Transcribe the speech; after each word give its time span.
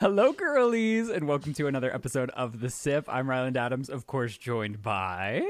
Hello, 0.00 0.32
girlies, 0.32 1.08
and 1.08 1.26
welcome 1.26 1.52
to 1.54 1.66
another 1.66 1.92
episode 1.92 2.30
of 2.30 2.60
The 2.60 2.70
Sip. 2.70 3.04
I'm 3.08 3.28
Ryland 3.28 3.56
Adams, 3.56 3.88
of 3.90 4.06
course, 4.06 4.36
joined 4.36 4.80
by. 4.80 5.42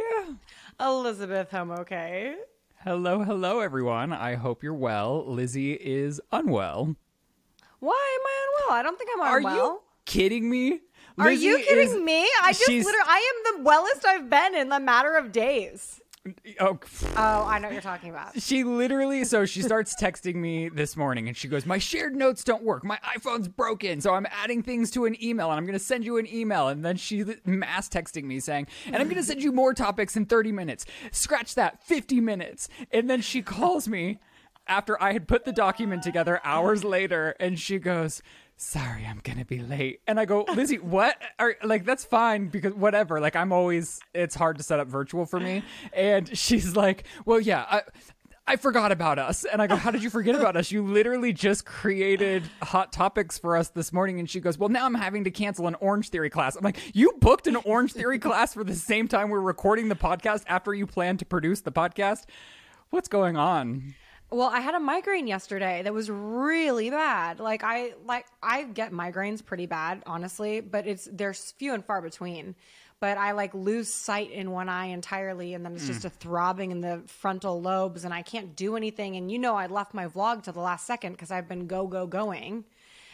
Elizabeth 0.80 1.52
I'm 1.52 1.70
okay. 1.70 2.34
Hello, 2.82 3.22
hello, 3.24 3.60
everyone. 3.60 4.12
I 4.12 4.36
hope 4.36 4.62
you're 4.62 4.72
well. 4.72 5.22
Lizze 5.28 5.76
is 5.76 6.20
unwell. 6.32 6.96
Why 7.80 8.18
am 8.20 8.26
I 8.26 8.46
unwell? 8.64 8.78
I 8.78 8.82
don't 8.82 8.96
think 8.98 9.10
I'm 9.14 9.20
Are 9.20 9.36
unwell. 9.36 9.54
you 9.56 9.80
kidding 10.06 10.48
me? 10.48 10.80
Are 11.18 11.26
Lizze 11.26 11.40
you 11.40 11.58
kidding 11.58 11.96
is- 11.98 12.02
me? 12.02 12.26
I 12.42 12.52
just 12.52 12.64
she's- 12.64 12.84
literally, 12.86 13.06
I 13.06 13.32
am 13.52 13.56
the 13.58 13.62
wellest 13.64 14.06
I've 14.06 14.30
been 14.30 14.54
in 14.54 14.72
a 14.72 14.80
matter 14.80 15.14
of 15.14 15.30
days. 15.30 16.00
Oh, 16.60 16.78
Oh, 17.16 17.44
I 17.44 17.58
know 17.58 17.68
what 17.68 17.72
you're 17.72 17.82
talking 17.82 18.10
about. 18.10 18.40
she 18.40 18.64
literally, 18.64 19.24
so 19.24 19.44
she 19.44 19.62
starts 19.62 19.94
texting 20.00 20.36
me 20.36 20.68
this 20.68 20.96
morning 20.96 21.28
and 21.28 21.36
she 21.36 21.48
goes, 21.48 21.66
My 21.66 21.78
shared 21.78 22.16
notes 22.16 22.42
don't 22.44 22.62
work. 22.62 22.84
My 22.84 22.98
iPhone's 23.16 23.48
broken. 23.48 24.00
So 24.00 24.14
I'm 24.14 24.26
adding 24.30 24.62
things 24.62 24.90
to 24.92 25.04
an 25.06 25.22
email 25.22 25.50
and 25.50 25.58
I'm 25.58 25.66
going 25.66 25.78
to 25.78 25.84
send 25.84 26.04
you 26.04 26.16
an 26.18 26.26
email. 26.32 26.68
And 26.68 26.84
then 26.84 26.96
she 26.96 27.24
mass 27.44 27.88
texting 27.88 28.24
me 28.24 28.40
saying, 28.40 28.66
And 28.86 28.96
I'm 28.96 29.04
going 29.04 29.16
to 29.16 29.22
send 29.22 29.42
you 29.42 29.52
more 29.52 29.74
topics 29.74 30.16
in 30.16 30.26
30 30.26 30.52
minutes. 30.52 30.86
Scratch 31.12 31.54
that, 31.54 31.82
50 31.82 32.20
minutes. 32.20 32.68
And 32.90 33.08
then 33.08 33.20
she 33.20 33.42
calls 33.42 33.88
me 33.88 34.18
after 34.66 35.00
I 35.02 35.12
had 35.12 35.26
put 35.26 35.44
the 35.44 35.52
document 35.52 36.02
together 36.02 36.40
hours 36.44 36.84
later 36.84 37.34
and 37.40 37.58
she 37.58 37.78
goes, 37.78 38.22
Sorry, 38.60 39.06
I'm 39.06 39.20
gonna 39.22 39.44
be 39.44 39.60
late. 39.60 40.00
And 40.08 40.18
I 40.18 40.24
go, 40.24 40.44
Lizze, 40.48 40.82
what? 40.82 41.16
Are, 41.38 41.54
like, 41.62 41.84
that's 41.84 42.04
fine 42.04 42.48
because 42.48 42.74
whatever. 42.74 43.20
Like, 43.20 43.36
I'm 43.36 43.52
always, 43.52 44.00
it's 44.12 44.34
hard 44.34 44.56
to 44.58 44.64
set 44.64 44.80
up 44.80 44.88
virtual 44.88 45.26
for 45.26 45.38
me. 45.38 45.62
And 45.92 46.36
she's 46.36 46.74
like, 46.74 47.04
Well, 47.24 47.38
yeah, 47.38 47.64
I, 47.70 47.82
I 48.48 48.56
forgot 48.56 48.90
about 48.90 49.20
us. 49.20 49.44
And 49.44 49.62
I 49.62 49.68
go, 49.68 49.76
How 49.76 49.92
did 49.92 50.02
you 50.02 50.10
forget 50.10 50.34
about 50.34 50.56
us? 50.56 50.72
You 50.72 50.84
literally 50.84 51.32
just 51.32 51.66
created 51.66 52.50
hot 52.60 52.92
topics 52.92 53.38
for 53.38 53.56
us 53.56 53.68
this 53.68 53.92
morning. 53.92 54.18
And 54.18 54.28
she 54.28 54.40
goes, 54.40 54.58
Well, 54.58 54.70
now 54.70 54.86
I'm 54.86 54.94
having 54.94 55.22
to 55.22 55.30
cancel 55.30 55.68
an 55.68 55.76
Orange 55.76 56.08
Theory 56.08 56.28
class. 56.28 56.56
I'm 56.56 56.64
like, 56.64 56.78
You 56.96 57.12
booked 57.20 57.46
an 57.46 57.54
Orange 57.56 57.92
Theory 57.92 58.18
class 58.18 58.54
for 58.54 58.64
the 58.64 58.74
same 58.74 59.06
time 59.06 59.30
we're 59.30 59.40
recording 59.40 59.88
the 59.88 59.94
podcast 59.94 60.42
after 60.48 60.74
you 60.74 60.84
plan 60.84 61.16
to 61.18 61.24
produce 61.24 61.60
the 61.60 61.70
podcast? 61.72 62.24
What's 62.90 63.08
going 63.08 63.36
on? 63.36 63.94
Well, 64.30 64.48
I 64.48 64.60
had 64.60 64.74
a 64.74 64.80
migraine 64.80 65.26
yesterday 65.26 65.80
that 65.82 65.94
was 65.94 66.10
really 66.10 66.90
bad. 66.90 67.40
Like 67.40 67.64
I 67.64 67.94
like 68.06 68.26
I 68.42 68.64
get 68.64 68.92
migraines 68.92 69.44
pretty 69.44 69.66
bad, 69.66 70.02
honestly, 70.06 70.60
but 70.60 70.86
it's 70.86 71.08
there's 71.10 71.52
few 71.52 71.72
and 71.72 71.84
far 71.84 72.02
between. 72.02 72.54
But 73.00 73.16
I 73.16 73.32
like 73.32 73.54
lose 73.54 73.92
sight 73.92 74.30
in 74.30 74.50
one 74.50 74.68
eye 74.68 74.86
entirely 74.86 75.54
and 75.54 75.64
then 75.64 75.74
it's 75.74 75.86
just 75.86 76.02
hmm. 76.02 76.08
a 76.08 76.10
throbbing 76.10 76.72
in 76.72 76.80
the 76.80 77.02
frontal 77.06 77.62
lobes 77.62 78.04
and 78.04 78.12
I 78.12 78.22
can't 78.22 78.56
do 78.56 78.76
anything 78.76 79.16
and 79.16 79.30
you 79.30 79.38
know 79.38 79.54
I 79.54 79.66
left 79.66 79.94
my 79.94 80.08
vlog 80.08 80.42
to 80.42 80.52
the 80.52 80.60
last 80.60 80.84
second 80.84 81.16
cuz 81.16 81.30
I've 81.30 81.48
been 81.48 81.66
go 81.66 81.86
go 81.86 82.06
going. 82.06 82.64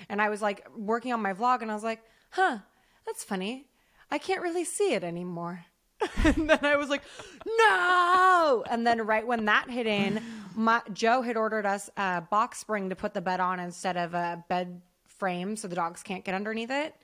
And 0.09 0.21
I 0.21 0.31
was 0.31 0.43
like 0.43 0.67
working 0.75 1.13
on 1.13 1.23
my 1.23 1.33
vlog 1.33 1.63
and 1.63 1.71
I 1.71 1.75
was 1.75 1.85
like, 1.85 2.03
"Huh, 2.31 2.59
that's 3.07 3.23
funny. 3.23 3.69
I 4.11 4.19
can't 4.19 4.43
really 4.43 4.65
see 4.65 4.95
it 4.95 5.05
anymore." 5.05 5.67
and 6.25 6.49
then 6.51 6.59
I 6.63 6.77
was 6.77 6.89
like, 6.89 7.03
no. 7.47 8.65
And 8.71 8.87
then 8.87 9.01
right 9.07 9.27
when 9.27 9.45
that 9.47 9.69
hit 9.71 9.87
in, 9.87 10.23
my, 10.55 10.81
Joe 10.93 11.23
had 11.23 11.37
ordered 11.37 11.67
us 11.67 11.91
a 11.97 12.21
box 12.23 12.59
spring 12.59 12.89
to 12.91 12.97
put 12.97 13.15
the 13.15 13.21
bed 13.21 13.41
on 13.41 13.61
instead 13.61 13.97
of 13.97 14.15
a 14.15 14.45
bed 14.49 14.81
frame 15.07 15.57
so 15.57 15.69
the 15.69 15.77
dogs 15.77 16.03
can't 16.03 16.25
get 16.25 16.35
underneath 16.35 16.71
it. 16.71 16.95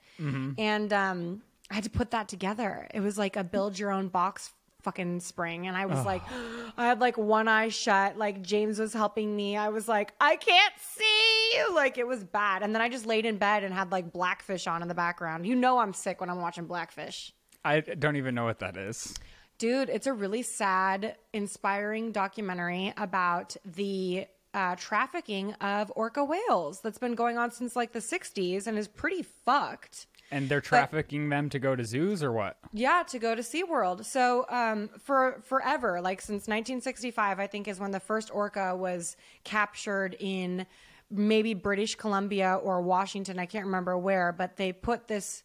And 0.59 0.93
um, 0.93 1.41
I 1.69 1.75
had 1.75 1.83
to 1.85 1.89
put 1.89 2.11
that 2.11 2.27
together. 2.27 2.87
It 2.93 2.99
was 2.99 3.17
like 3.17 3.35
a 3.35 3.43
build 3.43 3.79
your 3.79 3.91
own 3.91 4.07
box 4.09 4.51
fucking 4.81 5.19
spring. 5.19 5.67
And 5.67 5.77
I 5.77 5.85
was 5.85 6.03
like, 6.05 6.21
I 6.77 6.85
had 6.87 6.99
like 6.99 7.17
one 7.17 7.47
eye 7.47 7.69
shut. 7.69 8.17
Like 8.17 8.41
James 8.41 8.79
was 8.79 8.93
helping 8.93 9.35
me. 9.35 9.57
I 9.57 9.69
was 9.69 9.87
like, 9.87 10.13
I 10.19 10.35
can't 10.35 10.73
see. 10.79 11.73
Like 11.73 11.97
it 11.97 12.07
was 12.07 12.23
bad. 12.23 12.63
And 12.63 12.73
then 12.75 12.81
I 12.81 12.89
just 12.89 13.05
laid 13.05 13.25
in 13.25 13.37
bed 13.37 13.63
and 13.63 13.73
had 13.73 13.91
like 13.91 14.11
Blackfish 14.11 14.67
on 14.67 14.81
in 14.81 14.87
the 14.87 14.95
background. 14.95 15.45
You 15.45 15.55
know, 15.55 15.79
I'm 15.79 15.93
sick 15.93 16.19
when 16.19 16.29
I'm 16.29 16.41
watching 16.41 16.65
Blackfish. 16.65 17.33
I 17.63 17.81
don't 17.81 18.15
even 18.15 18.35
know 18.35 18.45
what 18.45 18.59
that 18.59 18.77
is. 18.77 19.13
Dude, 19.57 19.89
it's 19.89 20.07
a 20.07 20.13
really 20.13 20.41
sad, 20.41 21.15
inspiring 21.33 22.11
documentary 22.11 22.93
about 22.97 23.55
the 23.63 24.25
uh, 24.53 24.75
trafficking 24.75 25.53
of 25.53 25.91
orca 25.95 26.23
whales 26.23 26.81
that's 26.81 26.97
been 26.97 27.15
going 27.15 27.37
on 27.37 27.51
since 27.51 27.75
like 27.75 27.93
the 27.93 27.99
60s 27.99 28.67
and 28.67 28.77
is 28.77 28.87
pretty 28.87 29.23
fucked. 29.23 30.07
And 30.31 30.47
they're 30.47 30.61
trafficking 30.61 31.29
them 31.29 31.49
to 31.49 31.59
go 31.59 31.75
to 31.75 31.83
zoos 31.83 32.23
or 32.23 32.31
what? 32.31 32.57
Yeah, 32.71 33.03
to 33.09 33.19
go 33.19 33.35
to 33.35 33.41
SeaWorld. 33.41 34.05
So, 34.05 34.45
um, 34.49 34.89
for 34.97 35.41
forever, 35.43 35.99
like 35.99 36.21
since 36.21 36.47
1965, 36.47 37.39
I 37.39 37.47
think 37.47 37.67
is 37.67 37.81
when 37.81 37.91
the 37.91 37.99
first 37.99 38.33
orca 38.33 38.73
was 38.73 39.17
captured 39.43 40.15
in 40.19 40.65
maybe 41.09 41.53
British 41.53 41.95
Columbia 41.95 42.55
or 42.63 42.81
Washington. 42.81 43.39
I 43.39 43.45
can't 43.45 43.65
remember 43.65 43.97
where, 43.97 44.31
but 44.31 44.55
they 44.55 44.71
put 44.71 45.09
this 45.09 45.43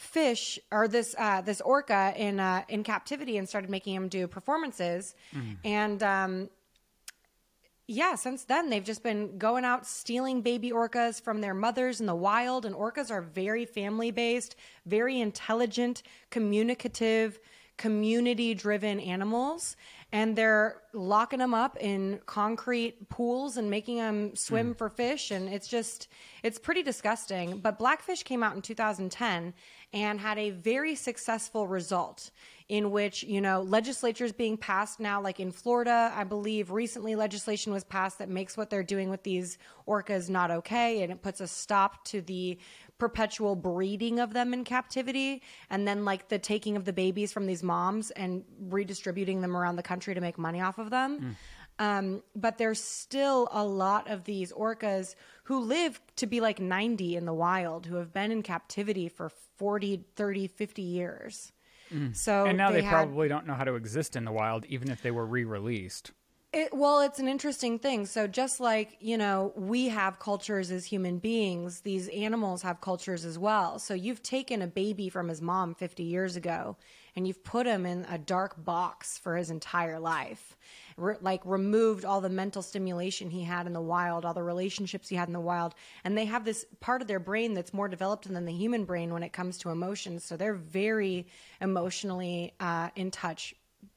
fish 0.00 0.58
or 0.72 0.88
this 0.88 1.14
uh, 1.18 1.42
this 1.42 1.60
orca 1.60 2.14
in 2.16 2.40
uh, 2.40 2.62
in 2.68 2.82
captivity 2.82 3.36
and 3.36 3.46
started 3.46 3.68
making 3.68 3.94
him 3.94 4.08
do 4.08 4.26
performances. 4.26 5.14
And 5.62 6.02
um, 6.02 6.48
yeah, 7.86 8.14
since 8.14 8.44
then 8.44 8.70
they've 8.70 8.82
just 8.82 9.02
been 9.02 9.36
going 9.36 9.64
out 9.66 9.86
stealing 9.86 10.40
baby 10.40 10.70
orcas 10.70 11.20
from 11.22 11.42
their 11.42 11.52
mothers 11.52 12.00
in 12.00 12.06
the 12.06 12.14
wild. 12.14 12.64
And 12.64 12.74
orcas 12.74 13.10
are 13.10 13.20
very 13.20 13.66
family 13.66 14.10
based, 14.10 14.56
very 14.86 15.20
intelligent, 15.20 16.02
communicative, 16.30 17.38
community 17.76 18.54
driven 18.54 19.00
animals. 19.00 19.76
And 20.12 20.34
they're 20.36 20.82
locking 20.92 21.38
them 21.38 21.54
up 21.54 21.76
in 21.78 22.20
concrete 22.26 23.08
pools 23.08 23.56
and 23.56 23.70
making 23.70 23.98
them 23.98 24.34
swim 24.34 24.68
hmm. 24.68 24.72
for 24.72 24.88
fish. 24.88 25.30
And 25.30 25.48
it's 25.48 25.68
just, 25.68 26.08
it's 26.42 26.58
pretty 26.58 26.82
disgusting. 26.82 27.58
But 27.58 27.78
Blackfish 27.78 28.22
came 28.24 28.42
out 28.42 28.56
in 28.56 28.62
2010 28.62 29.54
and 29.92 30.20
had 30.20 30.38
a 30.38 30.50
very 30.50 30.94
successful 30.94 31.66
result 31.66 32.30
in 32.68 32.92
which 32.92 33.24
you 33.24 33.40
know 33.40 33.62
legislatures 33.62 34.30
being 34.30 34.56
passed 34.56 35.00
now 35.00 35.20
like 35.20 35.40
in 35.40 35.50
florida 35.50 36.12
i 36.14 36.22
believe 36.22 36.70
recently 36.70 37.16
legislation 37.16 37.72
was 37.72 37.82
passed 37.82 38.18
that 38.18 38.28
makes 38.28 38.56
what 38.56 38.70
they're 38.70 38.84
doing 38.84 39.10
with 39.10 39.24
these 39.24 39.58
orcas 39.88 40.30
not 40.30 40.52
okay 40.52 41.02
and 41.02 41.10
it 41.10 41.20
puts 41.20 41.40
a 41.40 41.48
stop 41.48 42.04
to 42.04 42.20
the 42.20 42.56
perpetual 43.00 43.56
breeding 43.56 44.20
of 44.20 44.32
them 44.32 44.54
in 44.54 44.62
captivity 44.62 45.42
and 45.70 45.88
then 45.88 46.04
like 46.04 46.28
the 46.28 46.38
taking 46.38 46.76
of 46.76 46.84
the 46.84 46.92
babies 46.92 47.32
from 47.32 47.46
these 47.46 47.62
moms 47.64 48.12
and 48.12 48.44
redistributing 48.68 49.40
them 49.40 49.56
around 49.56 49.74
the 49.76 49.82
country 49.82 50.14
to 50.14 50.20
make 50.20 50.38
money 50.38 50.60
off 50.60 50.78
of 50.78 50.90
them. 50.90 51.36
Um, 51.80 52.22
but 52.36 52.58
there's 52.58 52.82
still 52.82 53.48
a 53.52 53.64
lot 53.64 54.08
of 54.10 54.24
these 54.24 54.52
orcas 54.52 55.14
who 55.44 55.60
live 55.60 55.98
to 56.16 56.26
be 56.26 56.40
like 56.40 56.60
90 56.60 57.16
in 57.16 57.24
the 57.24 57.32
wild 57.32 57.86
who 57.86 57.96
have 57.96 58.12
been 58.12 58.30
in 58.30 58.42
captivity 58.42 59.08
for 59.08 59.30
40 59.56 60.04
30 60.14 60.46
50 60.46 60.82
years. 60.82 61.52
So 62.12 62.46
And 62.46 62.56
now 62.56 62.70
they, 62.70 62.82
had- 62.82 62.92
probably 62.92 63.26
don't 63.28 63.46
know 63.48 63.54
how 63.54 63.64
to 63.64 63.74
exist 63.74 64.14
in 64.14 64.24
the 64.24 64.30
wild, 64.30 64.64
even 64.66 64.90
if 64.90 65.02
they 65.02 65.10
were 65.10 65.26
re-released. 65.26 66.12
It, 66.52 66.74
well, 66.74 67.00
it's 67.02 67.20
an 67.20 67.28
interesting 67.28 67.78
thing. 67.78 68.06
So, 68.06 68.26
just 68.26 68.58
like, 68.58 68.96
you 68.98 69.16
know, 69.16 69.52
we 69.54 69.86
have 69.86 70.18
cultures 70.18 70.72
as 70.72 70.84
human 70.84 71.18
beings, 71.18 71.82
these 71.82 72.08
animals 72.08 72.62
have 72.62 72.80
cultures 72.80 73.24
as 73.24 73.38
well. 73.38 73.78
So, 73.78 73.94
you've 73.94 74.20
taken 74.24 74.60
a 74.60 74.66
baby 74.66 75.08
from 75.08 75.28
his 75.28 75.40
mom 75.40 75.76
50 75.76 76.02
years 76.02 76.34
ago 76.34 76.76
and 77.14 77.24
you've 77.24 77.44
put 77.44 77.66
him 77.66 77.86
in 77.86 78.04
a 78.10 78.18
dark 78.18 78.64
box 78.64 79.16
for 79.16 79.36
his 79.36 79.50
entire 79.50 80.00
life. 80.00 80.56
Re- 80.96 81.14
like, 81.20 81.40
removed 81.44 82.04
all 82.04 82.20
the 82.20 82.28
mental 82.28 82.62
stimulation 82.62 83.30
he 83.30 83.44
had 83.44 83.68
in 83.68 83.72
the 83.72 83.80
wild, 83.80 84.24
all 84.24 84.34
the 84.34 84.42
relationships 84.42 85.08
he 85.08 85.14
had 85.14 85.28
in 85.28 85.34
the 85.34 85.38
wild. 85.38 85.76
And 86.02 86.18
they 86.18 86.24
have 86.24 86.44
this 86.44 86.66
part 86.80 87.00
of 87.00 87.06
their 87.06 87.20
brain 87.20 87.54
that's 87.54 87.72
more 87.72 87.86
developed 87.86 88.26
than 88.26 88.44
the 88.44 88.52
human 88.52 88.84
brain 88.84 89.12
when 89.12 89.22
it 89.22 89.32
comes 89.32 89.56
to 89.58 89.70
emotions. 89.70 90.24
So, 90.24 90.36
they're 90.36 90.54
very 90.54 91.28
emotionally 91.60 92.54
uh, 92.58 92.88
in 92.96 93.12
touch 93.12 93.54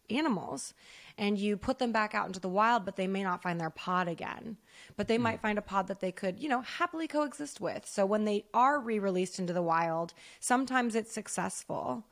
animals 0.09 0.73
and 1.17 1.37
you 1.37 1.57
put 1.57 1.79
them 1.79 1.91
back 1.91 2.13
out 2.15 2.27
into 2.27 2.39
the 2.39 2.49
wild 2.49 2.85
but 2.85 2.95
they 2.95 3.07
may 3.07 3.23
not 3.23 3.41
find 3.41 3.59
their 3.59 3.69
pod 3.69 4.07
again. 4.07 4.57
But 4.97 5.07
they 5.07 5.17
might 5.17 5.41
find 5.41 5.57
a 5.57 5.61
pod 5.61 5.87
that 5.87 5.99
they 5.99 6.11
could 6.11 6.39
you 6.39 6.49
know 6.49 6.61
happily 6.61 7.07
coexist 7.07 7.59
with. 7.61 7.85
So 7.85 8.05
when 8.05 8.25
they 8.25 8.45
are 8.53 8.79
re-released 8.79 9.39
into 9.39 9.53
the 9.53 9.61
wild 9.61 10.13
sometimes 10.39 10.95
it's 10.95 11.11
successful 11.11 12.05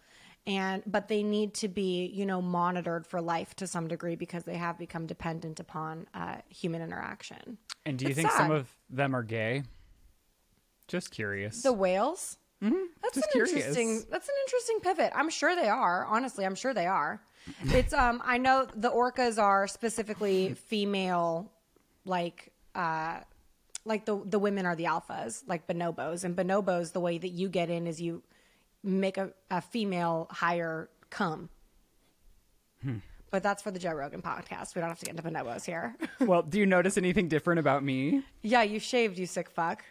and 0.47 0.81
but 0.87 1.07
they 1.07 1.21
need 1.23 1.53
to 1.53 1.67
be 1.67 2.07
you 2.07 2.25
know 2.25 2.41
monitored 2.41 3.05
for 3.05 3.21
life 3.21 3.55
to 3.55 3.67
some 3.67 3.87
degree 3.87 4.15
because 4.15 4.43
they 4.43 4.57
have 4.57 4.77
become 4.77 5.05
dependent 5.05 5.59
upon 5.59 6.07
uh, 6.13 6.37
human 6.49 6.81
interaction. 6.81 7.57
And 7.85 7.97
do 7.97 8.05
you 8.05 8.11
It's 8.11 8.19
think 8.19 8.31
some 8.31 8.51
of 8.51 8.67
them 8.89 9.15
are 9.15 9.23
gay? 9.23 9.63
Just 10.87 11.11
curious. 11.11 11.61
the 11.63 11.73
whales? 11.73 12.37
Mm-hmm. 12.63 12.75
Just 13.13 13.17
an 13.17 13.23
curious. 13.31 13.53
interesting 13.53 14.03
that's 14.11 14.27
an 14.27 14.35
interesting 14.45 14.79
pivot. 14.81 15.11
I'm 15.15 15.29
sure 15.29 15.55
they 15.55 15.69
are. 15.69 16.05
Honestly 16.05 16.45
i'm 16.45 16.55
sure 16.55 16.73
they 16.73 16.87
are 16.87 17.21
it's 17.65 17.93
um 17.93 18.21
i 18.25 18.37
know 18.37 18.67
the 18.75 18.89
orcas 18.89 19.41
are 19.41 19.67
specifically 19.67 20.53
female 20.53 21.51
like 22.05 22.51
uh 22.75 23.19
like 23.85 24.05
the 24.05 24.21
the 24.25 24.37
women 24.39 24.65
are 24.65 24.75
the 24.75 24.83
alphas 24.85 25.43
like 25.47 25.65
bonobos 25.67 26.23
and 26.23 26.35
bonobos 26.35 26.91
the 26.93 26.99
way 26.99 27.17
that 27.17 27.29
you 27.29 27.49
get 27.49 27.69
in 27.69 27.87
is 27.87 27.99
you 28.01 28.21
make 28.83 29.17
a, 29.17 29.31
a 29.49 29.61
female 29.61 30.27
higher 30.31 30.89
come 31.09 31.49
Hmm. 32.83 32.97
but 33.29 33.43
that's 33.43 33.61
for 33.61 33.69
the 33.69 33.77
joe 33.79 33.91
rogan 33.93 34.21
podcast 34.23 34.73
we 34.73 34.81
don't 34.81 34.89
have 34.89 34.97
to 34.99 35.05
get 35.05 35.15
into 35.15 35.21
bonobos 35.23 35.65
here 35.65 35.95
well, 36.19 36.41
do 36.41 36.57
you 36.57 36.65
notice 36.65 36.97
anything 36.97 37.27
different 37.27 37.59
about 37.59 37.83
me? 37.83 38.23
yeah 38.41 38.63
you 38.63 38.79
shaved 38.79 39.19
you 39.19 39.25
sick 39.27 39.49
fuck 39.49 39.83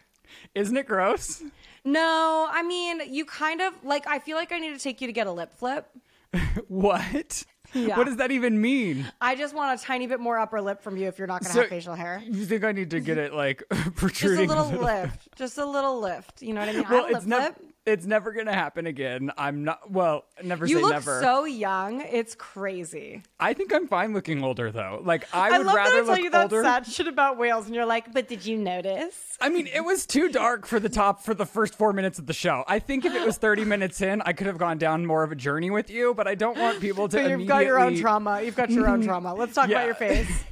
Isn't 0.55 0.77
it 0.77 0.87
gross? 0.87 1.43
No, 1.85 2.47
I 2.51 2.63
mean, 2.63 3.01
you 3.13 3.25
kind 3.25 3.61
of 3.61 3.73
like. 3.83 4.07
I 4.07 4.21
feel 4.21 4.37
like 4.37 4.53
I 4.53 4.61
need 4.61 4.73
to 4.75 4.79
take 4.79 5.01
you 5.01 5.09
to 5.09 5.13
get 5.13 5.27
a 5.27 5.33
lip 5.33 5.53
flip. 5.53 5.89
What? 6.69 7.45
Yeah. 7.73 7.97
What 7.97 8.07
does 8.07 8.17
that 8.17 8.33
even 8.33 8.61
mean? 8.61 9.07
I 9.21 9.37
just 9.37 9.55
want 9.55 9.81
a 9.81 9.85
tiny 9.85 10.07
bit 10.09 10.19
more 10.19 10.39
upper 10.39 10.61
lip 10.61 10.83
from 10.83 10.97
you 10.97 11.07
if 11.07 11.19
you're 11.19 11.29
not 11.29 11.41
going 11.43 11.49
to 11.51 11.55
So- 11.55 11.61
have 11.61 11.71
facial 11.71 11.95
hair. 11.95 12.21
You 12.25 12.45
think 12.45 12.65
I 12.65 12.73
need 12.73 12.91
to 12.91 13.01
get 13.01 13.17
it 13.19 13.33
like 13.33 13.63
protruding? 13.95 14.49
Just 14.49 14.59
a 14.59 14.63
little 14.63 14.71
little- 14.81 15.03
lift. 15.03 15.29
Just 15.37 15.59
a 15.59 15.65
little 15.67 16.01
lift. 16.01 16.43
You 16.43 16.53
know 16.55 16.61
what 16.61 16.69
I 16.69 16.73
mean? 16.73 16.87
Well, 16.91 17.05
a 17.07 17.09
it's 17.17 17.27
lip. 17.27 17.57
It's 17.91 18.07
never 18.07 18.33
gonna 18.33 18.55
happen 18.55 18.87
again. 18.87 19.31
I'm 19.37 19.65
not. 19.65 19.91
Well, 19.91 20.25
never 20.43 20.65
You 20.67 20.77
say 20.77 20.83
look 20.83 20.93
never. 20.93 21.21
so 21.21 21.45
young. 21.45 22.01
It's 22.03 22.35
crazy. 22.35 23.23
I 23.39 23.53
think 23.53 23.75
I'm 23.75 23.87
fine 23.89 24.15
looking 24.15 24.43
older 24.45 24.71
though. 24.71 25.01
Like 25.03 25.27
I 25.35 25.55
I, 25.55 25.59
would 25.59 25.67
rather 25.67 26.03
I 26.03 26.05
tell 26.05 26.19
you 26.19 26.31
that 26.31 26.43
older. 26.45 26.63
sad 26.63 26.87
shit 26.87 27.09
about 27.09 27.37
whales, 27.37 27.67
and 27.67 27.75
you're 27.75 27.85
like, 27.87 28.13
"But 28.13 28.29
did 28.29 28.47
you 28.47 28.57
notice?" 28.57 29.37
I 29.41 29.49
mean, 29.49 29.67
it 29.67 29.85
was 29.85 30.07
too 30.07 30.29
dark 30.29 30.67
for 30.67 30.79
the 30.79 30.89
top 30.89 31.23
for 31.25 31.35
the 31.35 31.47
first 31.47 31.75
four 31.77 31.93
minutes 31.93 32.19
of 32.19 32.27
the 32.27 32.33
show. 32.33 32.65
I 32.69 32.79
think 32.79 33.05
if 33.05 33.15
it 33.15 33.25
was 33.27 33.37
30 33.39 33.65
minutes 33.65 34.01
in, 34.03 34.23
I 34.23 34.33
could 34.33 34.47
have 34.47 34.59
gone 34.59 34.79
down 34.79 35.05
more 35.07 35.23
of 35.25 35.33
a 35.33 35.37
journey 35.37 35.71
with 35.71 35.91
you, 35.91 36.15
but 36.15 36.29
I 36.29 36.35
don't 36.35 36.59
want 36.59 36.81
people 36.81 37.09
to 37.09 37.17
But 37.17 37.31
you've 37.31 37.49
got 37.49 37.65
your 37.65 37.81
own 37.81 37.97
trauma. 37.97 38.43
You've 38.43 38.57
got 38.57 38.71
your 38.71 38.89
own 38.89 39.03
trauma. 39.03 39.35
Let's 39.35 39.55
talk 39.55 39.69
Yeah. 39.69 39.83
about 39.83 39.87
your 39.87 39.95
face. 39.97 40.45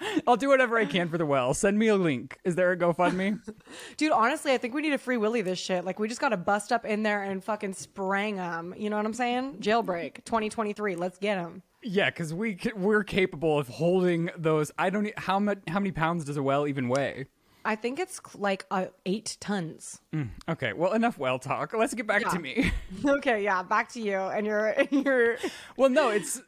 I'll 0.26 0.36
do 0.36 0.48
whatever 0.48 0.76
I 0.78 0.84
can 0.84 1.08
for 1.08 1.18
the 1.18 1.26
well. 1.26 1.54
Send 1.54 1.78
me 1.78 1.88
a 1.88 1.96
link. 1.96 2.38
Is 2.44 2.54
there 2.54 2.72
a 2.72 2.76
GoFundMe? 2.76 3.38
Dude, 3.96 4.12
honestly, 4.12 4.52
I 4.52 4.58
think 4.58 4.74
we 4.74 4.82
need 4.82 4.90
to 4.90 4.98
free 4.98 5.16
Willy 5.16 5.42
this 5.42 5.58
shit. 5.58 5.84
Like, 5.84 5.98
we 5.98 6.08
just 6.08 6.20
got 6.20 6.30
to 6.30 6.36
bust 6.36 6.72
up 6.72 6.84
in 6.84 7.02
there 7.02 7.22
and 7.22 7.42
fucking 7.42 7.74
sprang 7.74 8.36
them. 8.36 8.74
You 8.76 8.90
know 8.90 8.96
what 8.96 9.06
I'm 9.06 9.14
saying? 9.14 9.58
Jailbreak 9.60 10.24
2023. 10.24 10.96
Let's 10.96 11.18
get 11.18 11.38
him. 11.38 11.62
yeah, 11.82 12.10
because 12.10 12.34
we 12.34 12.58
we're 12.74 13.04
capable 13.04 13.58
of 13.58 13.68
holding 13.68 14.30
those. 14.36 14.70
I 14.78 14.90
don't. 14.90 15.16
How 15.18 15.38
much? 15.38 15.58
How 15.68 15.78
many 15.80 15.92
pounds 15.92 16.24
does 16.24 16.36
a 16.36 16.42
well 16.42 16.66
even 16.66 16.88
weigh? 16.88 17.26
I 17.64 17.74
think 17.74 17.98
it's 17.98 18.20
like 18.36 18.64
uh, 18.70 18.86
eight 19.06 19.36
tons. 19.40 20.00
Okay, 20.48 20.72
well, 20.72 20.92
enough 20.92 21.18
well 21.18 21.40
talk. 21.40 21.74
Let's 21.74 21.94
get 21.94 22.06
back 22.06 22.28
to 22.30 22.38
me. 22.38 22.70
Okay, 23.04 23.42
yeah, 23.42 23.62
back 23.64 23.88
to 23.92 24.00
you 24.00 24.16
and 24.16 24.46
your 24.46 24.74
your 24.90 25.36
well, 25.76 25.90
no, 25.90 26.10
it's 26.10 26.40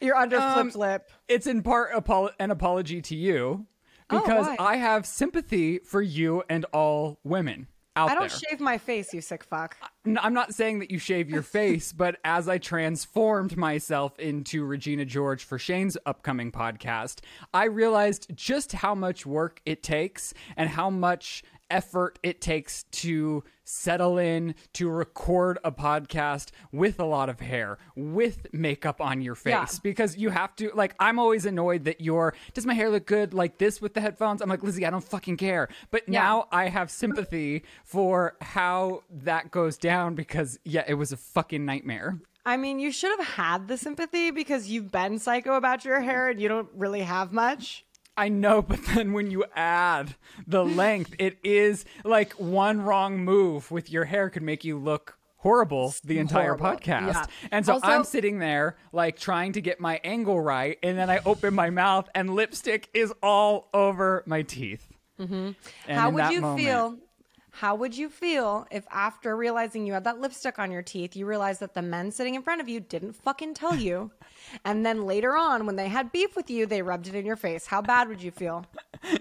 your 0.00 0.16
under 0.16 0.38
Um, 0.38 0.70
flipped 0.70 0.76
lip. 0.76 1.10
it's 1.28 1.46
in 1.46 1.62
part 1.62 1.94
apo- 1.94 2.30
an 2.38 2.50
apology 2.50 3.00
to 3.02 3.16
you 3.16 3.66
Oh, 4.10 4.20
because 4.20 4.46
why? 4.46 4.56
I 4.58 4.76
have 4.76 5.06
sympathy 5.06 5.78
for 5.78 6.02
you 6.02 6.42
and 6.50 6.64
all 6.72 7.18
women 7.24 7.68
out 7.96 8.10
I 8.10 8.14
don't 8.16 8.28
there. 8.28 8.38
shave 8.50 8.60
my 8.60 8.76
face, 8.76 9.14
you 9.14 9.20
sick 9.20 9.44
fuck. 9.44 9.76
I'm 10.04 10.34
not 10.34 10.52
saying 10.52 10.80
that 10.80 10.90
you 10.90 10.98
shave 10.98 11.30
your 11.30 11.42
face, 11.42 11.92
but 11.96 12.16
as 12.24 12.48
I 12.48 12.58
transformed 12.58 13.56
myself 13.56 14.18
into 14.18 14.64
Regina 14.64 15.04
George 15.04 15.44
for 15.44 15.58
Shane's 15.58 15.96
upcoming 16.04 16.50
podcast, 16.52 17.20
I 17.54 17.64
realized 17.66 18.26
just 18.34 18.72
how 18.72 18.94
much 18.96 19.24
work 19.26 19.60
it 19.64 19.82
takes 19.82 20.34
and 20.56 20.68
how 20.70 20.90
much 20.90 21.42
effort 21.70 22.18
it 22.22 22.40
takes 22.40 22.84
to 22.84 23.42
settle 23.64 24.18
in 24.18 24.54
to 24.74 24.88
record 24.90 25.58
a 25.64 25.72
podcast 25.72 26.50
with 26.70 27.00
a 27.00 27.04
lot 27.04 27.28
of 27.28 27.40
hair, 27.40 27.78
with 27.96 28.46
makeup 28.52 29.00
on 29.00 29.20
your 29.22 29.34
face 29.34 29.52
Yeah. 29.52 29.66
because 29.82 30.16
you 30.16 30.30
have 30.30 30.54
to 30.56 30.70
like 30.74 30.94
I'm 30.98 31.18
always 31.18 31.46
annoyed 31.46 31.84
that 31.84 32.00
you're 32.00 32.34
does 32.52 32.66
my 32.66 32.74
hair 32.74 32.90
look 32.90 33.06
good 33.06 33.32
like 33.32 33.58
this 33.58 33.80
with 33.80 33.94
the 33.94 34.00
headphones? 34.00 34.42
I'm 34.42 34.48
like, 34.50 34.60
Lizze, 34.60 34.86
I 34.86 34.90
don't 34.90 35.02
fucking 35.04 35.36
care. 35.38 35.68
But 35.90 36.02
Yeah. 36.08 36.20
now 36.20 36.48
I 36.52 36.68
have 36.68 36.90
sympathy 36.90 37.64
for 37.84 38.36
how 38.40 39.02
that 39.10 39.50
goes 39.50 39.78
down 39.78 40.14
because 40.14 40.58
yeah, 40.64 40.84
it 40.86 40.94
was 40.94 41.12
a 41.12 41.16
fucking 41.16 41.64
nightmare. 41.64 42.20
I 42.46 42.58
mean, 42.58 42.78
you 42.78 42.92
should 42.92 43.18
have 43.18 43.26
had 43.26 43.68
the 43.68 43.78
sympathy 43.78 44.30
because 44.30 44.68
you've 44.68 44.92
been 44.92 45.18
psycho 45.18 45.54
about 45.54 45.86
your 45.86 46.02
hair 46.02 46.28
and 46.28 46.38
you 46.38 46.48
don't 46.48 46.68
really 46.74 47.00
have 47.00 47.32
much. 47.32 47.86
I 48.16 48.28
know, 48.28 48.62
but 48.62 48.80
then 48.94 49.12
when 49.12 49.30
you 49.30 49.44
add 49.54 50.14
the 50.46 50.64
length, 50.64 51.14
it 51.18 51.38
is 51.42 51.84
like 52.04 52.32
one 52.34 52.80
wrong 52.82 53.18
move 53.18 53.70
with 53.70 53.90
your 53.90 54.04
hair 54.04 54.30
could 54.30 54.42
make 54.42 54.64
you 54.64 54.78
look 54.78 55.18
horrible 55.38 55.94
the 56.04 56.18
entire 56.18 56.56
Horrible, 56.56 56.78
podcast. 56.80 57.12
yeah. 57.12 57.26
And 57.52 57.66
so 57.66 57.74
Also- 57.74 57.86
I'm 57.86 58.04
sitting 58.04 58.38
there 58.38 58.76
like 58.92 59.18
trying 59.18 59.52
to 59.52 59.60
get 59.60 59.78
my 59.80 60.00
angle 60.02 60.40
right, 60.40 60.78
and 60.82 60.96
then 60.96 61.10
I 61.10 61.20
open 61.26 61.54
my 61.54 61.70
mouth 61.70 62.08
and 62.14 62.34
lipstick 62.34 62.88
is 62.94 63.12
all 63.22 63.68
over 63.74 64.22
my 64.26 64.42
teeth. 64.42 64.90
Mm-hmm. 65.20 65.50
How 65.92 66.10
would 66.10 66.30
you 66.32 66.56
feel? 66.56 66.96
How 67.58 67.76
would 67.76 67.96
you 67.96 68.08
feel 68.08 68.66
if 68.72 68.84
after 68.90 69.36
realizing 69.36 69.86
you 69.86 69.92
had 69.92 70.02
that 70.04 70.20
lipstick 70.20 70.58
on 70.58 70.72
your 70.72 70.82
teeth, 70.82 71.14
you 71.14 71.24
realized 71.24 71.60
that 71.60 71.72
the 71.72 71.82
men 71.82 72.10
sitting 72.10 72.34
in 72.34 72.42
front 72.42 72.60
of 72.60 72.68
you 72.68 72.80
didn't 72.80 73.12
fucking 73.12 73.54
tell 73.54 73.76
you? 73.76 74.10
and 74.64 74.84
then 74.84 75.06
later 75.06 75.36
on, 75.36 75.64
when 75.64 75.76
they 75.76 75.86
had 75.86 76.10
beef 76.10 76.34
with 76.34 76.50
you, 76.50 76.66
they 76.66 76.82
rubbed 76.82 77.06
it 77.06 77.14
in 77.14 77.24
your 77.24 77.36
face. 77.36 77.68
How 77.68 77.80
bad 77.80 78.08
would 78.08 78.22
you 78.22 78.30
feel? 78.30 78.66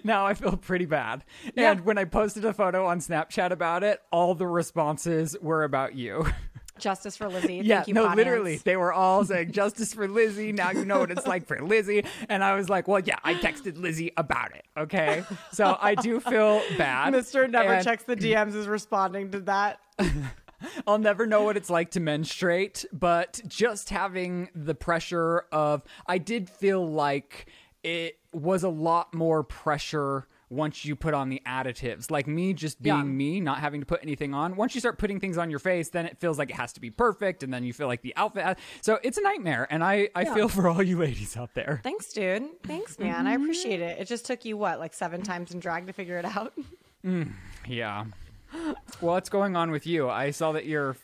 Now 0.05 0.25
I 0.25 0.33
feel 0.33 0.55
pretty 0.55 0.85
bad. 0.85 1.25
Yeah. 1.55 1.71
And 1.71 1.81
when 1.81 1.97
I 1.97 2.05
posted 2.05 2.45
a 2.45 2.53
photo 2.53 2.85
on 2.85 2.99
Snapchat 2.99 3.51
about 3.51 3.83
it, 3.83 4.01
all 4.11 4.33
the 4.33 4.47
responses 4.47 5.35
were 5.41 5.65
about 5.65 5.93
you. 5.93 6.25
Justice 6.79 7.15
for 7.15 7.27
Lizze. 7.29 7.61
yeah, 7.63 7.77
Thank 7.77 7.87
you, 7.89 7.93
no, 7.93 8.05
audience. 8.05 8.17
literally. 8.17 8.55
They 8.57 8.75
were 8.77 8.91
all 8.93 9.23
saying 9.23 9.51
justice 9.53 9.93
for 9.93 10.07
Lizze. 10.07 10.53
Now 10.53 10.71
you 10.71 10.85
know 10.85 10.99
what 10.99 11.11
it's 11.11 11.27
like 11.27 11.45
for 11.45 11.57
Lizze. 11.57 12.05
And 12.29 12.43
I 12.43 12.55
was 12.55 12.69
like, 12.69 12.87
well, 12.87 12.99
yeah, 12.99 13.17
I 13.23 13.35
texted 13.35 13.73
Lizze 13.73 14.11
about 14.17 14.55
it. 14.55 14.65
Okay. 14.77 15.23
So 15.51 15.77
I 15.79 15.95
do 15.95 16.19
feel 16.19 16.61
bad. 16.77 17.13
Mr. 17.13 17.49
Never 17.49 17.73
and 17.73 17.83
checks 17.83 18.03
the 18.03 18.15
DMs 18.15 18.55
is 18.55 18.67
responding 18.67 19.31
to 19.31 19.39
that. 19.41 19.79
I'll 20.87 20.97
never 20.97 21.25
know 21.27 21.43
what 21.43 21.57
it's 21.57 21.69
like 21.69 21.91
to 21.91 21.99
menstruate, 21.99 22.85
but 22.93 23.41
just 23.47 23.89
having 23.89 24.49
the 24.55 24.73
pressure 24.73 25.45
of, 25.51 25.83
I 26.07 26.17
did 26.17 26.49
feel 26.49 26.89
like 26.89 27.47
it 27.83 28.17
was 28.31 28.63
a 28.63 28.69
lot 28.69 29.13
more 29.13 29.43
pressure 29.43 30.27
once 30.49 30.85
you 30.85 30.95
put 30.95 31.13
on 31.13 31.29
the 31.29 31.41
additives. 31.47 32.11
Like 32.11 32.27
me 32.27 32.53
just 32.53 32.81
being 32.81 32.95
Yeah. 32.95 33.03
me, 33.03 33.39
not 33.39 33.59
having 33.59 33.79
to 33.79 33.85
put 33.85 33.99
anything 34.03 34.33
on. 34.33 34.55
Once 34.55 34.75
you 34.75 34.79
start 34.79 34.97
putting 34.97 35.19
things 35.19 35.37
on 35.37 35.49
your 35.49 35.59
face, 35.59 35.89
then 35.89 36.05
it 36.05 36.19
feels 36.19 36.37
like 36.37 36.49
it 36.49 36.55
has 36.55 36.73
to 36.73 36.81
be 36.81 36.89
perfect, 36.89 37.43
and 37.43 37.53
then 37.53 37.63
you 37.63 37.73
feel 37.73 37.87
like 37.87 38.01
the 38.01 38.15
outfit. 38.15 38.57
So 38.81 38.99
it's 39.03 39.17
a 39.17 39.21
nightmare, 39.21 39.67
and 39.69 39.83
I, 39.83 40.09
I 40.15 40.25
feel 40.25 40.49
for 40.49 40.67
all 40.67 40.81
you 40.83 40.97
ladies 40.97 41.35
out 41.37 41.53
there. 41.53 41.79
Thanks, 41.83 42.11
dude. 42.13 42.61
Thanks, 42.63 42.99
man. 42.99 43.27
I 43.27 43.33
mm-hmm. 43.33 43.43
appreciate 43.43 43.81
it. 43.81 43.99
It 43.99 44.05
just 44.05 44.25
took 44.25 44.45
you 44.45 44.57
what, 44.57 44.79
like 44.79 44.93
seven 44.93 45.21
times 45.21 45.51
in 45.51 45.59
drag 45.59 45.87
to 45.87 45.93
figure 45.93 46.17
it 46.17 46.25
out? 46.25 46.53
Mm, 47.05 47.33
yeah. 47.67 48.05
What's 49.01 49.27
going 49.27 49.57
on 49.57 49.71
with 49.71 49.85
you? 49.85 50.09
I 50.09 50.31
saw 50.31 50.53
that 50.53 50.65
you're 50.65 50.95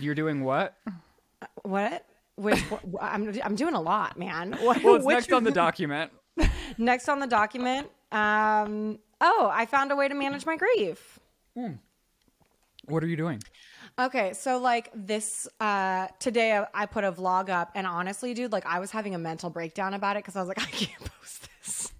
you're 0.00 0.16
doing 0.16 0.42
what? 0.42 0.76
Uh, 0.86 1.46
what? 1.62 2.04
Which 2.36 2.62
I'm 3.00 3.32
I'm 3.44 3.54
doing 3.54 3.74
a 3.74 3.80
lot, 3.80 4.18
man. 4.18 4.54
What, 4.54 4.82
Well, 4.84 4.96
it's 4.96 5.04
which- 5.04 5.14
next 5.14 5.32
on 5.32 5.44
the 5.44 5.52
document. 5.52 6.10
next 6.78 7.08
on 7.08 7.20
the 7.20 7.26
document. 7.26 7.88
Um, 8.12 8.98
oh, 9.20 9.50
I 9.52 9.66
found 9.66 9.92
a 9.92 9.96
way 9.96 10.08
to 10.08 10.14
manage 10.14 10.46
my 10.46 10.56
grief. 10.56 11.18
What 12.86 13.02
are 13.02 13.06
you 13.06 13.16
doing? 13.16 13.42
Okay, 13.98 14.34
so 14.34 14.58
like 14.58 14.90
this 14.94 15.48
uh 15.58 16.08
today 16.18 16.62
I, 16.74 16.86
put 16.86 17.04
a 17.04 17.10
vlog 17.12 17.48
up 17.48 17.72
and 17.74 17.86
honestly, 17.86 18.34
dude, 18.34 18.52
like 18.52 18.66
I 18.66 18.78
was 18.78 18.90
having 18.90 19.14
a 19.14 19.18
mental 19.18 19.48
breakdown 19.48 19.94
about 19.94 20.16
it 20.16 20.20
because 20.20 20.36
I 20.36 20.40
was 20.40 20.48
like, 20.48 20.60
I 20.62 20.66
can't 20.66 21.00
post 21.00 21.48
this. 21.58 21.92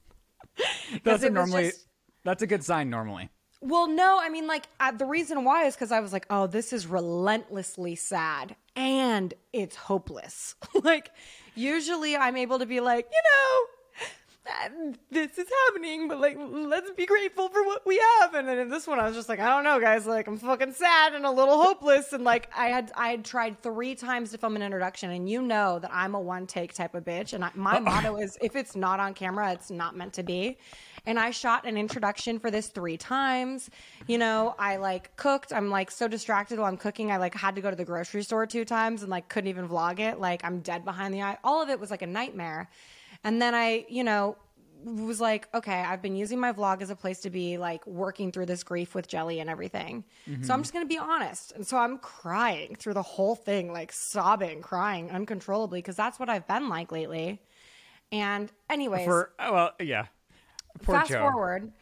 That's 1.05 1.23
a 1.23 1.31
normally 1.31 1.67
just- 1.67 1.87
that's 2.25 2.43
a 2.43 2.47
good 2.47 2.65
sign 2.65 2.91
normally. 2.91 3.31
Well, 3.63 3.89
no, 3.89 4.19
I 4.21 4.29
mean, 4.29 4.47
like, 4.47 4.67
uh, 4.81 4.93
the 4.93 5.07
reason 5.07 5.43
why 5.43 5.65
is 5.65 5.75
because 5.75 5.91
I 5.91 6.01
was 6.01 6.13
like, 6.13 6.27
oh, 6.29 6.47
this 6.47 6.73
is 6.73 6.87
relentlessly 6.87 7.95
sad 7.95 8.55
and 8.75 9.33
it's 9.53 9.77
hopeless. 9.77 10.55
like, 10.83 11.11
usually 11.55 12.17
I'm 12.17 12.37
able 12.37 12.59
to 12.59 12.67
be 12.67 12.81
like, 12.81 13.07
you 13.11 13.23
know, 13.23 13.67
this 15.11 15.39
is 15.39 15.49
happening, 15.67 16.09
but 16.09 16.21
like, 16.21 16.37
let's 16.39 16.91
be 16.93 17.07
grateful 17.07 17.49
for 17.49 17.63
what 17.65 17.87
we 17.87 18.03
have. 18.21 18.35
And 18.35 18.49
then 18.49 18.59
in 18.59 18.69
this 18.69 18.87
one, 18.87 18.99
I 18.99 19.07
was 19.07 19.17
just 19.17 19.29
like, 19.29 19.41
I 19.41 19.49
don't 19.49 19.65
know, 19.65 19.81
guys. 19.81 20.07
Like, 20.07 20.27
I'm 20.27 20.39
fucking 20.39 20.73
sad 20.73 21.15
and 21.15 21.25
a 21.25 21.31
little 21.31 21.63
hopeless. 21.63 22.13
And 22.13 22.25
like, 22.25 22.51
I 22.57 22.69
had 22.69 22.93
I 22.97 23.09
had 23.09 23.25
tried 23.25 23.63
three 23.63 23.95
times 23.95 24.31
to 24.33 24.39
film 24.39 24.57
an 24.57 24.63
introduction, 24.63 25.11
and 25.11 25.29
you 25.29 25.43
know 25.43 25.79
that 25.79 25.91
I'm 25.93 26.15
a 26.15 26.21
one 26.21 26.47
take 26.47 26.73
type 26.75 26.95
of 26.95 27.05
bitch. 27.05 27.33
And 27.33 27.45
I, 27.45 27.51
my 27.55 27.79
motto 27.81 28.17
is, 28.17 28.39
if 28.41 28.57
it's 28.57 28.77
not 28.77 29.01
on 29.01 29.15
camera, 29.15 29.53
it's 29.53 29.71
not 29.71 29.97
meant 29.97 30.13
to 30.15 30.23
be 30.23 30.59
and 31.07 31.19
I 31.19 31.31
shot 31.31 31.65
an 31.67 31.77
introduction 31.77 32.39
for 32.39 32.51
this 32.51 32.67
three 32.67 32.97
times. 32.97 33.71
You 34.09 34.19
know, 34.19 34.55
I 34.59 34.77
like 34.77 35.17
cooked. 35.17 35.53
I'm 35.53 35.71
like 35.71 35.91
so 35.91 36.09
distracted 36.09 36.59
while 36.59 36.69
I'm 36.69 36.77
cooking. 36.77 37.13
I 37.13 37.17
like 37.17 37.35
had 37.35 37.55
to 37.55 37.61
go 37.61 37.71
to 37.71 37.77
the 37.77 37.85
grocery 37.85 38.25
store 38.25 38.45
two 38.47 38.65
times 38.65 39.03
and 39.03 39.11
like 39.11 39.29
couldn't 39.29 39.49
even 39.49 39.69
vlog 39.69 40.01
it. 40.01 40.19
Like 40.21 40.45
I'm 40.45 40.61
dead 40.61 40.85
behind 40.85 41.15
the 41.15 41.23
eye. 41.23 41.39
All 41.45 41.63
of 41.63 41.71
it 41.71 41.79
was 41.79 41.91
like 41.91 42.03
a 42.03 42.07
nightmare. 42.07 42.69
And 43.27 43.43
then 43.43 43.57
I, 43.57 43.85
you 43.89 44.05
know, 44.05 44.37
was 44.85 45.21
like, 45.21 45.49
okay, 45.53 45.81
I've 45.81 46.01
been 46.01 46.15
using 46.15 46.39
my 46.39 46.53
vlog 46.53 46.81
as 46.81 46.91
a 46.91 46.95
place 46.95 47.19
to 47.23 47.31
be 47.31 47.59
like 47.59 47.85
working 47.85 48.31
through 48.31 48.47
this 48.47 48.63
grief 48.63 48.95
with 48.95 49.09
Jelly 49.09 49.41
and 49.41 49.51
everything. 49.51 50.05
So 50.27 50.33
I'm 50.33 50.39
mm-hmm. 50.41 50.63
just 50.63 50.73
going 50.73 50.85
to 50.85 50.89
be 50.89 50.97
honest. 50.97 51.51
And 51.51 51.67
so 51.67 51.77
I'm 51.77 51.99
crying 51.99 52.77
through 52.77 52.95
the 52.95 53.03
whole 53.03 53.35
thing, 53.35 53.73
like 53.73 53.91
sobbing, 53.91 54.63
crying 54.63 55.11
uncontrollably 55.11 55.81
because 55.81 55.97
that's 55.97 56.21
what 56.21 56.29
I've 56.29 56.47
been 56.47 56.69
like 56.69 56.93
lately. 56.93 57.43
And 58.13 58.53
anyways, 58.71 59.05
For 59.05 59.33
oh, 59.41 59.53
well, 59.53 59.73
yeah. 59.81 60.07
Poor 60.85 60.95
fast 60.95 61.11
Joe. 61.11 61.31
forward. 61.31 61.73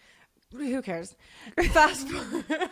Who 0.53 0.81
cares? 0.81 1.15
Fast 1.73 2.09
forward. 2.09 2.45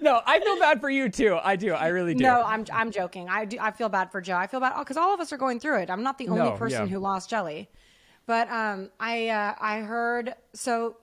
No, 0.00 0.20
I 0.26 0.40
feel 0.40 0.58
bad 0.58 0.80
for 0.80 0.90
you 0.90 1.08
too. 1.08 1.38
I 1.42 1.56
do. 1.56 1.72
I 1.72 1.88
really 1.88 2.14
do. 2.14 2.22
No, 2.24 2.42
I'm 2.42 2.64
I'm 2.72 2.90
joking. 2.90 3.28
I 3.28 3.44
do. 3.44 3.58
I 3.60 3.70
feel 3.70 3.88
bad 3.88 4.10
for 4.12 4.20
Joe. 4.20 4.36
I 4.36 4.46
feel 4.46 4.60
bad 4.60 4.78
because 4.78 4.96
all 4.96 5.12
of 5.14 5.20
us 5.20 5.32
are 5.32 5.36
going 5.38 5.60
through 5.60 5.80
it. 5.80 5.90
I'm 5.90 6.02
not 6.02 6.18
the 6.18 6.28
only 6.28 6.50
No, 6.50 6.52
person 6.52 6.86
yeah. 6.86 6.92
who 6.92 6.98
lost 6.98 7.30
Jelly, 7.30 7.68
but 8.26 8.48
um, 8.50 8.90
I 9.00 9.28
uh, 9.28 9.54
I 9.60 9.80
heard 9.80 10.34
so. 10.52 10.96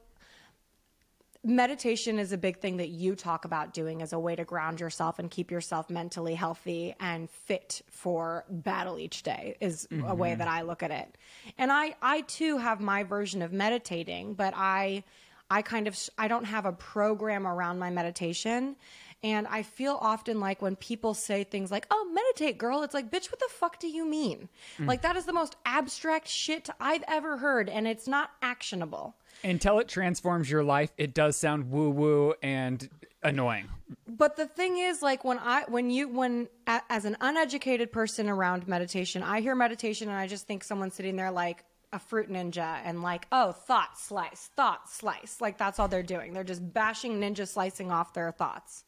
meditation 1.44 2.20
is 2.20 2.32
a 2.32 2.38
big 2.38 2.60
thing 2.60 2.78
that 2.78 2.90
you 2.90 3.16
talk 3.16 3.46
about 3.46 3.74
doing 3.74 4.02
as 4.04 4.14
a 4.14 4.20
way 4.20 4.36
to 4.36 4.46
ground 4.46 4.80
yourself 4.80 5.18
and 5.18 5.32
keep 5.32 5.50
yourself 5.50 5.90
mentally 5.90 6.36
healthy 6.36 6.94
and 7.00 7.30
fit 7.32 7.82
for 7.90 8.46
battle 8.50 9.00
each 9.00 9.24
day 9.24 9.56
is 9.60 9.88
a 10.06 10.14
way 10.14 10.36
that 10.36 10.48
I 10.48 10.62
look 10.62 10.84
at 10.84 10.92
it. 10.92 11.18
And 11.58 11.72
I 11.72 11.96
I 12.02 12.22
too 12.22 12.60
have 12.60 12.80
my 12.80 13.04
version 13.04 13.42
of 13.42 13.52
meditating, 13.52 14.36
but 14.36 14.54
I 14.56 15.04
I 15.52 15.62
kind 15.62 15.88
of 15.88 16.00
I 16.18 16.30
don't 16.30 16.46
have 16.46 16.66
a 16.66 16.72
program 16.72 17.46
around 17.46 17.78
my 17.78 17.90
meditation. 17.90 18.78
And 19.24 19.46
I 19.48 19.62
feel 19.62 20.00
often 20.02 20.40
like 20.40 20.64
when 20.64 20.76
people 20.76 21.14
say 21.14 21.44
things 21.44 21.70
like, 21.70 21.86
oh, 21.92 22.10
meditate, 22.12 22.58
girl, 22.58 22.82
it's 22.82 22.96
like, 22.96 23.12
bitch, 23.12 23.30
what 23.32 23.38
the 23.38 23.50
fuck 23.52 23.80
do 23.80 23.88
you 23.88 24.04
mean? 24.04 24.50
Mm. 24.80 24.88
Like, 24.88 25.04
that 25.04 25.16
is 25.16 25.26
the 25.26 25.34
most 25.34 25.58
abstract 25.64 26.28
shit 26.28 26.72
I've 26.80 27.04
ever 27.08 27.38
heard, 27.38 27.70
and 27.70 27.88
it's 27.88 28.08
not 28.08 28.32
actionable. 28.42 29.16
Until 29.44 29.78
it 29.78 29.88
transforms 29.88 30.50
your 30.50 30.64
life, 30.64 30.92
it 30.98 31.14
does 31.14 31.38
sound 31.38 31.70
woo 31.70 31.92
woo 31.92 32.34
and 32.42 32.90
annoying. 33.22 33.70
But 34.08 34.38
the 34.38 34.48
thing 34.48 34.80
is, 34.80 35.04
like 35.04 35.24
when 35.24 35.38
I, 35.38 35.66
when 35.68 35.92
you, 35.92 36.08
when 36.08 36.48
a, 36.66 36.82
as 36.90 37.06
an 37.06 37.16
uneducated 37.22 37.92
person 37.92 38.28
around 38.28 38.68
meditation, 38.68 39.22
I 39.22 39.42
hear 39.42 39.54
meditation 39.54 40.10
and 40.10 40.18
I 40.18 40.26
just 40.26 40.48
think 40.48 40.64
someone's 40.64 40.96
sitting 40.96 41.16
there 41.16 41.32
like 41.32 41.64
a 41.94 42.00
fruit 42.00 42.30
ninja 42.30 42.80
and 42.84 43.04
like, 43.04 43.28
oh, 43.32 43.52
thought 43.52 43.98
slice, 43.98 44.50
thought 44.56 44.90
slice. 44.90 45.42
Like 45.42 45.58
that's 45.58 45.80
all 45.80 45.88
they're 45.88 46.04
doing. 46.04 46.34
They're 46.34 46.44
just 46.44 46.74
bashing 46.74 47.20
ninja 47.20 47.48
slicing 47.48 47.92
off 47.92 48.14
their 48.14 48.32
thoughts. 48.32 48.86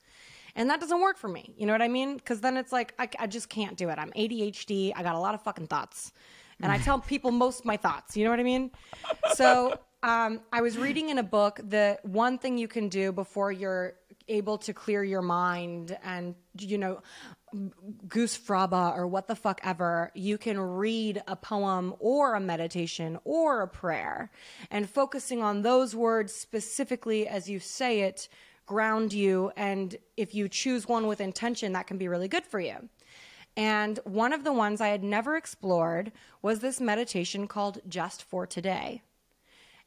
And 0.55 0.69
that 0.69 0.79
doesn't 0.79 1.01
work 1.01 1.17
for 1.17 1.27
me. 1.27 1.53
You 1.57 1.65
know 1.65 1.73
what 1.73 1.81
I 1.81 1.87
mean? 1.87 2.15
Because 2.15 2.41
then 2.41 2.57
it's 2.57 2.71
like, 2.71 2.93
I, 2.99 3.09
I 3.19 3.27
just 3.27 3.49
can't 3.49 3.75
do 3.75 3.89
it. 3.89 3.97
I'm 3.97 4.11
ADHD. 4.11 4.93
I 4.95 5.01
got 5.01 5.15
a 5.15 5.19
lot 5.19 5.33
of 5.33 5.41
fucking 5.41 5.67
thoughts. 5.67 6.11
And 6.61 6.71
I 6.71 6.77
tell 6.77 6.99
people 6.99 7.31
most 7.31 7.65
my 7.65 7.75
thoughts. 7.75 8.15
You 8.15 8.23
know 8.23 8.29
what 8.29 8.39
I 8.39 8.43
mean? 8.43 8.71
So 9.33 9.79
um, 10.03 10.41
I 10.53 10.61
was 10.61 10.77
reading 10.77 11.09
in 11.09 11.17
a 11.17 11.23
book 11.23 11.59
that 11.63 12.05
one 12.05 12.37
thing 12.37 12.57
you 12.57 12.67
can 12.67 12.87
do 12.87 13.11
before 13.11 13.51
you're 13.51 13.95
able 14.27 14.57
to 14.59 14.73
clear 14.73 15.03
your 15.03 15.21
mind 15.21 15.97
and, 16.03 16.35
you 16.59 16.77
know, 16.77 17.01
goosfraba 18.07 18.95
or 18.95 19.07
what 19.07 19.27
the 19.27 19.35
fuck 19.35 19.61
ever, 19.63 20.11
you 20.13 20.37
can 20.37 20.59
read 20.59 21.21
a 21.27 21.35
poem 21.35 21.93
or 21.99 22.35
a 22.35 22.39
meditation 22.39 23.19
or 23.23 23.61
a 23.61 23.67
prayer. 23.67 24.31
And 24.71 24.89
focusing 24.89 25.41
on 25.41 25.61
those 25.61 25.95
words 25.95 26.33
specifically 26.33 27.27
as 27.27 27.49
you 27.49 27.59
say 27.59 28.01
it 28.01 28.27
ground 28.65 29.13
you. 29.13 29.51
And 29.55 29.95
if 30.17 30.33
you 30.33 30.47
choose 30.47 30.87
one 30.87 31.07
with 31.07 31.21
intention, 31.21 31.73
that 31.73 31.87
can 31.87 31.97
be 31.97 32.07
really 32.07 32.27
good 32.27 32.45
for 32.45 32.59
you. 32.59 32.89
And 33.55 33.99
one 34.03 34.33
of 34.33 34.43
the 34.43 34.53
ones 34.53 34.81
I 34.81 34.87
had 34.87 35.03
never 35.03 35.35
explored 35.35 36.11
was 36.41 36.59
this 36.59 36.81
meditation 36.81 37.47
called 37.47 37.79
Just 37.87 38.23
for 38.23 38.47
Today. 38.47 39.01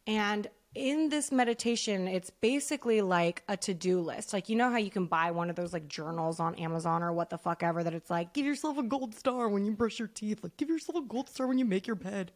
And 0.07 0.47
in 0.77 1.09
this 1.09 1.33
meditation, 1.33 2.07
it's 2.07 2.29
basically 2.29 3.01
like 3.01 3.43
a 3.49 3.57
to 3.57 3.73
do 3.73 4.01
list. 4.01 4.35
Like, 4.35 4.51
you 4.51 4.57
know 4.57 4.71
how 4.71 4.77
you 4.77 4.91
can 4.91 5.07
buy 5.07 5.31
one 5.31 5.49
of 5.49 5.57
those 5.57 5.73
like 5.73 5.89
journals 5.89 6.39
on 6.39 6.55
Amazon 6.57 7.03
or 7.03 7.13
what 7.13 7.31
the 7.31 7.39
fuck 7.39 7.63
ever 7.63 7.83
that 7.83 7.95
it's 7.95 8.11
like, 8.11 8.35
give 8.35 8.45
yourself 8.45 8.77
a 8.77 8.83
gold 8.83 9.15
star 9.15 9.49
when 9.49 9.65
you 9.65 9.73
brush 9.73 9.99
your 9.99 10.09
teeth, 10.09 10.41
like, 10.43 10.57
give 10.59 10.69
yourself 10.69 10.99
a 10.99 11.07
gold 11.07 11.31
star 11.31 11.47
when 11.47 11.59
you 11.59 11.65
make 11.65 11.87
your 11.87 11.97
bed. 11.97 12.31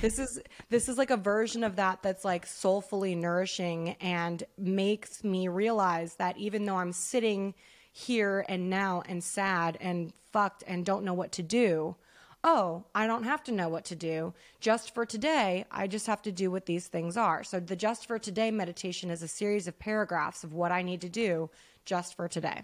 this 0.00 0.20
is 0.20 0.40
this 0.68 0.88
is 0.88 0.98
like 0.98 1.10
a 1.10 1.16
version 1.16 1.64
of 1.64 1.76
that 1.76 2.00
that's 2.00 2.24
like 2.24 2.46
soulfully 2.46 3.16
nourishing 3.16 3.96
and 4.00 4.44
makes 4.56 5.24
me 5.24 5.48
realize 5.48 6.14
that 6.14 6.38
even 6.38 6.64
though 6.64 6.76
I'm 6.76 6.92
sitting 6.92 7.54
here 7.92 8.44
and 8.48 8.70
now 8.70 9.02
and 9.08 9.22
sad 9.22 9.76
and 9.80 10.12
fucked 10.32 10.62
and 10.66 10.86
don't 10.86 11.04
know 11.04 11.14
what 11.14 11.32
to 11.32 11.42
do, 11.42 11.96
oh, 12.42 12.84
I 12.94 13.06
don't 13.06 13.24
have 13.24 13.42
to 13.44 13.52
know 13.52 13.68
what 13.68 13.84
to 13.86 13.96
do. 13.96 14.32
Just 14.60 14.94
for 14.94 15.04
today, 15.04 15.64
I 15.70 15.86
just 15.86 16.06
have 16.06 16.22
to 16.22 16.32
do 16.32 16.50
what 16.50 16.66
these 16.66 16.86
things 16.86 17.16
are. 17.16 17.44
So 17.44 17.60
the 17.60 17.76
just 17.76 18.06
for 18.06 18.18
today 18.18 18.50
meditation 18.50 19.10
is 19.10 19.22
a 19.22 19.28
series 19.28 19.68
of 19.68 19.78
paragraphs 19.78 20.44
of 20.44 20.54
what 20.54 20.72
I 20.72 20.82
need 20.82 21.00
to 21.02 21.08
do 21.08 21.50
just 21.84 22.16
for 22.16 22.28
today. 22.28 22.62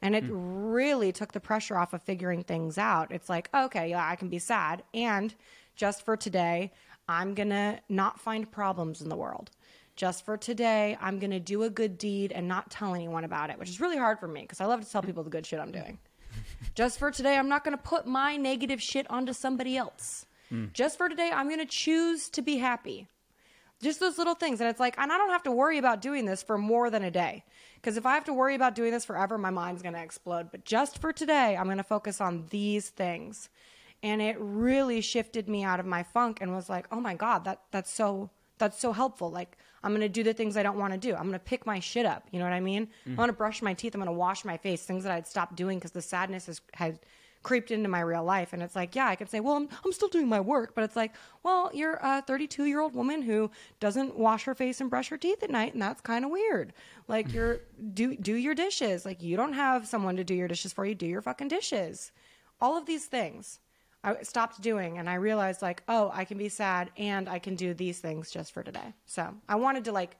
And 0.00 0.16
it 0.16 0.24
hmm. 0.24 0.34
really 0.34 1.12
took 1.12 1.32
the 1.32 1.40
pressure 1.40 1.78
off 1.78 1.92
of 1.92 2.02
figuring 2.02 2.42
things 2.42 2.76
out. 2.76 3.12
It's 3.12 3.28
like, 3.28 3.48
okay, 3.54 3.90
yeah, 3.90 4.08
I 4.08 4.16
can 4.16 4.28
be 4.28 4.40
sad. 4.40 4.82
And 4.92 5.32
just 5.76 6.04
for 6.04 6.16
today, 6.16 6.72
I'm 7.08 7.34
going 7.34 7.50
to 7.50 7.78
not 7.88 8.20
find 8.20 8.50
problems 8.50 9.00
in 9.00 9.08
the 9.08 9.16
world. 9.16 9.50
Just 9.94 10.24
for 10.24 10.36
today, 10.36 10.96
I'm 11.00 11.18
going 11.18 11.30
to 11.30 11.40
do 11.40 11.62
a 11.62 11.70
good 11.70 11.98
deed 11.98 12.32
and 12.32 12.48
not 12.48 12.70
tell 12.70 12.94
anyone 12.94 13.24
about 13.24 13.50
it, 13.50 13.58
which 13.58 13.68
is 13.68 13.80
really 13.80 13.98
hard 13.98 14.18
for 14.18 14.26
me 14.26 14.40
because 14.40 14.60
I 14.60 14.64
love 14.64 14.80
to 14.80 14.90
tell 14.90 15.02
hmm. 15.02 15.06
people 15.06 15.22
the 15.22 15.30
good 15.30 15.46
shit 15.46 15.60
I'm 15.60 15.70
doing. 15.70 15.98
Just 16.74 16.98
for 16.98 17.10
today, 17.10 17.36
I'm 17.36 17.48
not 17.48 17.64
going 17.64 17.76
to 17.76 17.82
put 17.82 18.06
my 18.06 18.36
negative 18.36 18.80
shit 18.80 19.10
onto 19.10 19.32
somebody 19.32 19.76
else. 19.76 20.26
Hmm. 20.48 20.66
Just 20.72 20.98
for 20.98 21.08
today, 21.08 21.30
I'm 21.32 21.48
going 21.48 21.60
to 21.60 21.66
choose 21.66 22.28
to 22.30 22.42
be 22.42 22.58
happy. 22.58 23.08
Just 23.80 24.00
those 24.00 24.18
little 24.18 24.34
things. 24.34 24.60
And 24.60 24.70
it's 24.70 24.80
like, 24.80 24.96
and 24.98 25.12
I 25.12 25.18
don't 25.18 25.30
have 25.30 25.42
to 25.44 25.50
worry 25.50 25.78
about 25.78 26.00
doing 26.00 26.24
this 26.24 26.42
for 26.42 26.56
more 26.56 26.88
than 26.88 27.02
a 27.02 27.10
day. 27.10 27.44
Because 27.76 27.96
if 27.96 28.06
I 28.06 28.14
have 28.14 28.24
to 28.24 28.32
worry 28.32 28.54
about 28.54 28.74
doing 28.74 28.92
this 28.92 29.04
forever, 29.04 29.36
my 29.36 29.50
mind's 29.50 29.82
going 29.82 29.94
to 29.94 30.02
explode. 30.02 30.50
But 30.52 30.64
just 30.64 31.00
for 31.00 31.12
today, 31.12 31.56
I'm 31.56 31.66
going 31.66 31.78
to 31.78 31.82
focus 31.82 32.20
on 32.20 32.46
these 32.50 32.90
things. 32.90 33.48
And 34.04 34.22
it 34.22 34.36
really 34.38 35.00
shifted 35.00 35.48
me 35.48 35.64
out 35.64 35.80
of 35.80 35.86
my 35.86 36.02
funk 36.02 36.38
and 36.40 36.54
was 36.54 36.68
like, 36.68 36.86
oh 36.92 37.00
my 37.00 37.14
God, 37.14 37.44
that, 37.44 37.60
that's 37.70 37.92
so 37.92 38.30
that's 38.58 38.78
so 38.78 38.92
helpful. 38.92 39.28
Like 39.28 39.58
I'm 39.82 39.92
gonna 39.92 40.08
do 40.08 40.22
the 40.22 40.32
things 40.32 40.56
I 40.56 40.62
don't 40.62 40.78
want 40.78 40.92
to 40.92 40.98
do. 40.98 41.14
I'm 41.14 41.24
gonna 41.24 41.38
pick 41.38 41.66
my 41.66 41.80
shit 41.80 42.06
up. 42.06 42.26
You 42.30 42.38
know 42.38 42.44
what 42.44 42.54
I 42.54 42.60
mean? 42.60 42.88
I'm 43.06 43.12
mm. 43.12 43.16
gonna 43.16 43.32
brush 43.32 43.62
my 43.62 43.74
teeth. 43.74 43.94
I'm 43.94 44.00
gonna 44.00 44.12
wash 44.12 44.44
my 44.44 44.56
face. 44.56 44.84
Things 44.84 45.04
that 45.04 45.12
I'd 45.12 45.26
stopped 45.26 45.56
doing 45.56 45.78
because 45.78 45.92
the 45.92 46.02
sadness 46.02 46.46
has 46.46 46.60
had 46.74 46.98
creeped 47.42 47.70
into 47.70 47.88
my 47.88 48.00
real 48.00 48.24
life. 48.24 48.52
And 48.52 48.62
it's 48.62 48.76
like, 48.76 48.94
yeah, 48.94 49.06
I 49.06 49.16
could 49.16 49.30
say, 49.30 49.40
well, 49.40 49.56
I'm, 49.56 49.68
I'm 49.84 49.92
still 49.92 50.08
doing 50.08 50.28
my 50.28 50.40
work, 50.40 50.74
but 50.74 50.84
it's 50.84 50.96
like, 50.96 51.12
well, 51.42 51.70
you're 51.74 51.98
a 52.02 52.22
32 52.22 52.64
year 52.64 52.80
old 52.80 52.94
woman 52.94 53.22
who 53.22 53.50
doesn't 53.80 54.16
wash 54.16 54.44
her 54.44 54.54
face 54.54 54.80
and 54.80 54.90
brush 54.90 55.08
her 55.08 55.18
teeth 55.18 55.42
at 55.42 55.50
night, 55.50 55.72
and 55.72 55.82
that's 55.82 56.00
kind 56.00 56.24
of 56.24 56.30
weird. 56.30 56.72
Like 57.08 57.28
mm. 57.28 57.34
you're 57.34 57.60
do 57.92 58.16
do 58.16 58.34
your 58.34 58.54
dishes. 58.54 59.04
Like 59.04 59.22
you 59.22 59.36
don't 59.36 59.54
have 59.54 59.86
someone 59.86 60.16
to 60.16 60.24
do 60.24 60.34
your 60.34 60.48
dishes 60.48 60.72
for 60.72 60.86
you. 60.86 60.94
Do 60.94 61.06
your 61.06 61.22
fucking 61.22 61.48
dishes. 61.48 62.12
All 62.60 62.76
of 62.76 62.86
these 62.86 63.06
things. 63.06 63.58
I 64.04 64.22
stopped 64.22 64.60
doing 64.60 64.98
and 64.98 65.08
I 65.08 65.14
realized 65.14 65.62
like, 65.62 65.82
oh, 65.88 66.10
I 66.12 66.24
can 66.24 66.38
be 66.38 66.48
sad 66.48 66.90
and 66.96 67.28
I 67.28 67.38
can 67.38 67.54
do 67.54 67.72
these 67.72 68.00
things 68.00 68.30
just 68.30 68.52
for 68.52 68.62
today. 68.62 68.94
So 69.06 69.34
I 69.48 69.54
wanted 69.56 69.84
to 69.84 69.92
like 69.92 70.16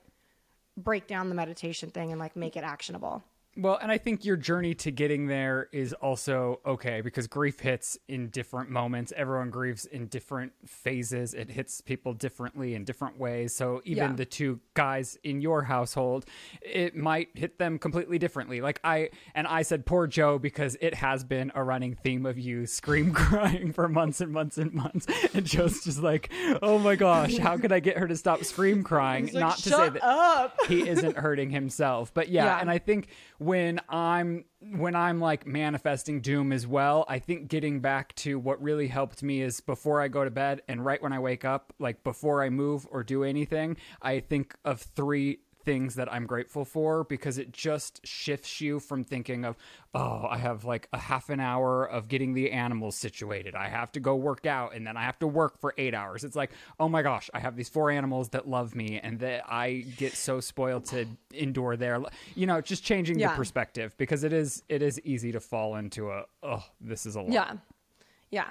break 0.76 1.06
down 1.06 1.28
the 1.28 1.34
meditation 1.34 1.90
thing 1.90 2.12
and 2.12 2.20
like 2.20 2.36
make 2.36 2.56
it 2.56 2.64
actionable. 2.64 3.22
Well, 3.54 3.78
and 3.82 3.92
I 3.92 3.98
think 3.98 4.24
your 4.24 4.36
journey 4.38 4.74
to 4.76 4.90
getting 4.90 5.26
there 5.26 5.68
is 5.72 5.92
also 5.92 6.60
okay 6.64 7.02
because 7.02 7.26
grief 7.26 7.60
hits 7.60 7.98
in 8.08 8.28
different 8.28 8.70
moments. 8.70 9.12
Everyone 9.14 9.50
grieves 9.50 9.84
in 9.84 10.06
different 10.06 10.52
phases. 10.64 11.34
It 11.34 11.50
hits 11.50 11.82
people 11.82 12.14
differently 12.14 12.74
in 12.74 12.84
different 12.84 13.18
ways. 13.18 13.54
So 13.54 13.82
even 13.84 14.10
Yeah. 14.12 14.16
the 14.16 14.24
two 14.24 14.60
guys 14.72 15.18
in 15.22 15.42
your 15.42 15.64
household, 15.64 16.24
it 16.62 16.96
might 16.96 17.28
hit 17.34 17.58
them 17.58 17.78
completely 17.78 18.18
differently. 18.18 18.62
Like 18.62 18.80
I 18.84 19.10
and 19.34 19.46
I 19.46 19.60
said 19.62 19.84
poor 19.84 20.06
Joe 20.06 20.38
because 20.38 20.78
it 20.80 20.94
has 20.94 21.22
been 21.22 21.52
a 21.54 21.62
running 21.62 21.94
theme 21.94 22.24
of 22.24 22.38
you 22.38 22.64
scream 22.66 23.12
crying 23.14 23.70
for 23.72 23.86
months 23.86 24.22
and 24.22 24.32
months 24.32 24.56
and 24.56 24.72
months. 24.72 25.06
And 25.34 25.44
Joe's 25.44 25.84
just 25.84 26.02
like, 26.02 26.32
"Oh 26.62 26.78
my 26.78 26.96
gosh, 26.96 27.36
how 27.36 27.58
could 27.58 27.70
I 27.72 27.80
get 27.80 27.98
her 27.98 28.08
to 28.08 28.16
stop 28.16 28.44
scream 28.44 28.82
crying?" 28.82 29.26
Like, 29.26 29.34
Not 29.34 29.56
to 29.58 29.62
say 29.64 29.70
"Shut 29.70 29.92
that 29.94 30.02
up. 30.04 30.56
he 30.68 30.88
isn't 30.88 31.18
hurting 31.18 31.50
himself. 31.50 32.14
But 32.14 32.30
yeah, 32.30 32.44
Yeah. 32.46 32.60
and 32.62 32.70
I 32.70 32.78
think 32.78 33.08
when 33.42 33.80
I'm 33.88 34.44
when 34.60 34.94
I'm 34.94 35.20
like 35.20 35.46
manifesting 35.46 36.20
doom 36.20 36.52
as 36.52 36.66
well, 36.66 37.04
I 37.08 37.18
think 37.18 37.48
getting 37.48 37.80
back 37.80 38.14
to 38.16 38.38
what 38.38 38.62
really 38.62 38.86
helped 38.86 39.22
me 39.22 39.42
is 39.42 39.60
before 39.60 40.00
I 40.00 40.08
go 40.08 40.24
to 40.24 40.30
bed 40.30 40.62
and 40.68 40.84
right 40.84 41.02
when 41.02 41.12
I 41.12 41.18
wake 41.18 41.44
up, 41.44 41.72
like 41.78 42.04
before 42.04 42.42
I 42.42 42.50
move 42.50 42.86
or 42.90 43.02
do 43.02 43.24
anything, 43.24 43.76
I 44.00 44.20
think 44.20 44.54
of 44.64 44.80
three 44.80 45.40
things 45.64 45.94
that 45.96 46.12
I'm 46.12 46.26
grateful 46.26 46.64
for 46.64 47.04
because 47.04 47.38
it 47.38 47.52
just 47.52 48.06
shifts 48.06 48.60
you 48.60 48.80
from 48.80 49.04
thinking 49.04 49.44
of, 49.44 49.56
oh, 49.94 50.26
I 50.28 50.38
have 50.38 50.64
like 50.64 50.88
a 50.92 50.98
half 50.98 51.28
an 51.30 51.40
hour 51.40 51.84
of 51.84 52.08
getting 52.08 52.34
the 52.34 52.50
animals 52.50 52.96
situated. 52.96 53.54
I 53.54 53.68
have 53.68 53.92
to 53.92 54.00
go 54.00 54.14
work 54.16 54.46
out 54.46 54.74
and 54.74 54.86
then 54.86 54.96
I 54.96 55.02
have 55.04 55.18
to 55.20 55.26
work 55.26 55.58
for 55.60 55.74
eight 55.78 55.94
hours. 55.94 56.24
It's 56.24 56.36
like, 56.36 56.50
oh 56.80 56.88
my 56.88 57.02
gosh, 57.02 57.30
I 57.34 57.40
have 57.40 57.56
these 57.56 57.68
four 57.68 57.90
animals 57.90 58.30
that 58.30 58.48
love 58.48 58.74
me 58.74 59.00
and 59.02 59.18
that 59.20 59.44
I 59.48 59.84
get 59.96 60.14
so 60.14 60.40
spoiled 60.40 60.86
to 60.86 61.06
endure 61.32 61.76
their, 61.76 62.02
you 62.34 62.46
know, 62.46 62.60
just 62.60 62.84
changing 62.84 63.18
Yeah. 63.18 63.30
the 63.30 63.36
perspective 63.36 63.94
because 63.98 64.24
it 64.24 64.32
is 64.32 64.62
it 64.68 64.82
is 64.82 65.00
easy 65.04 65.32
to 65.32 65.40
fall 65.40 65.76
into 65.76 66.10
a, 66.10 66.24
oh, 66.42 66.64
this 66.80 67.06
is 67.06 67.16
a 67.16 67.20
lot. 67.20 67.32
Yeah. 67.32 67.52
Yeah. 68.30 68.48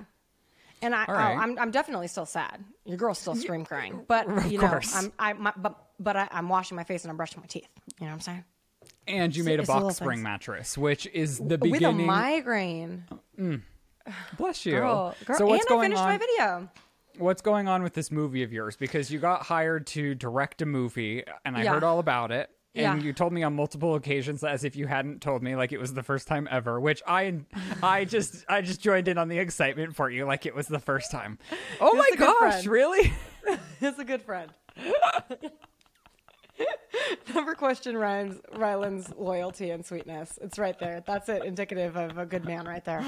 And 0.83 0.95
I, 0.95 1.05
All 1.05 1.13
oh, 1.13 1.13
right. 1.13 1.35
oh, 1.37 1.39
I'm, 1.39 1.59
I'm 1.59 1.69
definitely 1.71 2.07
still 2.07 2.25
sad. 2.25 2.63
Your 2.85 2.97
girl's 2.97 3.19
still 3.19 3.35
scream 3.35 3.65
crying, 3.65 4.03
but 4.07 4.27
Of 4.27 4.51
you 4.51 4.57
know, 4.59 4.67
course. 4.67 4.95
I'm, 4.95 5.13
I, 5.19 5.33
my, 5.33 5.53
but, 5.55 5.77
but 6.01 6.15
I, 6.17 6.27
I'm 6.31 6.49
washing 6.49 6.75
my 6.75 6.83
face 6.83 7.03
and 7.03 7.11
I'm 7.11 7.17
brushing 7.17 7.39
my 7.41 7.47
teeth. 7.47 7.67
You 7.99 8.05
know 8.05 8.07
what 8.07 8.13
I'm 8.13 8.19
saying? 8.21 8.43
And 9.07 9.35
you 9.35 9.43
made 9.43 9.59
a 9.59 9.63
it's 9.63 9.67
box 9.67 9.95
spring 9.95 10.17
things. 10.17 10.23
mattress, 10.23 10.77
which 10.77 11.05
is 11.07 11.39
the 11.39 11.57
beginning. 11.57 11.97
With 11.97 12.03
a 12.03 12.07
migraine, 12.07 13.03
mm. 13.39 13.61
Bless 14.37 14.65
you. 14.65 14.73
girl. 14.73 15.15
girl. 15.25 15.37
So 15.37 15.45
what's 15.45 15.65
and 15.65 15.71
I 15.71 15.75
going 15.75 15.85
finished 15.85 16.01
on? 16.03 16.09
my 16.09 16.17
video. 16.17 16.69
what's 17.17 17.41
going 17.41 17.67
on 17.67 17.83
with 17.83 17.93
this 17.93 18.11
movie 18.11 18.43
of 18.43 18.51
yours? 18.53 18.75
Because 18.75 19.11
you 19.11 19.19
got 19.19 19.43
hired 19.43 19.85
to 19.87 20.15
direct 20.15 20.61
a 20.61 20.65
movie, 20.65 21.23
and 21.45 21.55
I 21.57 21.63
Yeah. 21.63 21.73
heard 21.73 21.83
all 21.83 21.99
about 21.99 22.31
it. 22.31 22.49
And 22.73 23.01
Yeah. 23.01 23.05
you 23.05 23.11
told 23.11 23.33
me 23.33 23.43
on 23.43 23.53
multiple 23.53 23.95
occasions 23.95 24.43
as 24.45 24.63
if 24.63 24.77
you 24.77 24.87
hadn't 24.87 25.21
told 25.21 25.43
me, 25.43 25.55
like 25.57 25.73
it 25.73 25.79
was 25.79 25.93
the 25.93 26.03
first 26.03 26.27
time 26.27 26.47
ever. 26.49 26.79
Which 26.79 27.01
I, 27.05 27.39
I 27.83 28.05
just, 28.05 28.45
I 28.47 28.61
just 28.61 28.81
joined 28.81 29.07
in 29.09 29.17
on 29.17 29.27
the 29.27 29.39
excitement 29.39 29.93
for 29.95 30.09
you, 30.09 30.25
like 30.25 30.45
it 30.45 30.55
was 30.55 30.67
the 30.67 30.79
first 30.79 31.11
time. 31.11 31.37
Oh 31.81 31.93
my 31.93 32.09
gosh, 32.17 32.65
really? 32.65 33.11
It's 33.81 33.97
a 33.99 34.05
good 34.05 34.21
friend. 34.21 34.51
Never 37.35 37.55
question 37.55 37.97
Ryan's 37.97 38.39
Ryland's 38.55 39.13
loyalty 39.17 39.71
and 39.71 39.85
sweetness. 39.85 40.39
It's 40.41 40.59
right 40.59 40.77
there. 40.79 41.03
That's 41.05 41.29
it, 41.29 41.43
indicative 41.43 41.95
of 41.95 42.17
a 42.17 42.25
good 42.25 42.45
man 42.45 42.65
right 42.65 42.83
there. 42.83 43.05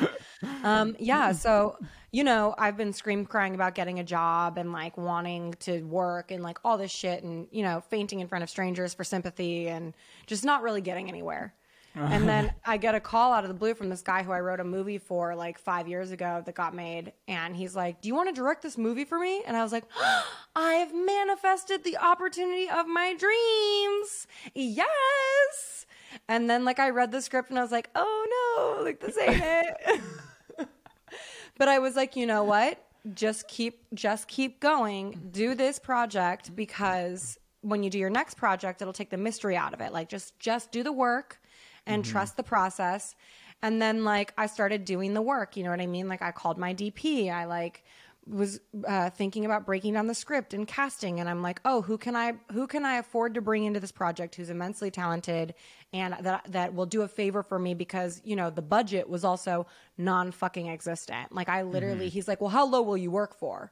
Um, 0.63 0.95
yeah, 0.99 1.31
so 1.31 1.77
you 2.11 2.23
know, 2.23 2.53
I've 2.57 2.77
been 2.77 2.93
scream 2.93 3.25
crying 3.25 3.55
about 3.55 3.75
getting 3.75 3.99
a 3.99 4.03
job 4.03 4.57
and 4.57 4.71
like 4.71 4.97
wanting 4.97 5.55
to 5.61 5.81
work 5.83 6.31
and 6.31 6.43
like 6.43 6.59
all 6.63 6.77
this 6.77 6.91
shit 6.91 7.23
and 7.23 7.47
you 7.51 7.63
know, 7.63 7.81
fainting 7.89 8.19
in 8.19 8.27
front 8.27 8.43
of 8.43 8.49
strangers 8.49 8.93
for 8.93 9.03
sympathy 9.03 9.67
and 9.67 9.93
just 10.27 10.45
not 10.45 10.61
really 10.61 10.81
getting 10.81 11.09
anywhere. 11.09 11.53
And 11.95 12.05
uh-huh. 12.05 12.25
then 12.25 12.53
I 12.65 12.77
get 12.77 12.95
a 12.95 12.99
call 12.99 13.33
out 13.33 13.43
of 13.43 13.49
the 13.49 13.53
blue 13.53 13.75
from 13.75 13.89
this 13.89 14.01
guy 14.01 14.23
who 14.23 14.31
I 14.31 14.39
wrote 14.39 14.59
a 14.59 14.63
movie 14.63 14.97
for 14.97 15.35
like 15.35 15.59
five 15.59 15.87
years 15.87 16.09
ago 16.09 16.41
that 16.43 16.55
got 16.55 16.73
made. 16.73 17.13
And 17.27 17.55
he's 17.55 17.75
like, 17.75 18.01
Do 18.01 18.07
you 18.07 18.15
want 18.15 18.29
to 18.29 18.33
direct 18.33 18.63
this 18.63 18.77
movie 18.79 19.05
for 19.05 19.19
me? 19.19 19.43
And 19.45 19.55
I 19.55 19.61
was 19.61 19.71
like, 19.71 19.85
I 20.55 20.73
have 20.73 20.93
manifested 20.93 21.83
the 21.83 21.97
opportunity 21.97 22.67
of 22.67 22.87
my 22.87 23.13
dreams. 23.13 24.27
Yes. 24.55 25.85
And 26.27 26.49
then 26.49 26.65
like 26.65 26.79
I 26.79 26.89
read 26.89 27.11
the 27.11 27.21
script 27.21 27.51
and 27.51 27.59
I 27.59 27.61
was 27.61 27.71
like, 27.71 27.89
Oh 27.93 28.77
no, 28.79 28.83
like 28.83 28.99
this 28.99 29.17
ain't 29.17 29.43
it. 29.43 30.01
but 31.57 31.67
I 31.67 31.77
was 31.77 31.95
like, 31.95 32.15
you 32.15 32.25
know 32.25 32.43
what? 32.43 32.83
Just 33.13 33.47
keep 33.47 33.85
just 33.93 34.27
keep 34.27 34.59
going. 34.59 35.29
Do 35.31 35.53
this 35.53 35.77
project 35.77 36.55
because 36.55 37.37
when 37.61 37.83
you 37.83 37.91
do 37.91 37.99
your 37.99 38.09
next 38.09 38.35
project, 38.35 38.81
it'll 38.81 38.93
take 38.93 39.11
the 39.11 39.17
mystery 39.17 39.55
out 39.55 39.75
of 39.75 39.81
it. 39.81 39.93
Like 39.93 40.09
just 40.09 40.39
just 40.39 40.71
do 40.71 40.81
the 40.81 40.91
work 40.91 41.39
and 41.85 42.05
trust 42.05 42.37
the 42.37 42.43
process. 42.43 43.15
And 43.61 43.81
then 43.81 44.03
like 44.03 44.33
I 44.37 44.47
started 44.47 44.85
doing 44.85 45.13
the 45.13 45.21
work, 45.21 45.55
you 45.55 45.63
know 45.63 45.69
what 45.69 45.79
I 45.79 45.87
mean? 45.87 46.07
Like 46.09 46.21
I 46.21 46.31
called 46.31 46.57
my 46.57 46.73
DP. 46.73 47.31
I 47.31 47.45
like 47.45 47.83
was 48.25 48.59
uh, 48.87 49.09
thinking 49.09 49.43
about 49.45 49.65
breaking 49.65 49.93
down 49.93 50.07
the 50.07 50.13
script 50.13 50.53
and 50.53 50.67
casting. 50.67 51.19
And 51.19 51.27
i'm 51.27 51.41
like 51.41 51.59
oh 51.65 51.81
who 51.81 51.97
can 51.97 52.15
i 52.15 52.33
who 52.51 52.67
can 52.67 52.85
i 52.85 52.95
afford 52.95 53.33
to 53.33 53.41
bring 53.41 53.65
into 53.65 53.79
this 53.79 53.91
project 53.91 54.35
who's 54.35 54.49
immensely 54.49 54.89
talented 54.91 55.53
and 55.91 56.15
that 56.21 56.45
that 56.49 56.73
will 56.73 56.85
do 56.85 57.01
a 57.01 57.07
favor 57.07 57.43
for 57.43 57.59
me 57.59 57.73
because 57.73 58.21
you 58.23 58.35
know 58.35 58.49
the 58.49 58.61
budget 58.61 59.09
was 59.09 59.23
also 59.23 59.65
non 59.97 60.31
fucking 60.31 60.69
existent. 60.69 61.33
Like 61.33 61.49
i 61.49 61.63
literally 61.63 62.09
he's 62.09 62.27
like 62.27 62.39
well 62.39 62.49
how 62.49 62.65
low 62.65 62.81
will 62.81 62.97
you 62.97 63.11
work 63.11 63.37
for? 63.37 63.71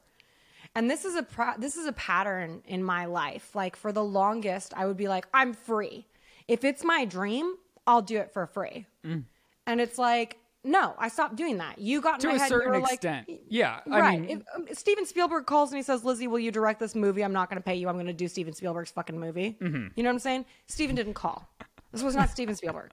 And 0.74 0.90
this 0.90 1.04
is 1.04 1.16
a 1.16 1.24
pro- 1.24 1.58
this 1.58 1.76
is 1.76 1.86
a 1.86 1.94
pattern 1.94 2.62
in 2.66 2.84
my 2.84 3.06
life. 3.06 3.56
Like 3.56 3.76
for 3.76 3.92
the 3.92 4.04
longest 4.04 4.74
i 4.76 4.86
would 4.86 4.98
be 4.98 5.08
like 5.08 5.28
i'm 5.34 5.54
free. 5.54 6.08
If 6.48 6.66
it's 6.66 6.84
my 6.84 7.06
dream 7.06 7.56
i'll 7.88 8.02
do 8.02 8.18
it 8.18 8.32
for 8.34 8.46
free 8.48 8.86
and 9.04 9.82
it's 9.82 9.98
like 9.98 10.38
no 10.64 10.94
i 11.00 11.08
stopped 11.08 11.36
doing 11.36 11.58
that 11.58 11.80
you 11.80 12.02
got 12.02 12.16
in 12.16 12.20
To 12.22 12.28
my 12.30 12.36
a 12.36 12.40
head 12.40 12.50
certain 12.50 12.76
extent. 12.84 13.28
like 13.30 13.40
Yeah, 13.50 13.80
I 13.90 14.00
right. 14.00 14.22
mean- 14.22 14.30
if 14.30 14.56
um, 14.56 14.68
Steven 14.74 15.06
Spielberg 15.06 15.46
calls 15.46 15.72
me 15.72 15.78
and 15.80 15.84
he 15.84 15.86
says, 15.86 16.04
"Lizze, 16.04 16.28
will 16.28 16.40
you 16.40 16.52
direct 16.52 16.80
this 16.80 16.94
movie? 16.96 17.24
I'm 17.24 17.34
not 17.34 17.50
going 17.50 17.58
to 17.58 17.64
pay 17.64 17.76
you. 17.76 17.88
I'm 17.90 17.96
going 17.96 18.06
to 18.06 18.14
do 18.14 18.28
Steven 18.28 18.54
Spielberg's 18.54 18.92
fucking 18.92 19.20
movie." 19.20 19.58
Mm-hmm. 19.60 19.88
You 19.96 20.04
know 20.04 20.10
what 20.10 20.14
I'm 20.14 20.20
saying? 20.20 20.46
Steven 20.68 20.96
didn't 20.96 21.16
call. 21.16 21.50
This 21.92 22.04
was 22.04 22.16
not 22.16 22.30
Steven 22.30 22.56
Spielberg. 22.56 22.92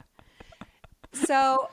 So 1.12 1.68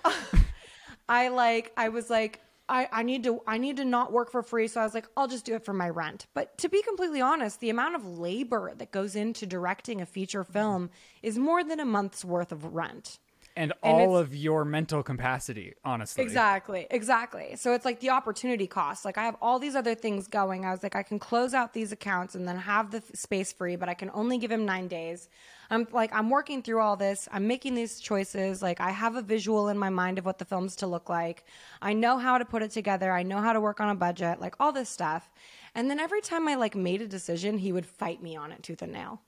I 1.09 1.29
like 1.29 1.71
I 1.77 1.89
was 1.89 2.09
like 2.09 2.41
I, 2.67 2.87
I 2.91 3.03
need 3.03 3.23
to 3.25 3.41
I 3.45 3.57
need 3.57 3.77
to 3.77 3.85
not 3.85 4.11
work 4.11 4.31
for 4.31 4.41
free. 4.41 4.67
So 4.67 4.81
I 4.81 4.83
was 4.83 4.93
like, 4.93 5.07
I'll 5.15 5.27
just 5.27 5.45
do 5.45 5.55
it 5.55 5.63
for 5.63 5.73
my 5.73 5.89
rent. 5.89 6.27
But 6.33 6.57
to 6.59 6.69
be 6.69 6.81
completely 6.81 7.21
honest, 7.21 7.59
the 7.59 7.69
amount 7.69 7.95
of 7.95 8.05
labor 8.05 8.73
that 8.77 8.91
goes 8.91 9.15
into 9.15 9.45
directing 9.45 10.01
a 10.01 10.05
feature 10.05 10.43
film 10.43 10.89
is 11.21 11.37
more 11.37 11.63
than 11.63 11.79
a 11.79 11.85
month's 11.85 12.25
worth 12.25 12.51
of 12.51 12.73
rent. 12.73 13.19
and 13.55 13.71
And 13.83 14.01
all 14.01 14.17
of 14.17 14.35
your 14.35 14.65
mental 14.65 15.03
capacity, 15.03 15.73
honestly. 15.83 16.23
Exactly, 16.23 16.87
exactly. 16.89 17.55
So 17.55 17.73
it's 17.73 17.85
like 17.85 17.99
the 17.99 18.09
opportunity 18.09 18.67
cost. 18.67 19.05
Like 19.05 19.17
I 19.17 19.25
have 19.25 19.37
all 19.41 19.59
these 19.59 19.75
other 19.75 19.93
things 19.93 20.27
going. 20.27 20.65
I 20.65 20.71
was 20.71 20.81
like, 20.81 20.95
I 20.95 21.03
can 21.03 21.19
close 21.19 21.53
out 21.53 21.73
these 21.73 21.91
accounts 21.91 22.33
and 22.35 22.47
then 22.47 22.57
have 22.57 22.89
the 22.91 22.97
f- 22.97 23.11
space 23.13 23.53
free, 23.53 23.75
but 23.75 23.89
I 23.89 23.93
can 23.93 24.09
only 24.13 24.37
give 24.39 24.51
him 24.51 24.65
nine 24.65 24.87
days. 24.87 25.29
I'm 25.69 25.87
like, 25.91 26.13
I'm 26.13 26.29
working 26.29 26.61
through 26.61 26.81
all 26.81 26.95
this. 26.95 27.27
I'm 27.31 27.47
making 27.47 27.75
these 27.75 27.99
choices. 27.99 28.61
Like 28.61 28.79
I 28.81 28.91
have 28.91 29.15
a 29.15 29.21
visual 29.21 29.69
in 29.69 29.77
my 29.77 29.89
mind 29.89 30.17
of 30.17 30.25
what 30.25 30.37
the 30.37 30.45
film's 30.45 30.75
to 30.77 30.87
look 30.87 31.09
like. 31.09 31.45
I 31.81 31.93
know 31.93 32.17
how 32.17 32.37
to 32.37 32.45
put 32.45 32.61
it 32.61 32.71
together. 32.71 33.11
I 33.11 33.23
know 33.23 33.39
how 33.39 33.53
to 33.53 33.61
work 33.61 33.79
on 33.79 33.89
a 33.89 33.95
budget. 33.95 34.39
Like 34.39 34.55
all 34.59 34.71
this 34.71 34.89
stuff. 34.89 35.29
And 35.73 35.89
then 35.89 35.99
every 35.99 36.21
time 36.21 36.47
I 36.47 36.55
like 36.55 36.75
made 36.75 37.01
a 37.01 37.07
decision, 37.07 37.57
he 37.57 37.71
would 37.71 37.85
fight 37.85 38.21
me 38.21 38.35
on 38.35 38.51
it 38.51 38.63
tooth 38.63 38.81
and 38.81 38.93
nail. 38.93 39.21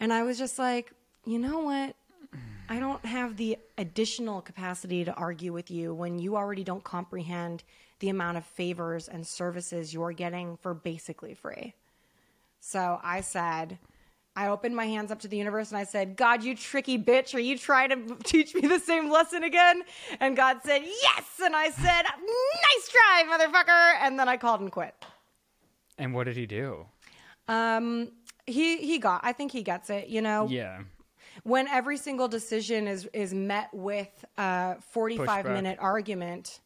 And 0.00 0.12
I 0.12 0.22
was 0.22 0.38
just 0.38 0.58
like, 0.58 0.92
you 1.24 1.38
know 1.38 1.60
what? 1.60 1.94
I 2.68 2.78
don't 2.78 3.04
have 3.04 3.36
the 3.36 3.58
additional 3.76 4.40
capacity 4.40 5.04
to 5.04 5.12
argue 5.14 5.52
with 5.52 5.70
you 5.70 5.94
when 5.94 6.18
you 6.18 6.36
already 6.36 6.64
don't 6.64 6.82
comprehend 6.82 7.62
the 7.98 8.08
amount 8.08 8.36
of 8.36 8.44
favors 8.44 9.08
and 9.08 9.26
services 9.26 9.92
you're 9.94 10.12
getting 10.12 10.56
for 10.56 10.74
basically 10.74 11.34
free. 11.34 11.74
So 12.60 12.98
I 13.02 13.20
said, 13.20 13.78
I 14.34 14.48
opened 14.48 14.74
my 14.74 14.86
hands 14.86 15.10
up 15.10 15.20
to 15.20 15.28
the 15.28 15.36
universe 15.36 15.70
and 15.70 15.78
I 15.78 15.84
said, 15.84 16.16
God, 16.16 16.42
you 16.42 16.54
tricky 16.56 16.98
bitch, 16.98 17.34
are 17.34 17.38
you 17.40 17.58
trying 17.58 17.90
to 17.90 18.16
teach 18.24 18.54
me 18.54 18.62
the 18.62 18.78
same 18.78 19.10
lesson 19.10 19.42
again? 19.44 19.82
And 20.20 20.36
God 20.36 20.58
said, 20.64 20.82
Yes. 20.84 21.24
And 21.44 21.54
I 21.54 21.70
said, 21.70 22.02
Nice 22.02 22.88
try, 22.88 23.24
motherfucker. 23.28 24.04
And 24.06 24.18
then 24.18 24.28
I 24.28 24.36
called 24.36 24.60
and 24.60 24.72
quit. 24.72 24.94
And 25.98 26.14
what 26.14 26.24
did 26.24 26.36
he 26.36 26.46
do? 26.46 26.86
Um, 27.48 28.12
he 28.46 28.78
he 28.78 28.98
got. 28.98 29.20
I 29.22 29.32
think 29.32 29.52
he 29.52 29.62
gets 29.62 29.90
it. 29.90 30.08
You 30.08 30.22
know, 30.22 30.48
Yeah. 30.48 30.80
when 31.42 31.68
every 31.68 31.96
single 31.98 32.28
decision 32.28 32.88
is 32.88 33.06
is 33.12 33.34
met 33.34 33.68
with 33.72 34.24
a 34.38 34.76
45 34.80 35.44
minute 35.46 35.78
argument 35.80 36.60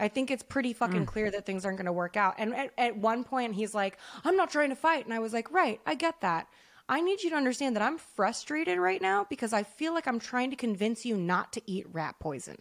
i 0.00 0.08
think 0.08 0.30
it's 0.30 0.42
pretty 0.42 0.72
fucking 0.72 1.06
clear 1.06 1.30
that 1.30 1.44
things 1.46 1.64
aren't 1.64 1.76
going 1.76 1.86
to 1.86 1.92
work 1.92 2.16
out 2.16 2.34
and 2.38 2.54
at, 2.54 2.72
at 2.78 2.96
one 2.96 3.22
point 3.24 3.54
he's 3.54 3.74
like 3.74 3.98
i'm 4.24 4.36
not 4.36 4.50
trying 4.50 4.70
to 4.70 4.74
fight 4.76 5.04
and 5.04 5.14
i 5.14 5.18
was 5.18 5.32
like 5.32 5.50
right 5.52 5.80
i 5.86 5.94
get 5.94 6.20
that 6.22 6.46
i 6.88 7.00
need 7.00 7.22
you 7.22 7.30
to 7.30 7.36
understand 7.36 7.74
that 7.76 7.82
i'm 7.82 7.98
frustrated 7.98 8.78
right 8.78 9.00
now 9.02 9.24
because 9.30 9.52
i 9.52 9.62
feel 9.62 9.94
like 9.94 10.06
i'm 10.06 10.18
trying 10.18 10.50
to 10.50 10.56
convince 10.56 11.04
you 11.04 11.16
not 11.16 11.52
to 11.52 11.62
eat 11.66 11.86
rat 11.92 12.14
poison 12.20 12.56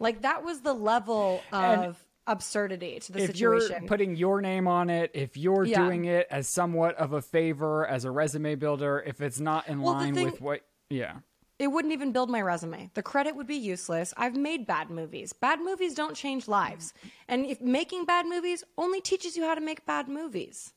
like 0.00 0.22
that 0.22 0.44
was 0.44 0.60
the 0.60 0.72
level 0.74 1.42
of 1.52 1.96
absurdity 2.26 2.98
to 3.00 3.12
the 3.12 3.20
if 3.22 3.26
situation 3.28 3.76
you're 3.82 3.88
putting 3.88 4.16
your 4.16 4.40
name 4.40 4.66
on 4.66 4.90
it, 4.90 5.12
if 5.14 5.36
you're 5.36 5.64
Yeah. 5.64 5.84
doing 5.84 6.06
it 6.06 6.26
as 6.28 6.48
somewhat 6.48 6.96
of 6.96 7.12
a 7.12 7.22
favor, 7.22 7.86
as 7.86 8.04
a 8.04 8.10
resume 8.10 8.56
builder, 8.56 9.00
if 9.06 9.20
it's 9.20 9.38
not 9.38 9.68
in 9.68 9.80
Well, 9.80 9.94
line 9.94 10.14
thing- 10.14 10.24
with 10.24 10.40
what, 10.40 10.62
yeah, 10.90 11.18
it 11.60 11.68
wouldn't 11.68 11.94
even 11.94 12.10
build 12.10 12.28
my 12.28 12.42
resume. 12.42 12.90
The 12.94 13.02
credit 13.04 13.36
would 13.36 13.46
be 13.46 13.54
useless. 13.54 14.12
I've 14.16 14.36
made 14.36 14.66
bad 14.66 14.90
movies. 14.90 15.32
Bad 15.32 15.60
movies 15.60 15.94
don't 15.94 16.16
change 16.16 16.48
lives. 16.48 16.92
And 17.28 17.46
if 17.46 17.60
making 17.60 18.06
bad 18.06 18.26
movies 18.26 18.64
only 18.76 19.00
teaches 19.00 19.36
you 19.36 19.44
how 19.44 19.54
to 19.54 19.60
make 19.60 19.86
bad 19.86 20.08
movies. 20.08 20.72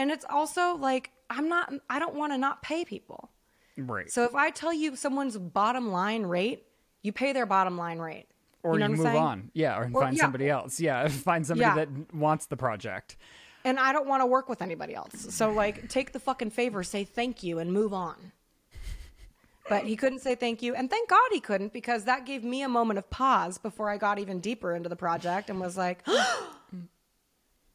And 0.00 0.10
it's 0.10 0.24
also 0.30 0.76
like 0.76 1.10
I'm 1.28 1.48
not 1.48 1.72
I 1.90 1.98
don't 1.98 2.14
want 2.14 2.32
to 2.32 2.38
not 2.38 2.62
pay 2.62 2.84
people. 2.84 3.30
right. 3.76 4.10
So 4.10 4.24
if 4.24 4.34
I 4.34 4.50
tell 4.50 4.72
you 4.72 4.96
someone's 4.96 5.36
bottom 5.36 5.90
line 5.92 6.22
rate, 6.24 6.64
you 7.02 7.12
pay 7.12 7.32
their 7.34 7.46
bottom 7.46 7.76
line 7.76 7.98
rate. 7.98 8.26
or 8.62 8.74
you, 8.74 8.78
know 8.80 8.84
I'm 8.86 8.90
move 8.92 9.00
saying? 9.02 9.16
on, 9.16 9.50
yeah, 9.54 9.78
or 9.78 9.90
Or- 9.92 10.02
find 10.02 10.16
yeah. 10.16 10.22
somebody 10.22 10.48
else, 10.48 10.80
yeah, 10.80 11.06
find 11.30 11.46
somebody 11.46 11.68
Yeah. 11.68 11.84
that 11.84 12.14
wants 12.14 12.46
the 12.46 12.56
project. 12.56 13.16
And 13.64 13.78
I 13.78 13.92
don't 13.92 14.06
want 14.06 14.22
to 14.22 14.26
work 14.26 14.48
with 14.48 14.62
anybody 14.62 14.94
else. 14.94 15.34
So 15.34 15.50
like 15.52 15.88
take 15.88 16.12
the 16.12 16.20
fucking 16.20 16.50
favor, 16.50 16.82
say 16.82 17.04
thank 17.04 17.42
you 17.42 17.58
and 17.58 17.70
move 17.72 17.92
on. 17.92 18.32
But 19.68 19.84
he 19.84 19.96
couldn't 19.96 20.20
say 20.20 20.34
thank 20.34 20.62
you. 20.62 20.74
And 20.74 20.88
thank 20.90 21.08
God 21.10 21.28
he 21.30 21.40
couldn't 21.40 21.72
because 21.72 22.04
that 22.04 22.24
gave 22.26 22.42
me 22.42 22.62
a 22.62 22.68
moment 22.68 22.98
of 22.98 23.08
pause 23.10 23.56
before 23.58 23.88
I 23.88 23.98
got 23.98 24.18
even 24.18 24.40
deeper 24.40 24.74
into 24.74 24.88
the 24.88 24.96
project 24.96 25.48
and 25.50 25.60
was 25.60 25.76
like, 25.76 25.98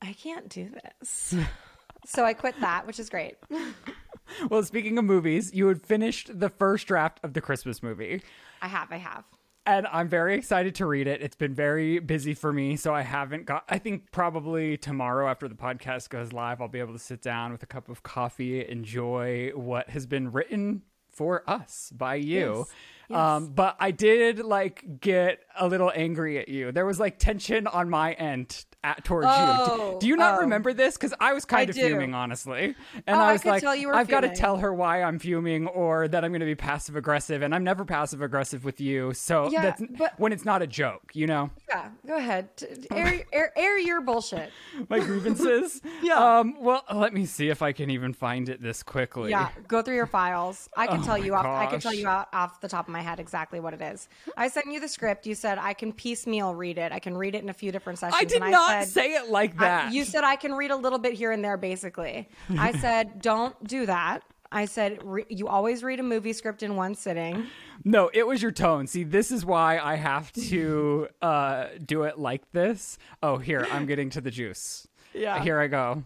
I 0.01 0.13
can't 0.13 0.49
do 0.49 0.69
this. 0.99 1.35
So 2.05 2.23
I 2.23 2.33
quit 2.33 2.59
that, 2.61 2.87
which 2.87 2.99
is 2.99 3.09
great. 3.09 3.35
Well, 4.49 4.63
speaking 4.63 4.97
of 4.97 5.05
movies, 5.05 5.53
you 5.53 5.67
had 5.67 5.81
finished 5.81 6.39
the 6.39 6.49
first 6.49 6.87
draft 6.87 7.19
of 7.23 7.33
the 7.33 7.41
Christmas 7.41 7.81
movie. 7.83 8.21
I 8.61 8.67
have, 8.67 8.91
I 8.91 8.97
have. 8.97 9.23
And 9.67 9.87
I'm 9.87 10.07
very 10.07 10.35
excited 10.35 10.75
to 10.75 10.85
read 10.85 11.07
it. 11.07 11.21
It's 11.21 11.35
been 11.35 11.55
very 11.55 11.97
busy 11.97 12.35
for 12.35 12.53
me, 12.53 12.75
so 12.75 12.93
I 12.93 13.01
haven't 13.01 13.45
got. 13.45 13.63
I 13.67 13.79
think 13.79 14.11
probably 14.11 14.77
tomorrow 14.77 15.27
after 15.27 15.47
the 15.47 15.55
podcast 15.55 16.09
goes 16.09 16.31
live, 16.31 16.61
I'll 16.61 16.67
be 16.67 16.79
able 16.79 16.93
to 16.93 16.99
sit 16.99 17.21
down 17.21 17.51
with 17.51 17.63
a 17.63 17.65
cup 17.65 17.89
of 17.89 18.03
coffee, 18.03 18.67
enjoy 18.67 19.51
what 19.55 19.89
has 19.89 20.05
been 20.05 20.31
written 20.31 20.83
for 21.09 21.49
us 21.49 21.91
by 21.95 22.15
you. 22.15 22.67
Yes. 23.09 23.17
Um, 23.17 23.47
but 23.47 23.75
I 23.79 23.89
did 23.91 24.39
like 24.39 24.99
get 24.99 25.39
a 25.59 25.67
little 25.67 25.91
angry 25.95 26.37
at 26.37 26.47
you. 26.49 26.71
There 26.71 26.85
was 26.85 26.99
like 26.99 27.17
tension 27.17 27.65
on 27.65 27.89
my 27.89 28.13
end 28.13 28.65
at, 28.85 29.03
towards 29.03 29.25
you. 29.25 29.31
Oh, 29.33 29.93
Do, 29.93 29.99
do 30.01 30.07
you 30.07 30.15
not 30.15 30.37
oh. 30.37 30.41
remember 30.41 30.73
this? 30.73 30.95
Because 30.95 31.13
I 31.19 31.33
was 31.33 31.45
kind 31.45 31.67
I 31.67 31.69
of 31.71 31.75
do. 31.75 31.81
fuming, 31.87 32.13
honestly. 32.13 32.75
And 33.07 33.15
Oh, 33.15 33.19
I 33.19 33.29
I 33.29 33.31
was 33.33 33.41
could 33.41 33.63
like, 33.63 33.79
you 33.79 33.91
I've 33.91 34.07
got 34.07 34.21
to 34.21 34.29
tell 34.33 34.57
her 34.57 34.73
why 34.73 35.01
I'm 35.03 35.19
fuming 35.19 35.67
or 35.67 36.07
that 36.07 36.23
I'm 36.23 36.31
going 36.31 36.39
to 36.41 36.45
be 36.45 36.55
passive 36.55 36.95
aggressive. 36.95 37.41
And 37.41 37.53
I'm 37.55 37.63
never 37.63 37.85
passive 37.85 38.21
aggressive 38.21 38.63
with 38.63 38.79
you. 38.79 39.13
So 39.13 39.49
Yeah, 39.49 39.61
that's 39.63 39.81
but- 39.97 40.19
when 40.19 40.31
it's 40.31 40.45
not 40.45 40.61
a 40.61 40.67
joke, 40.67 41.11
you 41.13 41.27
know? 41.27 41.49
Yeah, 41.69 41.89
go 42.05 42.15
ahead. 42.17 42.49
Air, 42.91 43.23
air, 43.33 43.51
air 43.55 43.77
your 43.79 44.01
bullshit. 44.01 44.51
My 44.89 44.99
grievances. 44.99 45.81
Yeah. 46.03 46.39
Um. 46.39 46.55
Well, 46.59 46.83
let 46.93 47.13
me 47.13 47.25
see 47.25 47.49
if 47.49 47.61
I 47.61 47.71
can 47.71 47.89
even 47.89 48.13
find 48.13 48.49
it 48.49 48.61
this 48.61 48.83
quickly. 48.83 49.31
Yeah, 49.31 49.49
go 49.67 49.81
through 49.81 49.95
your 49.95 50.05
files. 50.05 50.69
I 50.75 50.85
can 50.87 50.99
Oh 50.99 51.03
tell 51.03 51.17
you 51.17 51.33
off. 51.33 51.45
I 51.45 51.65
can 51.67 51.79
tell 51.79 51.93
you 51.93 52.07
off, 52.07 52.27
off 52.33 52.61
the 52.61 52.67
top 52.67 52.87
of 52.87 52.91
my 52.91 53.01
head 53.01 53.19
exactly 53.19 53.59
what 53.59 53.73
it 53.73 53.81
is. 53.81 54.07
I 54.37 54.47
sent 54.49 54.67
you 54.67 54.79
the 54.79 54.87
script. 54.87 55.25
You 55.25 55.33
said 55.33 55.57
I 55.57 55.73
can 55.73 55.93
piecemeal 55.93 56.53
read 56.53 56.77
it. 56.77 56.91
I 56.91 56.99
can 56.99 57.17
read 57.17 57.33
it 57.33 57.41
in 57.43 57.49
a 57.49 57.53
few 57.53 57.71
different 57.71 57.97
sessions. 57.99 58.19
I 58.19 58.25
did 58.25 58.41
not 58.41 58.74
said, 58.83 58.87
say 58.93 59.13
it 59.15 59.29
like 59.29 59.53
I- 59.61 59.65
that. 59.65 59.93
you 59.93 60.03
said 60.03 60.23
I 60.23 60.35
can 60.35 60.53
read 60.53 60.71
a 60.71 60.75
little 60.75 60.99
bit 60.99 61.13
here 61.13 61.31
and 61.31 61.43
there, 61.43 61.57
basically. 61.57 62.27
I 62.57 62.71
said 62.79 63.21
don't 63.21 63.61
do 63.67 63.85
that. 63.85 64.23
I 64.51 64.65
said 64.65 64.99
re- 65.03 65.25
you 65.29 65.47
always 65.47 65.83
read 65.83 65.99
a 65.99 66.03
movie 66.03 66.31
script 66.33 66.63
in 66.63 66.75
one 66.75 66.95
sitting. 66.95 67.47
No, 67.83 68.09
it 68.13 68.25
was 68.25 68.41
your 68.41 68.51
tone. 68.51 68.87
See, 68.87 69.03
this 69.03 69.31
is 69.31 69.43
why 69.45 69.79
I 69.79 69.95
have 69.95 70.31
to 70.33 71.07
uh, 71.21 71.65
do 71.85 72.03
it 72.03 72.17
like 72.19 72.49
this. 72.51 72.97
Oh, 73.21 73.37
here, 73.37 73.67
I'm 73.71 73.85
getting 73.85 74.09
to 74.11 74.21
the 74.21 74.31
juice. 74.31 74.87
Yeah. 75.13 75.41
Here 75.41 75.59
I 75.61 75.67
go. 75.67 76.03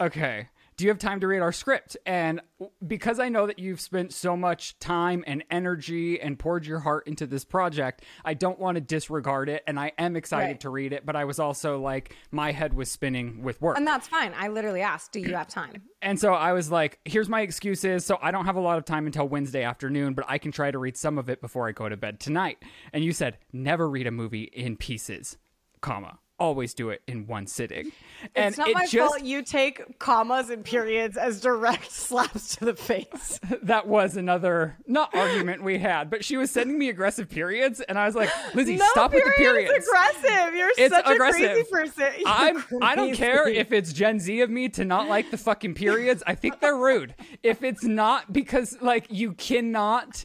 Okay. 0.00 0.48
Do 0.76 0.84
you 0.84 0.90
have 0.90 0.98
time 0.98 1.20
to 1.20 1.26
read 1.26 1.40
our 1.40 1.52
script? 1.52 1.96
And 2.06 2.40
because 2.86 3.20
I 3.20 3.28
know 3.28 3.46
that 3.46 3.58
you've 3.58 3.80
spent 3.80 4.12
so 4.12 4.36
much 4.36 4.78
time 4.78 5.22
and 5.26 5.44
energy 5.50 6.20
and 6.20 6.38
poured 6.38 6.66
your 6.66 6.80
heart 6.80 7.06
into 7.06 7.26
this 7.26 7.44
project, 7.44 8.02
I 8.24 8.34
don't 8.34 8.58
want 8.58 8.76
to 8.76 8.80
disregard 8.80 9.48
it. 9.48 9.62
And 9.66 9.78
I 9.78 9.92
am 9.98 10.16
excited 10.16 10.46
Right. 10.46 10.60
to 10.60 10.70
read 10.70 10.92
it, 10.92 11.04
but 11.04 11.14
I 11.14 11.24
was 11.24 11.38
also 11.38 11.78
like, 11.80 12.16
my 12.30 12.52
head 12.52 12.72
was 12.74 12.90
spinning 12.90 13.42
with 13.42 13.60
work. 13.60 13.76
And 13.76 13.86
that's 13.86 14.08
fine. 14.08 14.32
I 14.36 14.48
literally 14.48 14.80
asked, 14.80 15.12
"Do 15.12 15.20
you 15.20 15.34
have 15.34 15.48
time?" 15.48 15.82
And 16.00 16.18
so 16.18 16.32
I 16.34 16.52
was 16.52 16.70
like, 16.70 16.98
here's 17.04 17.28
my 17.28 17.42
excuses. 17.42 18.04
So 18.04 18.18
I 18.22 18.30
don't 18.30 18.46
have 18.46 18.56
a 18.56 18.60
lot 18.60 18.78
of 18.78 18.84
time 18.84 19.06
until 19.06 19.28
Wednesday 19.28 19.62
afternoon, 19.62 20.14
but 20.14 20.24
I 20.26 20.38
can 20.38 20.50
try 20.52 20.70
to 20.70 20.78
read 20.78 20.96
some 20.96 21.18
of 21.18 21.28
it 21.28 21.40
before 21.40 21.68
I 21.68 21.72
go 21.72 21.88
to 21.88 21.96
bed 21.96 22.18
tonight. 22.18 22.58
And 22.92 23.04
you 23.04 23.12
said, 23.12 23.38
never 23.52 23.88
read 23.88 24.06
a 24.06 24.10
movie 24.10 24.44
in 24.44 24.76
pieces, 24.76 25.36
comma. 25.80 26.18
Always 26.42 26.74
do 26.74 26.90
it 26.90 27.02
in 27.06 27.28
one 27.28 27.46
sitting. 27.46 27.92
And 28.34 28.48
it's 28.48 28.58
not 28.58 28.68
it 28.68 28.74
my 28.74 28.86
just 28.86 29.14
fault 29.14 29.22
you 29.22 29.42
take 29.42 30.00
commas 30.00 30.50
and 30.50 30.64
periods 30.64 31.16
as 31.16 31.40
direct 31.40 31.90
slaps 31.92 32.56
to 32.56 32.64
the 32.64 32.74
face. 32.74 33.38
that 33.62 33.86
was 33.86 34.16
another 34.16 34.76
not 34.84 35.14
argument 35.14 35.62
we 35.62 35.78
had, 35.78 36.10
but 36.10 36.24
she 36.24 36.36
was 36.36 36.50
sending 36.50 36.76
me 36.76 36.88
aggressive 36.88 37.28
periods, 37.28 37.80
and 37.80 37.96
I 37.96 38.06
was 38.06 38.16
like, 38.16 38.28
Lizze, 38.54 38.76
no, 38.76 38.84
stop 38.90 39.12
with 39.12 39.22
the 39.22 39.30
period, 39.36 39.68
periods. 39.68 39.86
Aggressive. 39.86 40.54
You're 40.54 40.70
It's 40.76 40.92
such 40.92 41.06
aggressive. 41.06 41.42
a 41.42 41.54
crazy 41.54 41.70
person. 41.70 42.06
You're 42.18 42.28
I'm 42.28 42.64
I 42.82 42.96
don't 42.96 43.14
care 43.14 43.46
if 43.46 43.70
it's 43.70 43.92
Gen 43.92 44.18
Z 44.18 44.40
of 44.40 44.50
me 44.50 44.68
to 44.70 44.84
not 44.84 45.08
like 45.08 45.30
the 45.30 45.38
fucking 45.38 45.74
periods. 45.74 46.24
I 46.26 46.34
think 46.34 46.58
they're 46.58 46.76
rude. 46.76 47.14
If 47.44 47.62
it's 47.62 47.84
not 47.84 48.32
because 48.32 48.76
like 48.80 49.06
you 49.10 49.34
cannot 49.34 50.24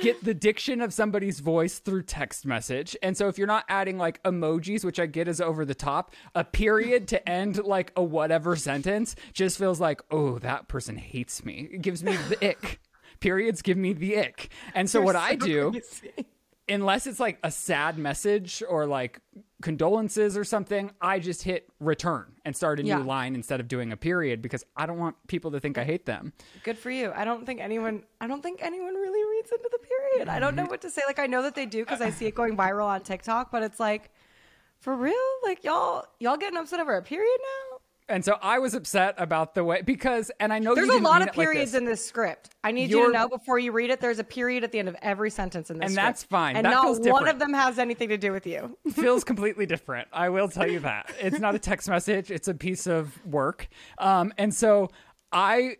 get 0.00 0.22
the 0.24 0.34
diction 0.34 0.80
of 0.80 0.92
somebody's 0.92 1.40
voice 1.40 1.78
through 1.78 2.02
text 2.02 2.46
message. 2.46 2.96
And 3.02 3.16
so 3.16 3.28
if 3.28 3.38
you're 3.38 3.46
not 3.46 3.64
adding 3.68 3.98
like 3.98 4.22
emojis, 4.22 4.84
which 4.84 4.98
I 4.98 5.06
get 5.06 5.28
is 5.28 5.40
over 5.40 5.64
the 5.64 5.74
top, 5.74 6.12
a 6.34 6.44
period 6.44 7.08
to 7.08 7.28
end 7.28 7.62
like 7.64 7.92
a 7.96 8.02
whatever 8.02 8.56
sentence 8.56 9.16
just 9.32 9.58
feels 9.58 9.80
like, 9.80 10.00
"Oh, 10.10 10.38
that 10.40 10.68
person 10.68 10.96
hates 10.96 11.44
me." 11.44 11.68
It 11.72 11.82
gives 11.82 12.02
me 12.02 12.16
the 12.28 12.48
ick. 12.50 12.80
Periods 13.20 13.62
give 13.62 13.76
me 13.78 13.92
the 13.92 14.18
ick. 14.18 14.50
And 14.74 14.88
so 14.90 14.98
You're 14.98 15.06
what 15.06 15.16
I 15.16 15.34
do 15.36 15.70
crazy. 15.72 16.26
unless 16.68 17.06
it's 17.06 17.20
like 17.20 17.38
a 17.42 17.50
sad 17.50 17.96
message 17.98 18.62
or 18.68 18.86
like 18.86 19.20
condolences 19.62 20.36
or 20.36 20.44
something, 20.44 20.90
I 21.00 21.18
just 21.18 21.42
hit 21.42 21.68
return 21.80 22.32
and 22.44 22.54
start 22.54 22.78
a 22.78 22.84
Yeah. 22.84 22.98
new 22.98 23.04
line 23.04 23.34
instead 23.34 23.58
of 23.58 23.68
doing 23.68 23.90
a 23.90 23.96
period 23.96 24.42
because 24.42 24.64
I 24.76 24.86
don't 24.86 24.98
want 24.98 25.16
people 25.28 25.50
to 25.52 25.60
think 25.60 25.78
I 25.78 25.84
hate 25.84 26.04
them. 26.04 26.32
Good 26.62 26.78
for 26.78 26.90
you. 26.90 27.12
I 27.14 27.24
don't 27.24 27.46
think 27.46 27.60
anyone. 27.60 28.04
I 28.20 28.26
don't 28.26 28.42
think 28.42 28.60
anyone 28.62 28.94
really 28.94 29.36
reads 29.36 29.50
into 29.50 29.68
the 29.72 29.78
period. 29.78 30.28
I 30.28 30.38
don't 30.38 30.56
know 30.56 30.62
mm-hmm. 30.62 30.70
what 30.70 30.82
to 30.82 30.90
say. 30.90 31.02
Like 31.06 31.18
I 31.18 31.26
know 31.26 31.42
that 31.42 31.54
they 31.54 31.66
do 31.66 31.84
because 31.84 32.00
I 32.00 32.10
see 32.10 32.26
it 32.26 32.34
going 32.34 32.56
viral 32.56 32.86
on 32.86 33.00
TikTok, 33.02 33.50
but 33.50 33.62
it's 33.62 33.80
like, 33.80 34.10
for 34.78 34.94
real, 34.94 35.14
like 35.42 35.64
y'all 35.64 36.04
y'all 36.20 36.36
getting 36.36 36.58
upset 36.58 36.80
over 36.80 36.96
a 36.96 37.02
period 37.02 37.38
now. 37.40 37.75
And 38.08 38.24
so 38.24 38.38
I 38.40 38.60
was 38.60 38.74
upset 38.74 39.14
about 39.18 39.54
the 39.54 39.64
way 39.64 39.82
because, 39.82 40.30
and 40.38 40.52
I 40.52 40.60
know 40.60 40.74
There's 40.76 40.86
you 40.86 40.98
a 40.98 41.00
lot 41.00 41.22
of 41.22 41.26
like 41.28 41.34
periods 41.34 41.72
this. 41.72 41.78
in 41.78 41.84
this 41.84 42.04
script. 42.06 42.50
I 42.62 42.70
need 42.70 42.90
you 42.90 42.98
You're- 42.98 43.12
to 43.12 43.18
know 43.18 43.28
before 43.28 43.58
you 43.58 43.72
read 43.72 43.90
it. 43.90 44.00
There's 44.00 44.20
a 44.20 44.24
period 44.24 44.62
at 44.62 44.70
the 44.70 44.78
end 44.78 44.88
of 44.88 44.96
every 45.02 45.28
sentence 45.30 45.70
in 45.70 45.78
this, 45.78 45.86
And 45.86 45.92
script. 45.94 46.06
that's 46.06 46.22
fine. 46.22 46.54
And 46.56 46.64
That 46.66 46.70
not 46.70 47.00
one 47.00 47.26
of 47.28 47.38
them 47.40 47.52
has 47.52 47.78
anything 47.80 48.08
to 48.10 48.16
do 48.16 48.30
with 48.30 48.46
you. 48.46 48.78
feels 48.92 49.24
completely 49.24 49.66
different. 49.66 50.06
I 50.12 50.28
will 50.28 50.48
tell 50.48 50.70
you 50.70 50.78
that. 50.80 51.12
It's 51.20 51.40
not 51.40 51.54
a 51.56 51.58
text 51.58 51.88
message, 51.88 52.30
it's 52.30 52.46
a 52.48 52.54
piece 52.54 52.86
of 52.86 53.12
work. 53.26 53.66
Um, 53.98 54.32
and 54.38 54.54
so 54.54 54.88
I 55.32 55.76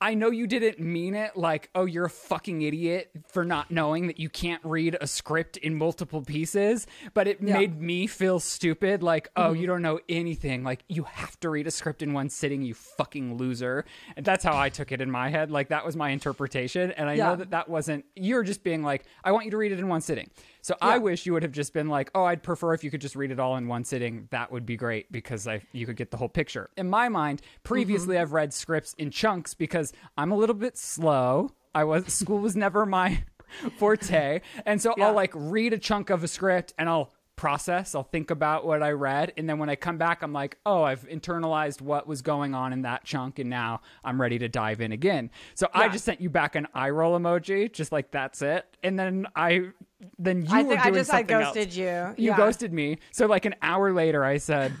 I 0.00 0.14
know 0.14 0.30
you 0.30 0.46
didn't 0.46 0.78
mean 0.80 1.14
it 1.14 1.36
like, 1.36 1.70
oh, 1.74 1.84
you're 1.84 2.06
a 2.06 2.10
fucking 2.10 2.62
idiot 2.62 3.10
for 3.28 3.44
not 3.44 3.70
knowing 3.70 4.06
that 4.08 4.18
you 4.18 4.28
can't 4.28 4.62
read 4.64 4.96
a 5.00 5.06
script 5.06 5.56
in 5.58 5.74
multiple 5.76 6.22
pieces, 6.22 6.86
but 7.14 7.26
it 7.28 7.40
made 7.40 7.80
me 7.80 8.06
feel 8.06 8.40
stupid 8.40 9.02
like, 9.02 9.28
oh, 9.36 9.46
Mm-hmm. 9.50 9.60
you 9.60 9.66
don't 9.66 9.82
know 9.82 10.00
anything. 10.08 10.64
Like 10.64 10.84
you 10.88 11.04
have 11.04 11.38
to 11.40 11.48
read 11.50 11.66
a 11.66 11.70
script 11.70 12.02
in 12.02 12.12
one 12.12 12.28
sitting, 12.28 12.62
you 12.62 12.74
fucking 12.74 13.36
loser. 13.36 13.84
And 14.16 14.24
that's 14.26 14.44
how 14.44 14.56
I 14.56 14.68
took 14.68 14.92
it 14.92 15.00
in 15.00 15.10
my 15.10 15.28
head. 15.30 15.50
Like 15.50 15.68
that 15.68 15.84
was 15.84 15.96
my 15.96 16.10
interpretation, 16.10 16.90
and 16.92 17.08
I 17.08 17.14
Yeah. 17.14 17.28
know 17.30 17.36
that 17.36 17.50
that 17.50 17.68
wasn't 17.68 18.04
you're 18.14 18.42
just 18.42 18.62
being 18.64 18.82
like, 18.82 19.04
I 19.24 19.32
want 19.32 19.44
you 19.44 19.50
to 19.52 19.56
read 19.56 19.72
it 19.72 19.78
in 19.78 19.88
one 19.88 20.00
sitting. 20.00 20.30
So 20.66 20.76
I 20.82 20.98
wish 20.98 21.26
you 21.26 21.32
would 21.32 21.44
have 21.44 21.52
just 21.52 21.72
been 21.72 21.88
like, 21.88 22.10
"Oh, 22.12 22.24
I'd 22.24 22.42
prefer 22.42 22.74
if 22.74 22.82
you 22.82 22.90
could 22.90 23.00
just 23.00 23.14
read 23.14 23.30
it 23.30 23.38
all 23.38 23.56
in 23.56 23.68
one 23.68 23.84
sitting. 23.84 24.26
That 24.32 24.50
would 24.50 24.66
be 24.66 24.76
great 24.76 25.12
because 25.12 25.46
I 25.46 25.62
you 25.70 25.86
could 25.86 25.94
get 25.94 26.10
the 26.10 26.16
whole 26.16 26.28
picture." 26.28 26.70
In 26.76 26.90
my 26.90 27.08
mind, 27.08 27.40
previously 27.62 28.16
mm-hmm. 28.16 28.22
I've 28.22 28.32
read 28.32 28.52
scripts 28.52 28.92
in 28.98 29.12
chunks 29.12 29.54
because 29.54 29.92
I'm 30.18 30.32
a 30.32 30.36
little 30.36 30.56
bit 30.56 30.76
slow. 30.76 31.52
I 31.72 31.84
was 31.84 32.12
school 32.12 32.40
was 32.40 32.56
never 32.56 32.84
my 32.84 33.22
forte, 33.78 34.40
and 34.64 34.82
so 34.82 34.92
Yeah. 34.96 35.06
I'll 35.06 35.14
like 35.14 35.30
read 35.36 35.72
a 35.72 35.78
chunk 35.78 36.10
of 36.10 36.24
a 36.24 36.28
script 36.28 36.74
and 36.76 36.88
I'll 36.88 37.12
process, 37.36 37.94
I'll 37.94 38.02
think 38.02 38.30
about 38.30 38.66
what 38.66 38.82
I 38.82 38.90
read, 38.92 39.32
and 39.36 39.48
then 39.48 39.58
when 39.58 39.68
I 39.68 39.76
come 39.76 39.98
back 39.98 40.22
I'm 40.22 40.32
like, 40.32 40.58
"Oh, 40.66 40.82
I've 40.82 41.06
internalized 41.08 41.80
what 41.82 42.06
was 42.06 42.22
going 42.22 42.54
on 42.54 42.72
in 42.72 42.82
that 42.82 43.04
chunk 43.04 43.38
and 43.38 43.50
now 43.50 43.82
I'm 44.04 44.20
ready 44.20 44.38
to 44.38 44.48
dive 44.48 44.80
in 44.80 44.92
again." 44.92 45.30
So 45.54 45.68
I 45.74 45.88
just 45.88 46.04
sent 46.04 46.20
you 46.20 46.30
back 46.30 46.54
an 46.56 46.66
eye 46.74 46.90
roll 46.90 47.18
emoji, 47.18 47.70
just 47.72 47.92
like 47.92 48.10
that's 48.10 48.42
it. 48.42 48.64
And 48.82 48.98
then 48.98 49.26
I 49.36 49.68
then 50.18 50.42
you 50.42 50.48
I 50.50 50.62
were 50.62 50.68
think 50.70 50.80
I 50.80 50.84
doing 50.84 50.94
just 51.00 51.10
I 51.12 51.18
something 51.18 51.36
else. 51.36 51.54
ghosted 51.54 51.74
you. 51.74 51.84
You 52.16 52.30
Yeah. 52.30 52.36
ghosted 52.36 52.72
me. 52.72 52.98
So 53.12 53.26
like 53.26 53.44
an 53.44 53.54
hour 53.62 53.92
later, 53.92 54.24
I 54.24 54.38
said, 54.38 54.72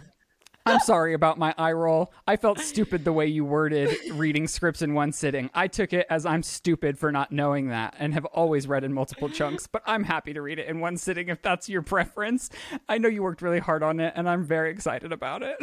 "I'm 0.66 0.80
sorry 0.80 1.14
about 1.14 1.38
my 1.38 1.54
eye 1.56 1.72
roll. 1.72 2.12
I 2.26 2.36
felt 2.36 2.58
stupid 2.58 3.04
the 3.04 3.12
way 3.12 3.26
you 3.26 3.44
worded 3.44 3.96
reading 4.12 4.46
scripts 4.46 4.82
in 4.82 4.94
one 4.94 5.12
sitting. 5.12 5.48
I 5.54 5.68
took 5.68 5.92
it 5.92 6.06
as 6.10 6.26
I'm 6.26 6.42
stupid 6.42 6.98
for 6.98 7.10
not 7.10 7.32
knowing 7.32 7.68
that 7.68 7.94
and 7.98 8.12
have 8.14 8.24
always 8.26 8.66
read 8.66 8.84
in 8.84 8.92
multiple 8.92 9.28
chunks. 9.28 9.66
But 9.66 9.82
I'm 9.86 10.04
happy 10.04 10.34
to 10.34 10.42
read 10.42 10.58
it 10.58 10.68
in 10.68 10.80
one 10.80 10.96
sitting 10.96 11.28
if 11.28 11.40
that's 11.42 11.68
your 11.68 11.82
preference. 11.82 12.50
I 12.88 12.98
know 12.98 13.08
you 13.08 13.22
worked 13.22 13.42
really 13.42 13.60
hard 13.60 13.82
on 13.82 14.00
it, 14.00 14.12
and 14.16 14.28
I'm 14.28 14.44
very 14.44 14.70
excited 14.70 15.12
about 15.12 15.42
it." 15.42 15.56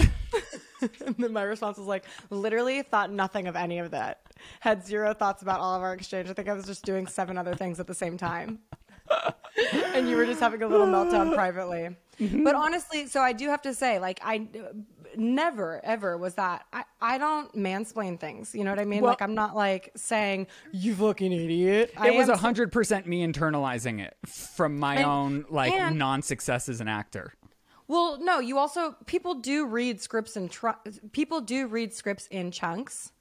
And 1.05 1.15
then 1.17 1.33
my 1.33 1.43
response 1.43 1.77
was 1.77 1.87
like, 1.87 2.05
literally 2.29 2.81
thought 2.81 3.11
nothing 3.11 3.47
of 3.47 3.55
any 3.55 3.79
of 3.79 3.91
that. 3.91 4.21
Had 4.59 4.85
zero 4.85 5.13
thoughts 5.13 5.41
about 5.41 5.59
all 5.59 5.75
of 5.75 5.81
our 5.81 5.93
exchange. 5.93 6.29
I 6.29 6.33
think 6.33 6.49
I 6.49 6.53
was 6.53 6.65
just 6.65 6.83
doing 6.85 7.07
seven 7.07 7.37
other 7.37 7.55
things 7.55 7.79
at 7.79 7.87
the 7.87 7.93
same 7.93 8.17
time. 8.17 8.59
and 9.93 10.09
you 10.09 10.15
were 10.15 10.25
just 10.25 10.39
having 10.39 10.61
a 10.63 10.67
little 10.67 10.87
meltdown 10.87 11.33
privately. 11.33 11.95
Mm-hmm. 12.19 12.43
But 12.43 12.55
honestly, 12.55 13.07
so 13.07 13.21
I 13.21 13.33
do 13.33 13.49
have 13.49 13.61
to 13.63 13.73
say, 13.73 13.99
like, 13.99 14.19
I 14.23 14.47
never, 15.15 15.83
ever 15.83 16.17
was 16.17 16.35
that. 16.35 16.65
I, 16.71 16.83
I 17.01 17.17
don't 17.17 17.53
mansplain 17.55 18.19
things. 18.19 18.53
You 18.53 18.63
know 18.63 18.71
what 18.71 18.79
I 18.79 18.85
mean? 18.85 19.01
Well- 19.01 19.11
like, 19.11 19.21
I'm 19.21 19.35
not 19.35 19.55
like 19.55 19.91
saying, 19.95 20.47
you 20.71 20.95
fucking 20.95 21.31
idiot. 21.31 21.91
I 21.97 22.09
It 22.09 22.17
was 22.17 22.29
am- 22.29 22.37
hundred 22.37 22.71
percent 22.71 23.07
me 23.07 23.25
internalizing 23.25 23.99
it 23.99 24.15
from 24.25 24.77
my 24.79 24.95
And- 24.97 25.05
own 25.05 25.45
like 25.49 25.73
and- 25.73 25.97
non-success 25.97 26.69
as 26.69 26.81
an 26.81 26.87
actor. 26.87 27.33
Well, 27.87 28.17
no, 28.21 28.39
you 28.39 28.57
also 28.57 28.95
people 29.05 29.35
do 29.35 29.65
read 29.65 29.99
scripts 30.01 30.35
and 30.35 30.49
tr- 30.49 30.69
people 31.11 31.41
do 31.41 31.67
read 31.67 31.93
scripts 31.93 32.27
in 32.27 32.49
chunks. 32.51 33.11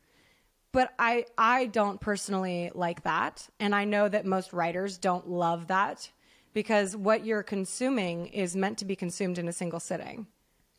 But 0.71 0.95
I 0.99 1.27
I 1.37 1.67
don't 1.67 2.01
personally 2.01 2.71
like 2.75 3.03
that, 3.03 3.47
and 3.61 3.75
I 3.75 3.85
know 3.85 4.09
that 4.09 4.25
most 4.25 4.55
writers 4.55 4.97
don't 4.97 5.29
love 5.29 5.67
that 5.67 6.11
because 6.55 6.97
what 6.97 7.25
you're 7.25 7.43
consuming 7.43 8.27
is 8.29 8.55
meant 8.57 8.79
to 8.79 8.85
be 8.85 8.97
consumed 8.97 9.39
in 9.39 9.49
a 9.49 9.53
single 9.53 9.81
sitting. 9.81 10.27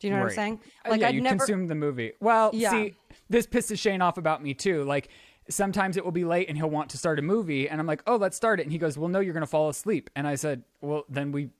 Do 0.00 0.08
you 0.08 0.10
know 0.12 0.16
what 0.18 0.22
I'm 0.22 0.26
Right. 0.28 0.34
saying? 0.34 0.60
Uh, 0.90 0.94
yeah, 0.94 1.08
I'd 1.08 1.14
you 1.14 1.20
never 1.20 1.38
consume 1.38 1.66
the 1.68 1.74
movie. 1.74 2.12
Well, 2.20 2.50
Yeah. 2.52 2.70
see, 2.70 2.94
this 3.30 3.46
pisses 3.46 3.78
Shane 3.78 4.02
off 4.02 4.18
about 4.18 4.42
me 4.42 4.52
too. 4.54 4.84
Like 4.84 5.08
sometimes 5.48 5.96
it 5.96 6.04
will 6.04 6.12
be 6.12 6.24
late 6.24 6.48
and 6.48 6.56
he'll 6.56 6.70
want 6.70 6.90
to 6.90 6.98
start 6.98 7.18
a 7.18 7.22
movie, 7.22 7.68
and 7.68 7.80
I'm 7.80 7.86
like, 7.86 8.02
"Oh, 8.06 8.16
let's 8.16 8.36
start 8.36 8.60
it." 8.60 8.64
And 8.64 8.72
he 8.72 8.78
goes, 8.78 8.96
"Well, 8.98 9.08
no, 9.08 9.20
you're 9.20 9.34
going 9.34 9.42
to 9.42 9.46
fall 9.46 9.68
asleep." 9.68 10.10
And 10.16 10.26
I 10.26 10.34
said, 10.36 10.62
"Well, 10.80 11.04
then 11.08 11.32
we." 11.32 11.50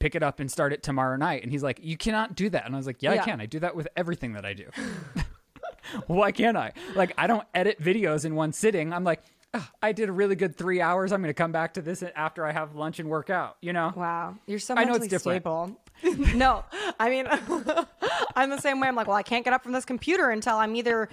Pick 0.00 0.16
it 0.16 0.22
up 0.24 0.40
and 0.40 0.50
start 0.50 0.72
it 0.72 0.82
tomorrow 0.82 1.14
night. 1.16 1.44
And 1.44 1.52
he's 1.52 1.62
like, 1.62 1.78
You 1.80 1.96
cannot 1.96 2.34
do 2.34 2.50
that. 2.50 2.66
And 2.66 2.74
I 2.74 2.76
was 2.76 2.88
like, 2.88 3.04
Yeah, 3.04 3.12
Yeah. 3.14 3.22
I 3.22 3.24
can. 3.24 3.40
I 3.40 3.46
do 3.46 3.60
that 3.60 3.76
with 3.76 3.86
everything 3.96 4.32
that 4.32 4.44
I 4.44 4.52
do. 4.52 4.64
Why 6.08 6.32
can't 6.32 6.56
I? 6.56 6.72
Like, 6.96 7.12
I 7.16 7.28
don't 7.28 7.46
edit 7.54 7.80
videos 7.80 8.24
in 8.24 8.34
one 8.34 8.52
sitting. 8.52 8.92
I'm 8.92 9.04
like, 9.04 9.22
"Ah, 9.54 9.70
I 9.82 9.92
did 9.92 10.08
a 10.08 10.12
really 10.12 10.34
good 10.36 10.56
three 10.56 10.80
hours. 10.80 11.12
I'm 11.12 11.20
going 11.20 11.28
to 11.30 11.34
come 11.34 11.52
back 11.52 11.74
to 11.74 11.82
this 11.82 12.02
after 12.16 12.44
I 12.46 12.52
have 12.52 12.74
lunch 12.74 12.98
and 12.98 13.08
work 13.08 13.30
out, 13.30 13.56
you 13.60 13.72
know? 13.72 13.92
Wow, 13.94 14.36
you're 14.46 14.58
so 14.58 14.74
I 14.76 14.84
know 14.84 14.94
it's 14.94 15.18
stable. 15.18 15.78
no, 16.34 16.64
I 16.98 17.10
mean, 17.10 17.26
I'm 18.36 18.50
the 18.50 18.58
same 18.60 18.80
way. 18.80 18.88
I'm 18.88 18.94
like, 18.96 19.06
well, 19.06 19.16
I 19.16 19.22
can't 19.22 19.44
get 19.44 19.52
up 19.52 19.62
from 19.62 19.72
this 19.72 19.84
computer 19.84 20.30
until 20.30 20.56
I'm 20.56 20.74
either 20.76 21.08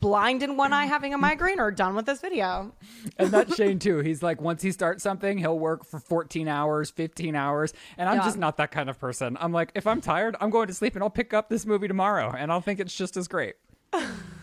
blind 0.00 0.42
in 0.42 0.58
one 0.58 0.74
eye 0.74 0.84
having 0.84 1.14
a 1.14 1.18
migraine 1.18 1.58
or 1.58 1.70
done 1.70 1.94
with 1.96 2.04
this 2.04 2.20
video. 2.20 2.74
And 3.18 3.30
that's 3.30 3.54
Shane 3.56 3.78
too. 3.78 4.00
He's 4.00 4.22
like, 4.22 4.40
once 4.42 4.60
he 4.60 4.70
starts 4.70 5.02
something, 5.02 5.38
he'll 5.38 5.58
work 5.58 5.86
for 5.86 5.98
14 5.98 6.48
hours, 6.48 6.90
15 6.90 7.34
hours. 7.34 7.72
And 7.96 8.08
I'm 8.08 8.16
Yeah. 8.16 8.24
just 8.24 8.36
not 8.36 8.58
that 8.58 8.70
kind 8.72 8.90
of 8.90 8.98
person. 9.00 9.38
I'm 9.40 9.52
like, 9.52 9.72
if 9.74 9.86
I'm 9.86 10.02
tired, 10.02 10.36
I'm 10.38 10.50
going 10.50 10.68
to 10.68 10.74
sleep 10.74 10.94
and 10.96 11.02
I'll 11.02 11.08
pick 11.10 11.32
up 11.32 11.48
this 11.48 11.64
movie 11.64 11.88
tomorrow 11.88 12.34
and 12.36 12.52
I'll 12.52 12.60
think 12.60 12.78
it's 12.78 12.94
just 12.94 13.16
as 13.16 13.26
great. 13.26 13.54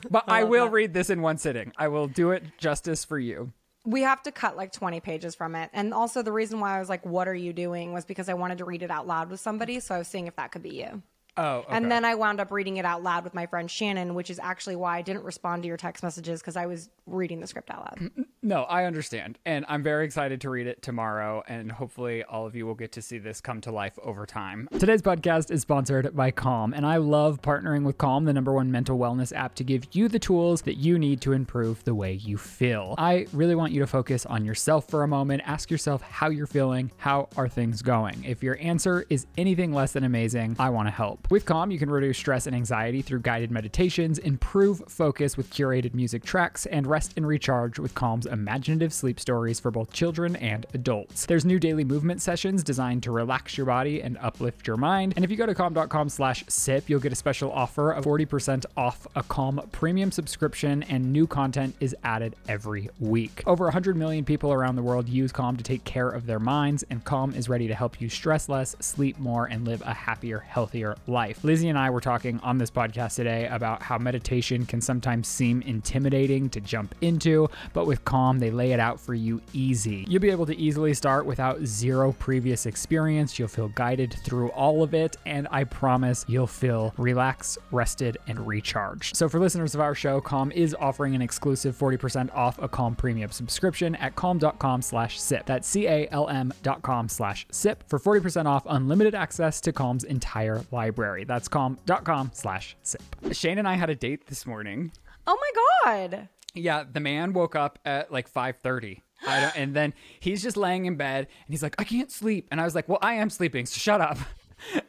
But 0.10 0.24
I, 0.28 0.42
love 0.42 0.50
will 0.50 0.66
that. 0.66 0.72
read 0.72 0.94
this 0.94 1.10
in 1.10 1.22
one 1.22 1.38
sitting. 1.38 1.72
I 1.78 1.88
will 1.88 2.08
do 2.08 2.32
it 2.32 2.44
justice 2.58 3.06
for 3.06 3.20
you. 3.20 3.54
We 3.86 4.02
have 4.02 4.22
to 4.24 4.32
cut 4.32 4.58
like 4.58 4.72
20 4.72 5.00
pages 5.00 5.36
from 5.36 5.56
it. 5.56 5.70
And 5.74 5.94
also, 5.94 6.22
the 6.22 6.32
reason 6.32 6.60
why 6.60 6.76
I 6.76 6.80
was 6.80 6.90
like, 6.90 7.06
What 7.06 7.28
are 7.28 7.36
you 7.36 7.54
doing? 7.54 7.94
was 7.94 8.06
because 8.06 8.30
I 8.30 8.34
wanted 8.34 8.58
to 8.60 8.66
read 8.66 8.84
it 8.84 8.92
out 8.92 9.08
loud 9.08 9.30
with 9.30 9.40
somebody. 9.40 9.80
So 9.80 9.96
I 9.96 9.98
was 10.00 10.08
seeing 10.08 10.28
if 10.28 10.36
that 10.36 10.52
could 10.52 10.64
be 10.64 10.76
you. 10.76 11.02
Oh, 11.38 11.60
okay. 11.60 11.68
And 11.70 11.90
then 11.90 12.04
I 12.04 12.16
wound 12.16 12.42
up 12.42 12.52
reading 12.52 12.78
it 12.78 12.86
out 12.86 13.04
loud 13.04 13.24
with 13.24 13.34
my 13.34 13.46
friend 13.46 13.72
Shannon, 13.72 14.16
which 14.16 14.30
is 14.30 14.38
actually 14.40 14.76
why 14.76 14.98
I 14.98 15.02
didn't 15.02 15.24
respond 15.24 15.64
to 15.64 15.68
your 15.68 15.78
text 15.78 16.04
messages 16.04 16.42
because 16.42 16.58
I 16.58 16.66
was 16.66 16.90
reading 17.06 17.40
the 17.40 17.48
script 17.48 17.70
out 17.70 17.80
loud. 17.80 17.98
Mm, 18.00 18.20
mm, 18.20 18.26
no, 18.42 18.64
I 18.64 18.84
understand. 18.84 19.40
And 19.46 19.66
I'm 19.70 19.82
very 19.82 20.04
excited 20.04 20.42
to 20.42 20.50
read 20.50 20.68
it 20.68 20.82
tomorrow. 20.82 21.42
And 21.48 21.72
hopefully, 21.72 22.24
all 22.24 22.46
of 22.46 22.56
you 22.56 22.66
will 22.66 22.76
get 22.76 22.92
to 22.94 23.02
see 23.02 23.18
this 23.18 23.40
come 23.40 23.62
to 23.62 23.72
life 23.72 23.98
over 24.04 24.26
time. 24.26 24.68
Today's 24.78 25.02
podcast 25.02 25.52
is 25.52 25.62
sponsored 25.62 26.14
by 26.16 26.32
Calm. 26.32 26.74
And 26.74 26.86
I 26.86 26.98
love 26.98 27.42
partnering 27.42 27.84
with 27.84 27.98
Calm, 27.98 28.26
the 28.26 28.34
number 28.34 28.52
one 28.52 28.70
mental 28.70 28.98
wellness 28.98 29.36
app, 29.36 29.56
to 29.56 29.64
give 29.64 29.86
you 29.94 30.10
the 30.10 30.20
tools 30.20 30.64
that 30.64 30.76
you 30.76 31.00
need 31.00 31.22
to 31.22 31.32
improve 31.32 31.84
the 31.86 31.96
way 31.96 32.14
you 32.14 32.38
feel. 32.38 32.96
I 32.98 33.28
really 33.32 33.56
want 33.56 33.72
you 33.72 33.80
to 33.80 33.88
focus 33.88 34.26
on 34.26 34.44
yourself 34.44 34.90
for 34.90 35.04
a 35.04 35.08
moment. 35.08 35.44
Ask 35.46 35.72
yourself 35.72 36.02
how 36.02 36.30
you're 36.30 36.46
feeling. 36.46 36.92
How 36.98 37.30
are 37.38 37.48
things 37.48 37.82
going? 37.82 38.24
If 38.26 38.44
your 38.44 38.58
answer 38.60 39.06
is 39.10 39.28
anything 39.38 39.72
less 39.72 39.94
than 39.94 40.04
amazing, 40.04 40.58
I 40.60 40.70
want 40.72 40.88
to 40.88 40.92
help. 40.92 41.21
With 41.30 41.46
Calm, 41.46 41.72
you 41.72 41.80
can 41.80 41.90
reduce 41.90 42.18
stress 42.18 42.48
and 42.48 42.56
anxiety 42.56 43.02
through 43.02 43.22
guided 43.22 43.52
meditations, 43.52 44.18
improve 44.18 44.82
focus 44.88 45.38
with 45.38 45.50
curated 45.50 45.94
music 45.94 46.24
tracks, 46.24 46.66
and 46.66 46.86
rest 46.86 47.14
and 47.16 47.26
recharge 47.26 47.80
with 47.80 47.96
Calm's 47.96 48.26
imaginative 48.26 48.94
sleep 48.94 49.20
stories 49.20 49.60
for 49.60 49.72
both 49.72 49.94
children 49.94 50.36
and 50.36 50.66
adults. 50.74 51.26
There's 51.26 51.46
new 51.46 51.60
daily 51.60 51.86
movement 51.86 52.22
sessions 52.22 52.64
designed 52.64 53.04
to 53.04 53.12
relax 53.12 53.56
your 53.56 53.66
body 53.66 54.02
and 54.02 54.18
uplift 54.18 54.68
your 54.68 54.76
mind. 54.76 55.14
And 55.16 55.24
if 55.24 55.32
you 55.32 55.38
go 55.38 55.46
to 55.46 55.56
calm.com 55.56 56.10
slash 56.10 56.44
sip, 56.50 56.90
you'll 56.90 57.00
get 57.00 57.14
a 57.14 57.16
special 57.16 57.52
offer 57.52 57.92
of 57.92 58.04
40% 58.04 58.66
off 58.76 59.08
a 59.16 59.24
Calm 59.24 59.62
premium 59.72 60.12
subscription, 60.12 60.84
and 60.84 61.14
new 61.14 61.28
content 61.28 61.76
is 61.80 61.96
added 62.04 62.36
every 62.50 62.90
week. 63.00 63.42
Over 63.46 63.66
100 63.66 63.96
million 63.96 64.26
people 64.26 64.52
around 64.52 64.76
the 64.76 64.84
world 64.84 65.08
use 65.08 65.32
Calm 65.32 65.56
to 65.56 65.64
take 65.64 65.84
care 65.86 66.10
of 66.10 66.26
their 66.26 66.40
minds, 66.40 66.84
and 66.90 67.06
Calm 67.06 67.34
is 67.34 67.48
ready 67.48 67.68
to 67.68 67.76
help 67.76 68.02
you 68.02 68.10
stress 68.10 68.50
less, 68.50 68.76
sleep 68.80 69.18
more, 69.18 69.46
and 69.46 69.66
live 69.66 69.82
a 69.86 69.94
happier, 69.94 70.40
healthier 70.40 70.96
life. 71.08 71.11
Lizze 71.12 71.70
and 71.70 71.78
I 71.78 71.90
were 71.90 72.00
talking 72.00 72.40
on 72.40 72.58
this 72.58 72.72
podcast 72.72 73.16
today 73.16 73.48
about 73.48 73.82
how 73.82 73.98
meditation 73.98 74.66
can 74.66 74.80
sometimes 74.80 75.28
seem 75.28 75.62
intimidating 75.64 76.50
to 76.52 76.62
jump 76.62 76.96
into, 77.02 77.50
but 77.74 77.86
with 77.86 78.06
Calm, 78.06 78.40
they 78.40 78.50
lay 78.50 78.72
it 78.72 78.80
out 78.80 78.98
for 78.98 79.14
you 79.14 79.42
easy. 79.52 80.06
You'll 80.08 80.22
be 80.22 80.30
able 80.30 80.46
to 80.46 80.58
easily 80.58 80.94
start 80.94 81.26
without 81.26 81.64
zero 81.66 82.14
previous 82.14 82.66
experience. 82.66 83.38
You'll 83.38 83.50
feel 83.50 83.68
guided 83.70 84.16
through 84.24 84.50
all 84.52 84.84
of 84.84 84.94
it, 84.94 85.18
and 85.26 85.50
I 85.52 85.66
promise 85.66 86.24
you'll 86.30 86.48
feel 86.48 86.94
relaxed, 86.98 87.58
rested, 87.72 88.18
and 88.28 88.48
recharged. 88.48 89.18
So, 89.18 89.28
for 89.28 89.40
listeners 89.40 89.76
of 89.76 89.82
our 89.82 89.94
show, 89.94 90.22
Calm 90.22 90.52
is 90.54 90.74
offering 90.80 91.14
an 91.14 91.22
exclusive 91.22 91.78
40% 91.78 92.34
off 92.34 92.58
a 92.62 92.70
Calm 92.70 92.96
premium 92.96 93.32
subscription 93.32 93.96
at 93.96 94.16
calm.com 94.16 94.82
slash 94.82 95.20
sip. 95.20 95.46
That's 95.46 95.68
C 95.68 95.88
A 95.88 96.08
L 96.12 96.30
M 96.30 96.54
dot 96.64 96.82
com 96.84 97.10
slash 97.10 97.46
sip 97.52 97.84
for 97.90 98.00
40% 98.00 98.46
off 98.46 98.64
unlimited 98.70 99.14
access 99.14 99.60
to 99.62 99.74
Calm's 99.74 100.06
entire 100.06 100.62
library. 100.72 101.01
That's 101.26 101.48
calm.com 101.48 102.32
slash 102.34 102.76
sip. 102.84 103.02
Shane 103.32 103.58
and 103.58 103.68
I 103.68 103.74
had 103.74 103.90
a 103.90 103.96
date 103.96 104.28
this 104.28 104.46
morning. 104.46 104.92
Oh 105.28 105.38
my 105.40 106.02
God. 106.10 106.30
Yeah, 106.54 106.84
the 106.92 107.00
man 107.00 107.34
woke 107.34 107.56
up 107.56 107.80
at 107.86 108.12
like 108.12 108.32
5:30. 108.32 109.02
I 109.26 109.40
don't, 109.40 109.56
and 109.56 109.76
then 109.76 109.94
he's 110.20 110.42
just 110.42 110.58
laying 110.58 110.86
in 110.86 110.96
bed 110.96 111.28
and 111.46 111.54
he's 111.54 111.62
like, 111.64 111.76
"I 111.80 111.84
can't 111.84 112.12
sleep." 112.12 112.48
And 112.52 112.60
I 112.60 112.64
was 112.64 112.74
like, 112.76 112.90
"Well, 112.90 113.00
I 113.02 113.14
am 113.16 113.30
sleeping, 113.30 113.66
so 113.66 113.78
shut 113.78 114.02
up." 114.02 114.18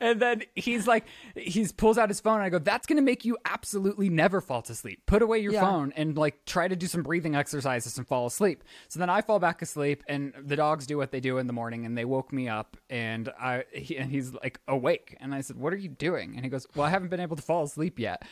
And 0.00 0.20
then 0.20 0.42
he's 0.54 0.87
like, 0.87 1.06
he 1.37 1.66
pulls 1.76 1.98
out 1.98 2.08
his 2.08 2.20
phone 2.20 2.35
and 2.37 2.42
I 2.44 2.48
go, 2.50 2.58
"That's 2.58 2.87
going 2.87 2.96
to 2.96 3.02
make 3.02 3.24
you 3.24 3.37
absolutely 3.44 4.08
never 4.08 4.40
fall 4.40 4.62
to 4.62 4.74
sleep. 4.74 5.02
Put 5.06 5.22
away 5.22 5.38
your 5.38 5.52
Yeah. 5.52 5.62
phone 5.62 5.92
and 5.96 6.16
like 6.16 6.44
try 6.44 6.68
to 6.68 6.76
do 6.76 6.87
some 6.87 7.02
breathing 7.02 7.35
exercises 7.35 7.96
and 7.98 8.06
fall 8.06 8.26
asleep." 8.26 8.64
So 8.88 8.98
then 9.00 9.08
I 9.11 9.20
fall 9.22 9.38
back 9.38 9.62
asleep 9.62 10.02
and 10.08 10.32
the 10.38 10.56
dogs 10.56 10.87
do 10.87 10.96
what 10.96 11.11
they 11.11 11.20
do 11.20 11.38
in 11.38 11.46
the 11.46 11.52
morning 11.52 11.87
and 11.87 11.96
they 11.96 12.04
woke 12.04 12.32
me 12.32 12.48
up 12.48 12.76
and 12.90 13.28
I 13.40 13.64
he, 13.72 13.96
and 13.96 14.11
he's 14.11 14.32
like 14.35 14.61
awake 14.68 15.16
and 15.20 15.35
I 15.35 15.40
said, 15.40 15.56
"What 15.56 15.72
are 15.72 15.76
you 15.76 15.88
doing?" 15.88 16.35
And 16.37 16.44
he 16.44 16.50
goes, 16.50 16.66
"Well, 16.74 16.87
I 16.87 16.90
haven't 16.90 17.08
been 17.08 17.20
able 17.20 17.37
to 17.37 17.42
fall 17.42 17.62
asleep 17.64 17.98
yet." 17.98 18.22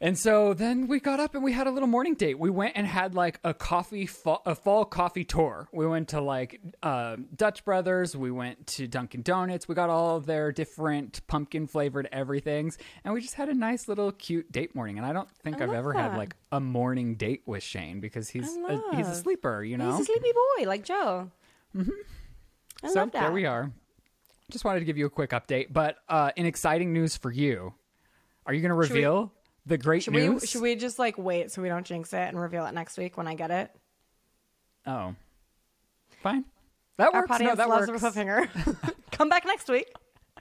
And 0.00 0.16
so 0.16 0.54
then 0.54 0.86
we 0.86 1.00
got 1.00 1.18
up 1.18 1.34
and 1.34 1.42
we 1.42 1.52
had 1.52 1.66
a 1.66 1.72
little 1.72 1.88
morning 1.88 2.14
date. 2.14 2.38
We 2.38 2.50
went 2.50 2.74
and 2.76 2.86
had 2.86 3.16
like 3.16 3.40
a 3.42 3.52
coffee, 3.52 4.06
fall, 4.06 4.42
a 4.46 4.54
fall 4.54 4.84
coffee 4.84 5.24
tour. 5.24 5.68
We 5.72 5.88
went 5.88 6.08
to 6.08 6.20
like 6.20 6.60
uh, 6.84 7.16
Dutch 7.34 7.64
Brothers. 7.64 8.16
We 8.16 8.30
went 8.30 8.68
to 8.68 8.86
Dunkin' 8.86 9.22
Donuts. 9.22 9.66
We 9.66 9.74
got 9.74 9.90
all 9.90 10.16
of 10.16 10.26
their 10.26 10.52
different 10.52 11.26
pumpkin 11.26 11.66
flavored 11.66 12.08
everythings, 12.12 12.78
and 13.02 13.12
we 13.12 13.20
just 13.20 13.34
had 13.34 13.48
a 13.48 13.54
nice 13.54 13.88
little 13.88 14.12
cute 14.12 14.52
date 14.52 14.74
morning. 14.74 14.98
And 14.98 15.06
I 15.06 15.12
don't 15.12 15.30
think 15.42 15.60
I 15.60 15.64
I've 15.64 15.70
love 15.70 15.78
ever 15.78 15.92
had 15.94 16.16
like 16.16 16.36
a 16.52 16.60
morning 16.60 17.16
date 17.16 17.42
with 17.44 17.64
Shane 17.64 17.98
because 17.98 18.28
he's 18.28 18.56
a, 18.56 18.80
he's 18.94 19.08
a 19.08 19.16
sleeper, 19.16 19.64
you 19.64 19.76
know. 19.76 19.90
He's 19.90 20.02
a 20.02 20.04
sleepy 20.04 20.32
boy 20.32 20.68
like 20.68 20.84
Joe. 20.84 21.32
Mm-hmm. 21.76 21.90
I 22.84 22.88
so 22.88 23.00
love 23.00 23.12
that. 23.12 23.20
there 23.22 23.32
we 23.32 23.46
are. 23.46 23.72
Just 24.50 24.64
wanted 24.64 24.78
to 24.78 24.84
give 24.84 24.96
you 24.96 25.06
a 25.06 25.10
quick 25.10 25.30
update, 25.30 25.72
but 25.72 25.96
uh, 26.08 26.30
in 26.36 26.46
exciting 26.46 26.92
news 26.92 27.16
for 27.16 27.32
you, 27.32 27.74
are 28.46 28.54
you 28.54 28.62
going 28.62 28.70
to 28.70 28.74
reveal 28.76 29.32
the 29.68 29.78
great 29.78 30.02
Should 30.02 30.14
news? 30.14 30.40
we, 30.42 30.46
should 30.46 30.62
we 30.62 30.74
just 30.74 30.98
like 30.98 31.16
wait 31.18 31.50
so 31.52 31.62
we 31.62 31.68
don't 31.68 31.86
jinx 31.86 32.12
it 32.12 32.16
and 32.18 32.40
reveal 32.40 32.66
it 32.66 32.72
next 32.74 32.98
week 32.98 33.16
when 33.16 33.26
I 33.28 33.34
get 33.34 33.50
it? 33.50 33.70
Oh, 34.86 35.14
fine. 36.22 36.44
That 36.96 37.14
Our 37.14 37.20
works. 37.28 37.40
No, 37.40 37.54
that 37.54 37.68
loves 37.68 37.88
works. 37.88 38.02
a 38.02 38.06
cliffhanger. 38.10 38.94
Come 39.12 39.28
back 39.28 39.44
next 39.44 39.68
week. 39.68 39.92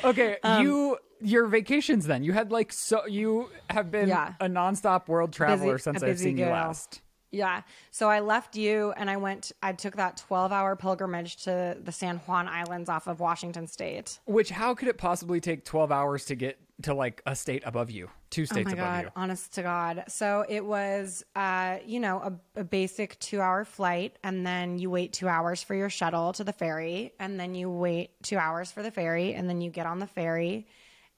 Okay, 0.04 0.38
Um, 0.44 0.64
you 0.66 0.98
your 1.22 1.46
vacations 1.48 2.08
then. 2.08 2.24
You 2.24 2.32
had 2.34 2.52
like 2.52 2.72
so 2.74 3.06
you 3.06 3.50
have 3.70 3.92
been 3.92 4.08
Yeah. 4.08 4.34
a 4.40 4.48
nonstop 4.48 5.08
world 5.08 5.32
traveler 5.34 5.74
Busy- 5.74 5.84
since 5.84 6.02
I've 6.04 6.18
seen 6.18 6.38
you 6.38 6.46
last. 6.46 7.02
Yeah. 7.32 7.62
So 7.92 8.10
I 8.10 8.20
left 8.22 8.56
you 8.56 8.92
and 8.98 9.10
I 9.10 9.18
went, 9.18 9.52
I 9.62 9.74
took 9.74 9.96
that 9.98 10.18
12 10.18 10.52
hour 10.52 10.76
pilgrimage 10.76 11.44
to 11.44 11.78
the 11.82 11.92
San 11.92 12.18
Juan 12.20 12.48
Islands 12.48 12.90
off 12.90 13.08
of 13.08 13.20
Washington 13.20 13.68
State. 13.68 14.20
Which 14.26 14.50
how 14.50 14.74
could 14.74 14.88
it 14.88 14.98
possibly 14.98 15.40
take 15.40 15.64
twelve 15.66 15.92
hours 15.92 16.26
to 16.26 16.36
get 16.36 16.60
to 16.84 16.94
like 16.94 17.22
a 17.26 17.36
state 17.36 17.62
above 17.66 17.92
you, 17.92 18.10
Two 18.30 18.46
states 18.46 18.68
my 18.68 18.72
above 18.72 18.86
God. 18.86 19.04
you? 19.04 19.10
Honest 19.16 19.54
to 19.56 19.62
God. 19.62 20.06
So 20.08 20.46
it 20.48 20.64
was, 20.66 21.26
uh, 21.36 21.80
you 21.86 22.00
know, 22.00 22.40
a, 22.56 22.62
a 22.62 22.64
basic 22.64 23.20
two 23.20 23.42
hour 23.42 23.66
flight. 23.66 24.18
And 24.24 24.48
then 24.48 24.80
you 24.80 24.90
wait 24.90 25.12
two 25.14 25.28
hours 25.28 25.62
for 25.62 25.76
your 25.76 25.90
shuttle 25.90 26.32
to 26.34 26.44
the 26.46 26.54
ferry. 26.54 27.14
And 27.20 27.38
then 27.40 27.54
you 27.54 27.70
wait 27.70 28.12
two 28.24 28.38
hours 28.38 28.72
for 28.72 28.82
the 28.82 28.92
ferry. 28.92 29.34
And 29.34 29.50
then 29.50 29.60
you 29.62 29.70
get 29.70 29.86
on 29.88 30.00
the 30.00 30.08
ferry. 30.08 30.68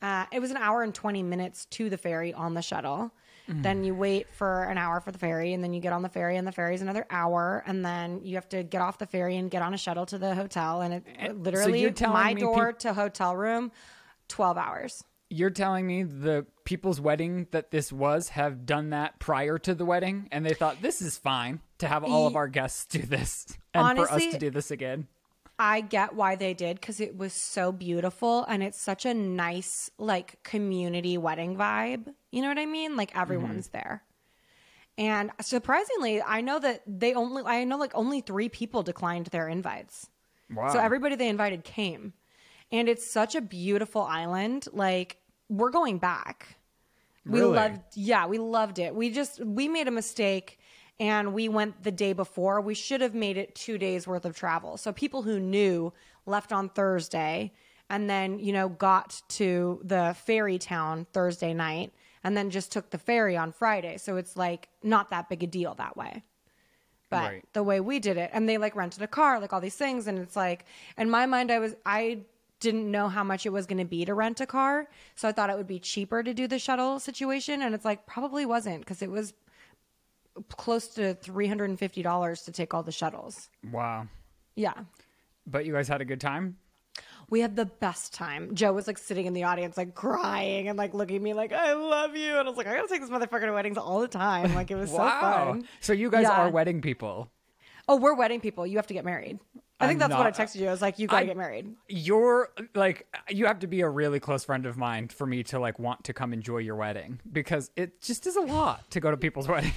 Uh, 0.01 0.25
it 0.31 0.39
was 0.39 0.49
an 0.49 0.57
hour 0.57 0.81
and 0.81 0.95
20 0.95 1.21
minutes 1.21 1.65
to 1.65 1.89
the 1.91 1.97
ferry 1.97 2.33
on 2.33 2.55
the 2.55 2.61
shuttle. 2.63 3.11
Mm. 3.51 3.63
Then 3.63 3.83
you 3.83 3.93
wait 3.93 4.27
for 4.33 4.63
an 4.63 4.77
hour 4.77 5.01
for 5.01 5.11
the 5.11 5.17
ferry, 5.19 5.53
and 5.53 5.63
then 5.63 5.73
you 5.73 5.81
get 5.81 5.93
on 5.93 6.01
the 6.01 6.09
ferry, 6.09 6.37
and 6.37 6.47
the 6.47 6.51
ferry's 6.51 6.81
another 6.81 7.05
hour, 7.09 7.63
and 7.65 7.83
then 7.83 8.21
you 8.23 8.35
have 8.35 8.47
to 8.49 8.63
get 8.63 8.81
off 8.81 8.97
the 8.97 9.05
ferry 9.05 9.35
and 9.37 9.51
get 9.51 9.61
on 9.61 9.73
a 9.73 9.77
shuttle 9.77 10.05
to 10.07 10.17
the 10.17 10.33
hotel, 10.35 10.81
and 10.81 10.93
it 10.93 11.03
so 11.25 11.33
literally 11.33 11.81
you're 11.81 11.93
my 12.09 12.33
door 12.33 12.67
peop- 12.69 12.79
to 12.79 12.93
hotel 12.93 13.35
room, 13.35 13.71
twelve 14.27 14.57
hours. 14.57 15.03
You're 15.29 15.49
telling 15.49 15.87
me 15.87 16.03
the 16.03 16.45
people's 16.65 16.99
wedding 16.99 17.47
that 17.51 17.71
this 17.71 17.91
was 17.91 18.29
have 18.29 18.65
done 18.65 18.89
that 18.89 19.19
prior 19.19 19.57
to 19.59 19.73
the 19.73 19.85
wedding, 19.85 20.27
and 20.31 20.45
they 20.45 20.53
thought 20.53 20.81
this 20.81 21.01
is 21.01 21.17
fine 21.17 21.61
to 21.79 21.87
have 21.87 22.03
all 22.03 22.27
of 22.27 22.35
our 22.35 22.47
guests 22.47 22.85
do 22.85 23.01
this, 23.01 23.45
and 23.73 23.97
for 23.97 24.11
us 24.11 24.25
to 24.27 24.37
do 24.37 24.49
this 24.49 24.71
again. 24.71 25.07
I 25.63 25.81
get 25.81 26.15
why 26.15 26.35
they 26.35 26.55
did 26.55 26.81
because 26.81 26.99
it 26.99 27.15
was 27.15 27.33
so 27.33 27.71
beautiful 27.71 28.43
and 28.45 28.63
it's 28.63 28.81
such 28.81 29.05
a 29.05 29.13
nice 29.13 29.91
like 29.99 30.41
community 30.41 31.19
wedding 31.19 31.55
vibe. 31.55 32.11
You 32.31 32.41
know 32.41 32.47
what 32.47 32.57
I 32.57 32.65
mean? 32.65 32.97
Like 32.97 33.15
everyone's 33.15 33.67
mm-hmm. 33.67 33.77
there. 33.77 34.03
And 34.97 35.29
surprisingly, 35.39 36.19
I 36.19 36.41
know 36.41 36.57
that 36.57 36.81
they 36.87 37.13
only 37.13 37.43
I 37.45 37.63
know 37.65 37.77
like 37.77 37.91
only 37.93 38.21
3 38.21 38.49
people 38.49 38.81
declined 38.81 39.27
their 39.27 39.47
invites. 39.47 40.09
Wow. 40.51 40.73
So 40.73 40.79
everybody 40.79 41.15
they 41.15 41.29
invited 41.29 41.63
came. 41.63 42.13
And 42.71 42.89
it's 42.89 43.07
such 43.07 43.35
a 43.35 43.41
beautiful 43.41 44.01
island. 44.01 44.67
Like 44.73 45.17
we're 45.47 45.69
going 45.69 45.99
back. 45.99 46.57
We 47.23 47.43
loved 47.43 47.81
yeah, 47.93 48.25
we 48.25 48.39
loved 48.39 48.79
it. 48.79 48.95
We 48.95 49.11
just 49.11 49.45
we 49.45 49.67
made 49.67 49.87
a 49.87 49.91
mistake 49.91 50.57
and 51.01 51.33
we 51.33 51.49
went 51.49 51.83
the 51.83 51.91
day 51.91 52.13
before. 52.13 52.61
We 52.61 52.75
should 52.75 53.01
have 53.01 53.15
made 53.15 53.35
it 53.35 53.55
2 53.55 53.79
days 53.79 54.07
worth 54.07 54.23
of 54.23 54.37
travel. 54.37 54.77
So 54.77 54.93
people 54.93 55.23
who 55.23 55.39
knew 55.39 55.91
left 56.27 56.53
on 56.53 56.69
Thursday 56.69 57.51
and 57.89 58.07
then, 58.07 58.37
you 58.37 58.53
know, 58.53 58.69
got 58.69 59.21
to 59.29 59.81
the 59.83 60.15
ferry 60.25 60.59
town 60.59 61.07
Thursday 61.11 61.53
night 61.55 61.91
and 62.23 62.37
then 62.37 62.51
just 62.51 62.71
took 62.71 62.91
the 62.91 62.99
ferry 62.99 63.35
on 63.35 63.51
Friday. 63.51 63.97
So 63.97 64.15
it's 64.17 64.37
like 64.37 64.69
not 64.83 65.09
that 65.09 65.27
big 65.27 65.41
a 65.43 65.47
deal 65.47 65.73
that 65.75 65.97
way 65.97 66.23
but 67.09 67.29
Right. 67.29 67.45
the 67.51 67.61
way 67.61 67.81
we 67.81 67.99
did 67.99 68.15
it 68.15 68.29
and 68.31 68.47
they 68.47 68.57
like 68.57 68.73
rented 68.73 69.01
a 69.01 69.07
car 69.07 69.41
like 69.41 69.51
all 69.51 69.59
these 69.59 69.75
things 69.75 70.07
and 70.07 70.17
it's 70.17 70.37
like 70.37 70.63
in 70.97 71.09
my 71.09 71.25
mind 71.25 71.51
i 71.51 71.59
was 71.59 71.75
i 71.85 72.19
didn't 72.61 72.89
know 72.89 73.09
how 73.09 73.23
much 73.23 73.45
it 73.45 73.49
was 73.49 73.65
going 73.65 73.79
to 73.79 73.85
be 73.85 74.05
to 74.05 74.13
rent 74.13 74.39
a 74.39 74.45
car. 74.45 74.87
So 75.15 75.27
I 75.27 75.33
thought 75.33 75.49
it 75.49 75.57
would 75.57 75.67
be 75.67 75.79
cheaper 75.79 76.23
to 76.23 76.33
do 76.33 76.47
the 76.47 76.59
shuttle 76.59 76.99
situation. 76.99 77.61
And 77.61 77.75
it's 77.75 77.83
like, 77.83 78.05
probably 78.05 78.45
wasn't 78.45 78.81
because 78.81 79.01
it 79.01 79.11
was 79.11 79.33
close 80.57 80.87
to 80.89 81.15
$350 81.15 82.45
to 82.45 82.51
take 82.51 82.73
all 82.73 82.83
the 82.83 82.91
shuttles. 82.91 83.49
Wow. 83.71 84.07
Yeah. 84.55 84.73
But 85.45 85.65
you 85.65 85.73
guys 85.73 85.87
had 85.87 86.01
a 86.01 86.05
good 86.05 86.21
time? 86.21 86.57
We 87.29 87.39
had 87.39 87.55
the 87.55 87.65
best 87.65 88.13
time. 88.13 88.53
Joe 88.55 88.73
was 88.73 88.87
like 88.87 88.97
sitting 88.97 89.25
in 89.25 89.33
the 89.33 89.43
audience, 89.43 89.77
like 89.77 89.95
crying 89.95 90.67
and 90.67 90.77
like 90.77 90.93
looking 90.93 91.15
at 91.17 91.21
me 91.21 91.33
like, 91.33 91.53
I 91.53 91.73
love 91.73 92.15
you. 92.15 92.31
And 92.37 92.39
I 92.39 92.49
was 92.49 92.57
like, 92.57 92.67
I 92.67 92.75
gotta 92.75 92.89
take 92.89 92.99
this 93.01 93.09
motherfucker 93.09 93.45
to 93.45 93.53
weddings 93.53 93.77
all 93.77 94.01
the 94.01 94.07
time. 94.07 94.53
Like 94.53 94.69
it 94.69 94.75
was 94.75 94.89
so 94.91 94.97
fun. 94.97 95.65
So 95.79 95.93
you 95.93 96.09
guys 96.11 96.23
Yeah. 96.23 96.31
are 96.31 96.49
wedding 96.49 96.81
people. 96.81 97.31
Oh, 97.87 97.95
we're 97.95 98.13
wedding 98.15 98.41
people. 98.41 98.67
You 98.67 98.77
have 98.77 98.87
to 98.87 98.93
get 98.93 99.05
married. 99.05 99.39
I 99.79 99.87
think 99.87 100.01
I'm 100.03 100.09
that's 100.09 100.17
what 100.17 100.27
I 100.27 100.29
uh, 100.29 100.33
texted 100.45 100.59
you. 100.59 100.67
I 100.67 100.71
was 100.71 100.81
like, 100.81 100.99
you 100.99 101.07
gotta 101.07 101.23
I- 101.23 101.25
get 101.25 101.37
married. 101.37 101.73
You're 101.87 102.49
like 102.75 103.07
you 103.29 103.45
have 103.47 103.59
to 103.59 103.67
be 103.67 103.81
a 103.81 103.89
really 103.89 104.19
close 104.19 104.43
friend 104.43 104.65
of 104.65 104.77
mine 104.77 105.07
for 105.07 105.25
me 105.25 105.41
to 105.43 105.59
like 105.59 105.79
want 105.79 106.03
to 106.03 106.13
come 106.13 106.33
enjoy 106.33 106.57
your 106.59 106.75
wedding 106.75 107.19
because 107.31 107.71
it 107.77 108.01
just 108.01 108.27
is 108.27 108.35
a 108.35 108.41
lot 108.41 108.91
to 108.91 108.99
go 108.99 109.09
to 109.09 109.17
people's 109.17 109.47
weddings. 109.47 109.73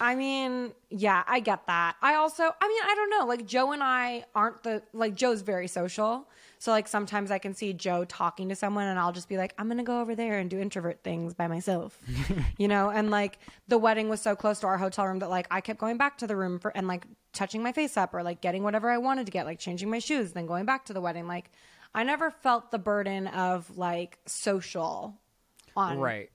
I 0.00 0.14
mean, 0.14 0.72
yeah, 0.88 1.22
I 1.26 1.40
get 1.40 1.66
that. 1.66 1.96
I 2.00 2.14
also, 2.14 2.42
I 2.42 2.68
mean, 2.68 2.80
I 2.84 2.94
don't 2.94 3.10
know. 3.10 3.26
Like 3.26 3.46
Joe 3.46 3.72
and 3.72 3.82
I 3.82 4.24
aren't 4.34 4.62
the 4.62 4.82
like 4.94 5.14
Joe's 5.14 5.42
very 5.42 5.68
social. 5.68 6.26
So 6.58 6.70
like 6.70 6.88
sometimes 6.88 7.30
I 7.30 7.38
can 7.38 7.54
see 7.54 7.74
Joe 7.74 8.04
talking 8.06 8.48
to 8.48 8.54
someone 8.54 8.86
and 8.86 8.98
I'll 8.98 9.12
just 9.12 9.28
be 9.28 9.36
like, 9.36 9.54
I'm 9.58 9.66
going 9.66 9.78
to 9.78 9.84
go 9.84 10.00
over 10.00 10.14
there 10.14 10.38
and 10.38 10.48
do 10.48 10.58
introvert 10.58 11.04
things 11.04 11.34
by 11.34 11.48
myself. 11.48 11.98
you 12.58 12.66
know, 12.66 12.88
and 12.88 13.10
like 13.10 13.38
the 13.68 13.76
wedding 13.76 14.08
was 14.08 14.22
so 14.22 14.34
close 14.34 14.60
to 14.60 14.66
our 14.66 14.78
hotel 14.78 15.06
room 15.06 15.18
that 15.18 15.30
like 15.30 15.46
I 15.50 15.60
kept 15.60 15.78
going 15.78 15.98
back 15.98 16.16
to 16.18 16.26
the 16.26 16.36
room 16.36 16.58
for 16.58 16.74
and 16.74 16.88
like 16.88 17.06
touching 17.34 17.62
my 17.62 17.72
face 17.72 17.96
up 17.96 18.14
or 18.14 18.22
like 18.22 18.40
getting 18.40 18.62
whatever 18.62 18.90
I 18.90 18.98
wanted 18.98 19.26
to 19.26 19.32
get, 19.32 19.44
like 19.44 19.58
changing 19.58 19.90
my 19.90 19.98
shoes, 19.98 20.32
then 20.32 20.46
going 20.46 20.64
back 20.64 20.86
to 20.86 20.94
the 20.94 21.00
wedding. 21.00 21.26
Like 21.26 21.50
I 21.94 22.04
never 22.04 22.30
felt 22.30 22.70
the 22.70 22.78
burden 22.78 23.26
of 23.26 23.76
like 23.76 24.18
social 24.24 25.18
on 25.76 25.98
Right. 25.98 26.30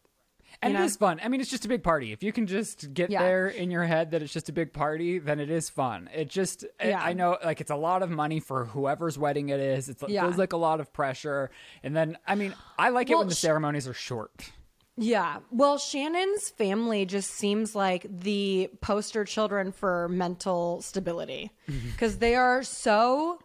And 0.62 0.74
You 0.74 0.80
know? 0.80 0.86
is 0.86 0.96
fun. 0.96 1.20
I 1.24 1.28
mean, 1.28 1.42
it's 1.42 1.50
just 1.50 1.66
a 1.66 1.68
big 1.68 1.84
party. 1.84 2.12
If 2.12 2.24
you 2.24 2.32
can 2.32 2.48
just 2.48 2.94
get 2.94 3.10
Yeah. 3.10 3.22
there 3.24 3.48
in 3.48 3.70
your 3.72 3.84
head 3.84 4.12
that 4.12 4.22
it's 4.24 4.32
just 4.34 4.50
a 4.50 4.54
big 4.54 4.74
party, 4.74 5.20
then 5.20 5.40
it 5.40 5.50
is 5.50 5.70
fun. 5.70 6.10
It 6.16 6.30
just, 6.30 6.66
I- 6.80 6.90
Yeah. 6.90 7.02
I 7.04 7.14
know, 7.14 7.38
like, 7.44 7.62
it's 7.62 7.72
a 7.72 7.76
lot 7.76 8.02
of 8.04 8.10
money 8.10 8.40
for 8.40 8.66
whoever's 8.66 9.18
wedding 9.18 9.50
it 9.50 9.60
is. 9.60 9.90
It's, 9.90 10.02
it 10.02 10.10
Yeah. 10.10 10.22
feels 10.24 10.38
like 10.38 10.54
a 10.54 10.58
lot 10.58 10.80
of 10.80 10.92
pressure. 10.94 11.52
And 11.84 11.96
then, 11.96 12.18
I 12.26 12.36
mean, 12.36 12.54
I 12.80 12.90
like 12.90 13.10
it 13.10 13.18
when 13.18 13.28
the 13.28 13.36
sh- 13.36 13.40
ceremonies 13.40 13.88
are 13.88 13.94
short. 13.94 14.52
Yeah. 14.98 15.40
Well, 15.52 15.78
Shannon's 15.78 16.50
family 16.52 17.06
just 17.06 17.32
seems 17.32 17.76
like 17.76 18.06
the 18.10 18.70
poster 18.80 19.26
children 19.26 19.74
for 19.74 20.08
mental 20.08 20.82
stability 20.82 21.52
because 21.92 22.20
they 22.20 22.36
are 22.36 22.64
so 22.64 23.40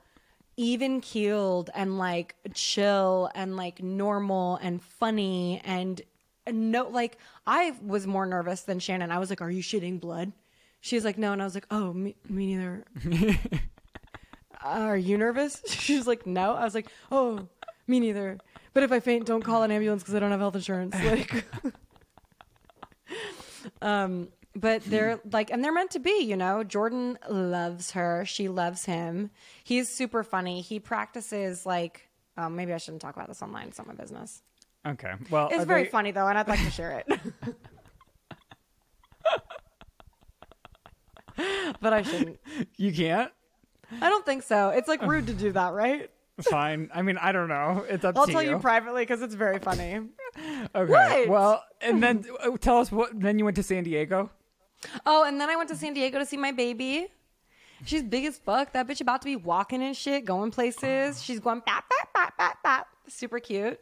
even 0.57 1.01
keeled 1.01 1.70
and 1.75 1.99
like 1.99 2.35
chill 2.55 3.31
and 3.35 3.57
like 3.57 3.83
normal 3.83 4.57
and 4.62 4.83
funny 4.83 5.61
and 5.64 6.03
no 6.53 6.89
like 6.89 7.19
I 7.47 7.75
was 7.83 8.07
more 8.07 8.27
nervous 8.27 8.63
than 8.63 8.79
Shannon. 8.79 9.11
I 9.11 9.19
was 9.19 9.31
like, 9.31 9.41
"Are 9.41 9.51
you 9.51 9.63
shitting 9.63 10.01
blood?" 10.01 10.33
She's 10.81 11.05
like, 11.05 11.19
"No," 11.19 11.33
and 11.33 11.43
I 11.43 11.45
was 11.45 11.55
like, 11.55 11.67
"Oh, 11.71 11.93
me, 11.93 12.17
me 12.29 12.55
neither." 12.55 12.85
Are 14.63 14.97
you 14.97 15.17
nervous? 15.17 15.63
She's 15.69 16.07
like, 16.07 16.27
"No." 16.27 16.55
I 16.55 16.65
was 16.65 16.75
like, 16.75 16.89
"Oh, 17.11 17.49
me 17.87 18.01
neither." 18.01 18.39
But 18.73 18.83
if 18.83 18.93
I 18.93 19.01
faint, 19.01 19.27
don't 19.27 19.43
call 19.43 19.63
an 19.63 19.71
ambulance 19.71 20.03
because 20.03 20.15
I 20.15 20.21
don't 20.21 20.31
have 20.31 20.41
health 20.41 20.55
insurance. 20.57 20.95
Like, 21.05 21.45
um, 23.83 24.29
but 24.55 24.83
they're 24.85 25.21
like, 25.31 25.51
and 25.51 25.65
they're 25.65 25.73
meant 25.73 25.91
to 25.93 25.99
be, 25.99 26.23
you 26.23 26.37
know. 26.37 26.63
Jordan 26.65 27.19
loves 27.29 27.91
her. 27.93 28.25
She 28.25 28.49
loves 28.49 28.85
him. 28.85 29.31
He's 29.65 29.89
super 29.89 30.23
funny. 30.23 30.61
He 30.61 30.79
practices 30.79 31.67
like, 31.67 32.09
um, 32.37 32.57
maybe 32.57 32.73
I 32.73 32.79
shouldn't 32.79 33.03
talk 33.03 33.17
about 33.17 33.29
this 33.29 33.43
online. 33.43 33.69
It's 33.69 33.79
not 33.79 33.87
my 33.87 33.95
business. 33.95 34.43
Okay. 34.87 35.12
Well, 35.31 35.49
It's 35.53 35.64
very 35.64 35.85
they- 35.85 35.88
funny 35.90 36.11
though, 36.11 36.27
and 36.27 36.38
I'd 36.38 36.49
like 36.49 36.62
to 36.64 36.71
share 36.71 36.99
it. 37.07 37.21
but 41.81 41.93
I 41.93 42.03
shouldn't. 42.03 42.38
You 42.77 42.93
can't? 42.93 43.31
I 44.01 44.09
don't 44.09 44.25
think 44.25 44.43
so. 44.43 44.71
It's 44.71 44.88
like 44.88 45.03
rude 45.03 45.27
to 45.27 45.33
do 45.35 45.53
that, 45.53 45.73
right? 45.73 46.11
Fine. 46.43 46.90
I 46.95 47.03
mean, 47.03 47.19
I 47.19 47.33
don't 47.33 47.49
know. 47.49 47.85
It's 47.88 48.05
up 48.05 48.16
I'll 48.16 48.27
to 48.27 48.33
tell 48.33 48.43
you. 48.43 48.51
you 48.51 48.59
privately 48.59 49.03
because 49.03 49.21
it's 49.23 49.35
very 49.35 49.59
funny. 49.59 50.01
okay. 50.75 51.27
What? 51.27 51.29
Well, 51.29 51.64
and 51.83 52.03
then 52.03 52.25
uh, 52.43 52.57
tell 52.59 52.79
us 52.79 52.90
what, 52.90 53.19
then 53.19 53.38
you 53.38 53.45
went 53.45 53.57
to 53.57 53.62
San 53.62 53.85
Diego? 53.85 54.31
Oh, 55.05 55.25
and 55.25 55.38
then 55.40 55.51
I 55.51 55.57
went 55.57 55.69
to 55.71 55.77
San 55.77 55.93
Diego 55.93 56.19
to 56.19 56.25
see 56.27 56.38
my 56.38 56.53
baby. 56.53 57.09
She's 57.85 58.03
big 58.03 58.25
as 58.27 58.38
fuck. 58.38 58.73
That 58.73 58.87
bitch 58.88 59.01
about 59.01 59.21
to 59.23 59.27
be 59.27 59.37
walking 59.37 59.83
and 59.83 59.95
shit, 59.97 60.25
going 60.25 60.51
places. 60.51 61.23
She's 61.23 61.40
going 61.40 61.61
bap 61.66 61.85
bap 61.90 62.12
bap 62.14 62.38
bap 62.38 62.62
bap. 62.62 62.87
Super 63.09 63.38
cute. 63.40 63.79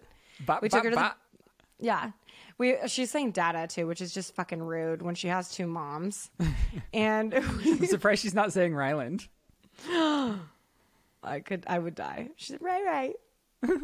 We 0.63 0.69
took 0.69 0.83
ba- 0.83 0.85
her 0.85 0.91
to 0.91 0.97
the- 0.97 1.15
Yeah. 1.81 2.11
We 2.59 2.77
she's 2.87 3.11
saying 3.11 3.33
dada 3.33 3.67
too, 3.69 3.87
which 3.87 4.01
is 4.01 4.13
just 4.13 4.35
fucking 4.35 4.61
rude 4.63 5.03
when 5.03 5.15
she 5.15 5.29
has 5.29 5.51
two 5.51 5.67
moms. 5.67 6.31
and 6.93 7.35
I'm 7.35 7.87
surprised 7.87 8.23
she's 8.23 8.35
not 8.35 8.53
saying 8.53 8.75
Ryland. 8.75 9.29
I 9.89 11.41
could 11.45 11.65
I 11.69 11.79
would 11.79 11.95
die. 11.95 12.31
She's 12.37 12.57
right, 12.61 12.85
right. 12.85 13.15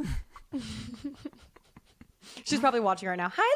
she's 2.44 2.60
probably 2.60 2.80
watching 2.80 3.08
right 3.08 3.16
now. 3.18 3.32
Hi 3.34 3.54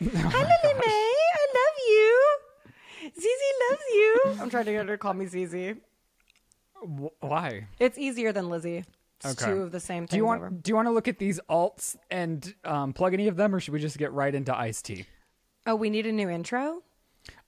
Lily. 0.00 0.12
Oh 0.16 0.28
Hi 0.28 0.38
Lily 0.38 0.74
May. 0.80 1.14
I 1.34 1.46
love 1.54 1.78
you. 1.88 2.38
Zizi 3.14 3.52
loves 3.70 3.82
you. 3.92 4.20
I'm 4.40 4.50
trying 4.50 4.64
to 4.66 4.72
get 4.72 4.86
her 4.86 4.94
to 4.94 4.98
call 4.98 5.14
me 5.14 5.26
Zizi. 5.26 5.76
Why? 7.20 7.66
It's 7.78 7.96
easier 7.98 8.32
than 8.32 8.46
Lizze. 8.46 8.84
It's 9.24 9.42
Okay. 9.42 9.52
two 9.52 9.62
of 9.62 9.72
the 9.72 9.80
same 9.80 10.06
Do 10.06 10.16
you 10.16 10.24
want 10.24 10.40
over. 10.42 10.50
Do 10.50 10.68
you 10.70 10.74
want 10.74 10.86
to 10.88 10.92
look 10.92 11.08
at 11.08 11.18
these 11.18 11.38
alts 11.48 11.96
and 12.10 12.54
um, 12.64 12.92
plug 12.92 13.14
any 13.14 13.28
of 13.28 13.36
them, 13.36 13.54
or 13.54 13.60
should 13.60 13.72
we 13.74 13.80
just 13.80 13.98
get 13.98 14.12
right 14.12 14.34
into 14.34 14.56
Ice 14.56 14.82
Tea? 14.82 15.06
Oh, 15.66 15.76
we 15.76 15.90
need 15.90 16.06
a 16.06 16.12
new 16.12 16.28
intro? 16.28 16.82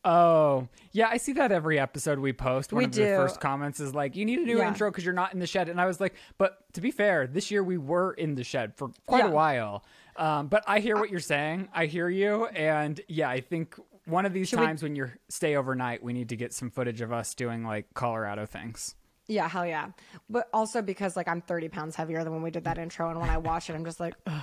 Oh, 0.04 0.68
yeah, 0.92 1.08
I 1.10 1.16
see 1.16 1.32
that 1.32 1.50
every 1.50 1.78
episode 1.80 2.18
we 2.18 2.32
post. 2.32 2.72
One 2.72 2.78
We 2.80 2.84
of 2.84 2.92
the 2.92 3.00
do. 3.00 3.16
first 3.16 3.40
comments 3.40 3.80
is 3.80 3.94
like, 3.94 4.14
"You 4.16 4.24
need 4.26 4.38
a 4.38 4.42
new 4.44 4.58
Yeah. 4.58 4.68
intro 4.68 4.90
because 4.90 5.04
you're 5.04 5.14
not 5.14 5.32
in 5.32 5.38
the 5.40 5.46
shed." 5.46 5.68
And 5.68 5.80
I 5.80 5.86
was 5.86 5.98
like, 6.00 6.14
"But 6.38 6.58
to 6.74 6.80
be 6.80 6.90
fair, 6.90 7.26
this 7.26 7.50
year 7.50 7.62
we 7.64 7.78
were 7.78 8.12
in 8.12 8.34
the 8.34 8.44
shed 8.44 8.76
for 8.76 8.90
quite 9.06 9.24
Yeah. 9.24 9.30
a 9.30 9.32
while." 9.32 9.84
Um, 10.16 10.48
but 10.48 10.62
I 10.68 10.80
hear 10.80 10.96
what 10.96 11.10
you're 11.10 11.20
saying. 11.20 11.68
I 11.72 11.86
hear 11.86 12.08
you, 12.08 12.46
and 12.48 13.00
yeah, 13.08 13.28
I 13.30 13.40
think 13.40 13.74
one 14.04 14.26
of 14.26 14.32
these 14.34 14.48
Should 14.50 14.60
we- 14.60 14.66
times 14.66 14.82
when 14.82 14.94
you 14.94 15.10
stay 15.28 15.56
overnight, 15.56 16.02
we 16.02 16.12
need 16.12 16.28
to 16.28 16.36
get 16.36 16.52
some 16.52 16.70
footage 16.70 17.00
of 17.00 17.10
us 17.12 17.34
doing 17.34 17.64
like 17.64 17.94
Colorado 17.94 18.44
things. 18.46 18.94
Yeah, 19.26 19.48
hell 19.48 19.66
yeah. 19.66 19.88
But 20.28 20.48
also 20.52 20.82
because 20.82 21.16
like 21.16 21.28
I'm 21.28 21.40
30 21.40 21.68
pounds 21.70 21.96
heavier 21.96 22.22
than 22.24 22.32
when 22.32 22.42
we 22.42 22.50
did 22.50 22.64
that 22.64 22.78
intro, 22.78 23.08
and 23.10 23.18
when 23.20 23.30
I 23.30 23.38
watch 23.38 23.70
it, 23.70 23.74
I'm 23.74 23.84
just 23.84 24.00
like, 24.00 24.14
Ugh. 24.26 24.42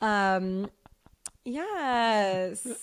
um, 0.00 0.70
yes. 1.44 2.66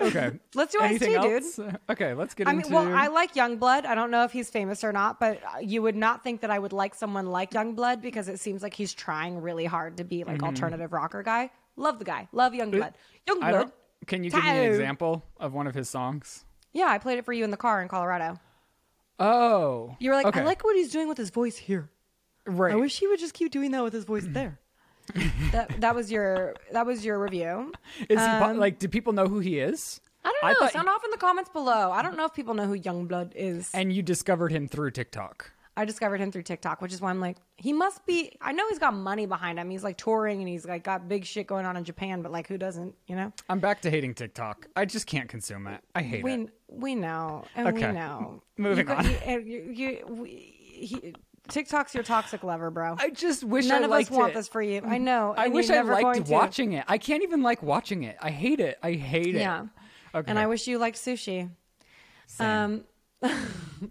Okay, 0.00 0.32
Let's 0.54 0.72
do 0.72 0.80
Ice 0.80 0.90
anything 0.90 1.14
Tea, 1.14 1.28
dude. 1.28 1.42
else? 1.42 1.60
Okay, 1.88 2.12
let's 2.12 2.34
get 2.34 2.46
I 2.46 2.52
mean, 2.52 2.60
into. 2.62 2.74
well, 2.74 2.94
I 2.94 3.06
like 3.08 3.34
Youngblood. 3.34 3.86
I 3.86 3.94
don't 3.94 4.10
know 4.10 4.24
if 4.24 4.32
he's 4.32 4.50
famous 4.50 4.84
or 4.84 4.92
not, 4.92 5.18
but 5.18 5.40
you 5.62 5.80
would 5.82 5.96
not 5.96 6.22
think 6.22 6.42
that 6.42 6.50
I 6.50 6.58
would 6.58 6.72
like 6.74 6.94
someone 6.94 7.26
like 7.26 7.52
Youngblood 7.52 8.02
because 8.02 8.28
it 8.28 8.38
seems 8.38 8.62
like 8.62 8.74
he's 8.74 8.92
trying 8.92 9.40
really 9.40 9.64
hard 9.64 9.96
to 9.96 10.04
be 10.04 10.24
like 10.24 10.42
alternative 10.42 10.92
rocker 10.92 11.22
guy. 11.22 11.50
Love 11.76 11.98
the 11.98 12.04
guy. 12.04 12.28
Love 12.32 12.52
Youngblood. 12.52 12.92
Mm-hmm. 13.26 13.42
I 13.42 13.50
Youngblood. 13.50 13.52
don't, 13.52 13.74
can 14.06 14.24
you 14.24 14.30
give 14.30 14.44
me 14.44 14.50
an 14.50 14.64
example 14.72 15.24
of 15.40 15.54
one 15.54 15.66
of 15.66 15.74
his 15.74 15.88
songs? 15.88 16.44
Yeah, 16.72 16.86
I 16.88 16.98
played 16.98 17.18
it 17.18 17.24
for 17.24 17.32
you 17.32 17.44
in 17.44 17.50
the 17.50 17.56
car 17.56 17.80
in 17.82 17.88
Colorado. 17.88 18.38
Oh, 19.18 19.96
You 19.98 20.10
were 20.10 20.16
like, 20.16 20.26
okay. 20.26 20.40
I 20.40 20.44
like 20.44 20.62
what 20.64 20.76
he's 20.76 20.90
doing 20.92 21.08
with 21.08 21.18
his 21.18 21.30
voice 21.30 21.56
here. 21.56 21.90
right. 22.46 22.72
I 22.72 22.76
wish 22.76 22.98
he 22.98 23.06
would 23.06 23.18
just 23.18 23.34
keep 23.34 23.50
doing 23.50 23.70
that 23.72 23.82
with 23.82 23.92
his 23.92 24.04
voice 24.04 24.24
there. 24.28 24.58
that 25.52 25.80
that 25.80 25.94
was 25.94 26.12
your 26.12 26.54
that 26.72 26.84
was 26.86 27.04
your 27.04 27.18
review. 27.18 27.72
Is 28.10 28.18
he 28.20 28.24
Um, 28.26 28.58
like? 28.58 28.78
Do 28.78 28.88
people 28.88 29.12
know 29.14 29.26
who 29.26 29.38
he 29.40 29.58
is? 29.58 30.00
I 30.24 30.32
don't 30.40 30.50
know. 30.52 30.58
thought- 30.58 30.72
Sound 30.72 30.88
off 30.88 31.02
in 31.04 31.10
the 31.10 31.16
comments 31.16 31.48
below. 31.50 31.90
I 31.90 32.02
don't 32.02 32.16
know 32.16 32.26
if 32.26 32.34
people 32.34 32.52
know 32.54 32.66
who 32.66 32.78
Youngblood 32.78 33.32
is. 33.34 33.70
And 33.72 33.92
you 33.92 34.02
discovered 34.02 34.52
him 34.52 34.68
through 34.68 34.90
TikTok. 34.90 35.50
I 35.78 35.84
discovered 35.84 36.20
him 36.20 36.32
through 36.32 36.42
TikTok, 36.42 36.82
which 36.82 36.92
is 36.92 37.00
why 37.00 37.10
I'm 37.10 37.20
like, 37.20 37.36
he 37.56 37.72
must 37.72 38.04
be. 38.04 38.36
I 38.40 38.50
know 38.50 38.68
he's 38.68 38.80
got 38.80 38.94
money 38.94 39.26
behind 39.26 39.60
him. 39.60 39.70
He's 39.70 39.84
like 39.84 39.96
touring 39.96 40.40
and 40.40 40.48
he's 40.48 40.64
like 40.66 40.82
got 40.82 41.08
big 41.08 41.24
shit 41.24 41.46
going 41.46 41.66
on 41.66 41.76
in 41.76 41.84
Japan, 41.84 42.20
but 42.20 42.32
like, 42.32 42.48
who 42.48 42.58
doesn't? 42.58 42.96
You 43.06 43.14
know? 43.14 43.32
I'm 43.48 43.60
back 43.60 43.80
to 43.82 43.90
hating 43.90 44.14
TikTok. 44.14 44.66
I 44.74 44.84
just 44.84 45.06
can't 45.06 45.28
consume 45.28 45.68
it. 45.68 45.80
I 45.94 46.02
hate 46.02 46.24
We 46.24 46.32
it. 46.32 46.48
we 46.68 46.94
know 46.96 47.44
and 47.54 47.68
Okay. 47.68 47.86
we 47.86 47.92
know. 47.92 48.42
Moving 48.58 48.88
you, 48.88 48.92
on. 48.92 49.04
You, 49.04 49.38
you, 49.38 49.72
you, 49.72 50.06
we, 50.08 50.28
he, 50.30 51.14
TikTok's 51.46 51.94
your 51.94 52.02
toxic 52.02 52.42
lover, 52.42 52.72
bro. 52.72 52.96
I 52.98 53.10
just 53.10 53.44
wish 53.44 53.66
None 53.66 53.82
I 53.82 53.86
of 53.86 53.92
us 53.92 54.10
want 54.10 54.32
it. 54.32 54.34
this 54.34 54.48
for 54.48 54.60
you. 54.60 54.82
I 54.84 54.98
know. 54.98 55.32
I 55.36 55.46
wish 55.46 55.70
I 55.70 55.80
liked 55.82 56.26
to. 56.26 56.32
watching 56.32 56.72
it. 56.72 56.84
I 56.88 56.98
can't 56.98 57.22
even 57.22 57.44
like 57.44 57.62
watching 57.62 58.02
it. 58.02 58.16
I 58.20 58.30
hate 58.30 58.58
it. 58.58 58.78
I 58.82 58.94
hate 58.94 59.36
it. 59.36 59.42
Yeah. 59.42 59.66
Okay. 60.12 60.28
And 60.28 60.40
I 60.40 60.48
wish 60.48 60.66
you 60.66 60.78
liked 60.78 60.98
sushi. 60.98 61.48
Same. 62.26 62.84
Um, 63.22 63.30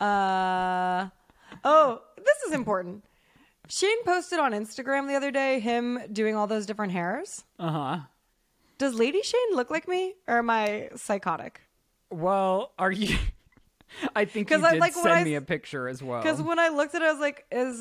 uh, 0.00 1.08
oh, 1.64 2.00
this 2.16 2.42
is 2.46 2.52
important. 2.52 3.04
Shane 3.68 4.02
posted 4.04 4.38
on 4.38 4.52
Instagram 4.52 5.08
the 5.08 5.14
other 5.14 5.30
day 5.30 5.58
him 5.60 5.98
doing 6.12 6.36
all 6.36 6.46
those 6.46 6.66
different 6.66 6.92
hairs. 6.92 7.44
uh 7.58 7.70
huh. 7.70 7.98
Does 8.76 8.94
Lady 8.94 9.22
Shane 9.22 9.54
look 9.54 9.70
like 9.70 9.86
me, 9.86 10.14
or 10.26 10.38
am 10.38 10.50
I 10.50 10.90
psychotic? 10.96 11.60
Well, 12.10 12.72
are 12.78 12.90
you? 12.92 13.16
I 14.16 14.24
think 14.24 14.50
you 14.50 14.56
'Cause 14.56 14.64
I- 14.64 14.72
did 14.72 14.80
like, 14.80 14.92
send 14.94 15.08
I 15.08 15.22
me 15.24 15.36
a 15.36 15.40
picture 15.40 15.86
as 15.88 16.02
well. 16.02 16.20
Because 16.20 16.42
when 16.42 16.58
I 16.58 16.68
looked 16.68 16.94
at 16.96 17.02
it, 17.02 17.04
I 17.06 17.12
was 17.12 17.20
like, 17.20 17.46
"Is 17.52 17.80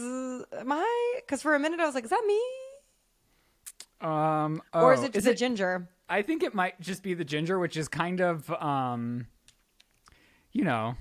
am 0.54 0.72
I?" 0.72 1.14
Because 1.18 1.42
for 1.42 1.56
a 1.56 1.60
minute, 1.60 1.80
I 1.80 1.86
was 1.86 1.96
like, 1.96 2.04
"Is 2.04 2.12
that 2.12 2.24
me?" 2.28 2.40
um, 4.08 4.62
or 4.74 4.94
is 4.94 5.00
oh, 5.02 5.06
it 5.06 5.14
just 5.14 5.28
a 5.28 5.34
ginger? 5.34 5.88
I 6.10 6.22
think 6.22 6.44
it 6.44 6.54
might 6.54 6.80
just 6.80 7.02
be 7.04 7.14
the 7.16 7.24
ginger, 7.26 7.58
which 7.58 7.76
is 7.78 7.88
kind 7.88 8.20
of, 8.22 8.50
um, 8.52 9.28
you 10.52 10.64
know, 10.64 10.96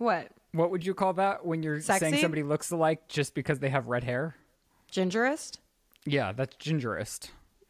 What 0.00 0.28
what 0.52 0.70
would 0.70 0.84
you 0.86 0.94
call 0.94 1.12
that 1.12 1.44
when 1.44 1.62
you're 1.62 1.80
saying 1.82 2.16
somebody 2.16 2.42
looks 2.42 2.70
alike 2.70 3.06
just 3.06 3.34
because 3.34 3.58
they 3.58 3.68
have 3.68 3.86
red 3.88 4.02
hair? 4.02 4.34
gingerist? 4.90 5.58
Yeah, 6.06 6.32
that's 6.32 6.56
gingerist. 6.56 7.28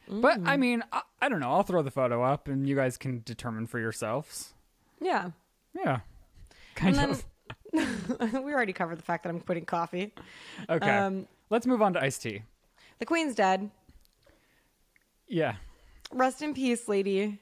But 0.09 0.41
Mm. 0.41 0.49
I 0.49 0.57
mean, 0.57 0.85
I, 0.93 1.03
I 1.21 1.29
don't 1.29 1.41
know. 1.41 1.51
I'll 1.51 1.65
throw 1.65 1.83
the 1.83 1.91
photo 1.91 2.23
up, 2.23 2.47
and 2.49 2.69
you 2.69 2.77
guys 2.77 2.97
can 2.97 3.23
determine 3.25 3.67
for 3.67 3.79
yourselves. 3.81 4.55
Yeah. 5.01 5.31
Yeah, 5.75 6.01
kind 6.77 6.97
And 6.97 7.11
of. 7.13 7.25
then 7.73 8.43
we 8.45 8.53
already 8.55 8.73
covered 8.73 8.99
the 8.99 9.03
fact 9.03 9.25
that 9.25 9.31
I'm 9.31 9.41
quitting 9.41 9.65
coffee. 9.65 10.13
Okay, 10.69 10.89
um, 10.89 11.27
let's 11.51 11.67
move 11.67 11.83
on 11.83 11.93
to 11.95 12.01
iced 12.03 12.23
tea. 12.23 12.43
The 13.01 13.07
queen's 13.07 13.35
dead. 13.35 13.71
Yeah, 15.29 15.57
Rest 16.13 16.43
in 16.43 16.55
peace, 16.55 16.89
lady. 16.89 17.39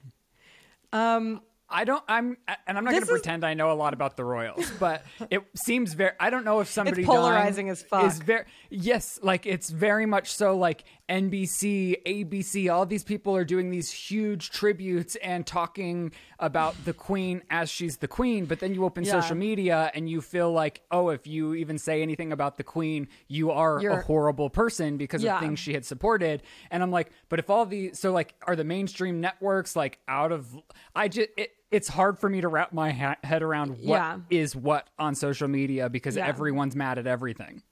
Um, 0.92 1.40
I 1.70 1.84
don't. 1.84 2.02
I'm, 2.08 2.36
and 2.66 2.78
I'm 2.78 2.84
not 2.84 2.92
going 2.92 3.02
to 3.02 3.06
is- 3.06 3.20
pretend 3.20 3.44
I 3.44 3.54
know 3.54 3.70
a 3.72 3.74
lot 3.74 3.92
about 3.92 4.16
the 4.16 4.24
Royals, 4.24 4.70
but 4.80 5.04
it 5.30 5.42
seems 5.54 5.92
very. 5.92 6.12
I 6.18 6.30
don't 6.30 6.44
know 6.44 6.60
if 6.60 6.68
somebody 6.68 7.04
polarizing 7.04 7.68
as 7.68 7.82
fuck. 7.82 8.04
Is 8.04 8.18
very 8.18 8.44
yes, 8.70 9.18
like 9.22 9.46
it's 9.46 9.68
very 9.68 10.06
much 10.06 10.32
so. 10.32 10.56
Like 10.56 10.84
NBC, 11.08 12.02
ABC, 12.04 12.72
all 12.72 12.86
these 12.86 13.04
people 13.04 13.34
are 13.36 13.44
doing 13.44 13.70
these 13.70 13.90
huge 13.90 14.50
tributes 14.50 15.16
and 15.16 15.46
talking 15.46 16.12
about 16.38 16.84
the 16.84 16.92
Queen 16.92 17.42
as 17.50 17.70
she's 17.70 17.96
the 17.98 18.08
Queen. 18.08 18.44
But 18.46 18.60
then 18.60 18.74
you 18.74 18.84
open 18.84 19.04
Yeah. 19.04 19.20
social 19.20 19.36
media 19.36 19.90
and 19.94 20.08
you 20.08 20.20
feel 20.20 20.52
like, 20.52 20.82
oh, 20.90 21.08
if 21.10 21.26
you 21.26 21.54
even 21.54 21.78
say 21.78 22.02
anything 22.02 22.32
about 22.32 22.56
the 22.56 22.64
Queen, 22.64 23.08
you 23.26 23.50
are 23.50 23.78
a 23.78 23.82
You're- 23.82 24.02
horrible 24.02 24.50
person 24.50 24.96
because 24.96 25.22
Yeah. 25.22 25.36
of 25.36 25.40
things 25.40 25.58
she 25.58 25.72
had 25.74 25.84
supported. 25.84 26.42
And 26.70 26.82
I'm 26.82 26.90
like, 26.90 27.10
but 27.28 27.38
if 27.38 27.50
all 27.50 27.66
the 27.66 27.92
so 27.94 28.12
like 28.12 28.34
are 28.46 28.54
the 28.56 28.64
mainstream 28.64 29.20
networks 29.20 29.74
like 29.76 29.98
out 30.08 30.32
of 30.32 30.54
I 30.94 31.08
just 31.08 31.28
it, 31.36 31.50
it's 31.70 31.88
hard 31.88 32.18
for 32.18 32.28
me 32.30 32.40
to 32.40 32.48
wrap 32.48 32.72
my 32.72 32.90
ha- 32.92 33.16
head 33.24 33.42
around 33.42 33.78
what 33.82 34.20
is 34.30 34.54
Yeah. 34.54 34.60
what 34.60 34.88
on 34.98 35.14
social 35.14 35.48
media 35.48 35.88
because 35.88 36.16
everyone's 36.16 36.76
mad 36.76 36.98
at 36.98 37.06
everything. 37.06 37.62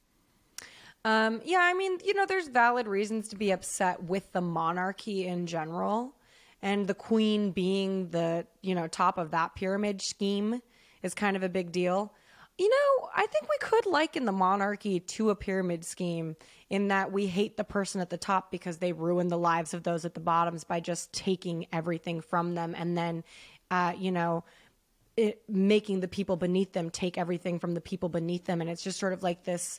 Um, 1.07 1.41
yeah, 1.45 1.61
I 1.63 1.73
mean, 1.73 1.99
you 2.05 2.15
know, 2.15 2.27
there's 2.27 2.49
valid 2.49 2.89
reasons 2.89 3.29
to 3.29 3.37
be 3.37 3.53
upset 3.53 4.03
with 4.03 4.33
the 4.33 4.41
monarchy 4.41 5.25
in 5.25 5.47
general. 5.47 6.17
And 6.63 6.89
the 6.89 6.95
queen 6.95 7.53
being 7.53 8.11
the, 8.11 8.45
you 8.61 8.75
know, 8.75 8.89
top 8.89 9.17
of 9.17 9.31
that 9.31 9.55
pyramid 9.55 10.03
scheme 10.03 10.61
is 11.05 11.15
kind 11.15 11.37
of 11.37 11.45
a 11.45 11.49
big 11.49 11.71
deal. 11.71 12.13
You 12.59 12.69
know, 12.69 13.09
I 13.15 13.25
think 13.29 13.45
we 13.49 13.57
could 13.61 13.87
liken 13.87 14.25
the 14.25 14.33
monarchy 14.33 14.99
to 14.99 15.31
a 15.31 15.37
pyramid 15.37 15.85
scheme 15.85 16.35
in 16.71 16.89
that 16.89 17.13
we 17.13 17.29
hate 17.29 17.57
the 17.57 17.63
person 17.63 18.01
at 18.01 18.11
the 18.11 18.17
top 18.17 18.51
because 18.51 18.79
they 18.79 18.93
ruin 18.93 19.29
the 19.29 19.39
lives 19.39 19.75
of 19.75 19.85
those 19.85 20.05
at 20.05 20.15
the 20.15 20.21
bottoms 20.21 20.65
by 20.65 20.81
just 20.81 21.13
taking 21.13 21.69
everything 21.73 22.21
from 22.21 22.57
them 22.57 22.75
and 22.77 22.99
then, 22.99 23.23
uh, 23.71 23.93
you 23.97 24.11
know, 24.11 24.43
it, 25.17 25.41
making 25.49 26.01
the 26.01 26.09
people 26.09 26.37
beneath 26.37 26.73
them 26.73 26.91
take 26.91 27.17
everything 27.17 27.61
from 27.61 27.75
the 27.75 27.81
people 27.81 28.09
beneath 28.09 28.45
them. 28.45 28.61
And 28.61 28.69
it's 28.69 28.83
just 28.83 28.99
sort 28.99 29.13
of 29.13 29.23
like 29.23 29.45
this 29.45 29.79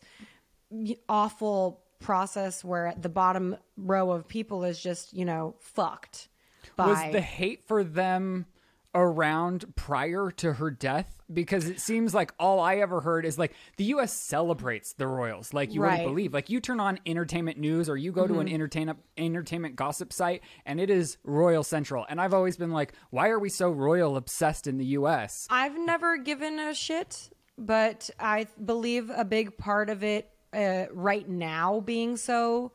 awful 1.07 1.81
process 1.99 2.63
where 2.63 2.93
the 2.99 3.09
bottom 3.09 3.57
row 3.75 4.11
of 4.11 4.27
people 4.27 4.63
is 4.63 4.79
just 4.79 5.13
you 5.13 5.25
know 5.25 5.55
fucked 5.59 6.27
by 6.75 6.87
Was 6.87 7.11
the 7.11 7.21
hate 7.21 7.67
for 7.67 7.83
them 7.83 8.45
around 8.93 9.75
prior 9.75 10.31
to 10.31 10.53
her 10.53 10.69
death? 10.71 11.21
Because 11.31 11.67
it 11.67 11.79
seems 11.79 12.13
like 12.13 12.33
all 12.39 12.59
I 12.59 12.77
ever 12.77 13.01
heard 13.01 13.25
is 13.25 13.37
like 13.37 13.53
the 13.77 13.83
US 13.85 14.13
celebrates 14.13 14.93
the 14.93 15.07
royals. 15.07 15.53
Like 15.53 15.73
you 15.73 15.81
wouldn't 15.81 16.03
believe. 16.03 16.33
Like 16.33 16.49
you 16.49 16.59
turn 16.59 16.79
on 16.79 16.99
entertainment 17.05 17.57
news 17.57 17.89
or 17.89 17.97
you 17.97 18.11
go 18.11 18.25
to 18.27 18.33
Mm-hmm. 18.33 18.41
an 18.41 18.49
entertainment 18.49 18.99
entertainment 19.17 19.75
gossip 19.75 20.13
site 20.13 20.41
and 20.65 20.79
it 20.79 20.89
is 20.89 21.17
Royal 21.23 21.63
Central. 21.63 22.05
And 22.09 22.19
I've 22.21 22.33
always 22.33 22.57
been 22.57 22.71
like, 22.71 22.93
why 23.09 23.29
are 23.29 23.39
we 23.39 23.49
so 23.49 23.69
royal 23.69 24.15
obsessed 24.17 24.67
in 24.67 24.77
the 24.77 24.85
US? 24.85 25.47
I've 25.49 25.77
never 25.77 26.17
given 26.17 26.59
a 26.59 26.73
shit, 26.73 27.29
but 27.57 28.09
I 28.19 28.47
believe 28.63 29.11
a 29.13 29.25
big 29.25 29.57
part 29.57 29.89
of 29.89 30.03
it 30.03 30.29
uh, 30.53 30.85
right 30.91 31.27
now 31.27 31.79
being 31.81 32.17
so 32.17 32.71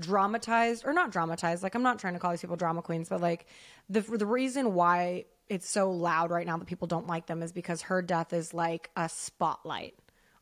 dramatized 0.00 0.84
or 0.84 0.92
not 0.92 1.12
dramatized. 1.12 1.62
Like 1.62 1.74
I'm 1.74 1.82
not 1.82 1.98
trying 1.98 2.14
to 2.14 2.18
call 2.18 2.30
these 2.30 2.40
people 2.40 2.56
drama 2.56 2.82
queens, 2.82 3.08
but 3.08 3.20
like 3.20 3.46
the 3.88 4.00
the 4.00 4.26
reason 4.26 4.74
why 4.74 5.26
it's 5.48 5.68
so 5.68 5.90
loud 5.90 6.30
right 6.30 6.46
now 6.46 6.56
that 6.56 6.66
people 6.66 6.88
don't 6.88 7.06
like 7.06 7.26
them 7.26 7.42
is 7.42 7.52
because 7.52 7.82
her 7.82 8.00
death 8.00 8.32
is 8.32 8.54
like 8.54 8.90
a 8.96 9.08
spotlight 9.08 9.94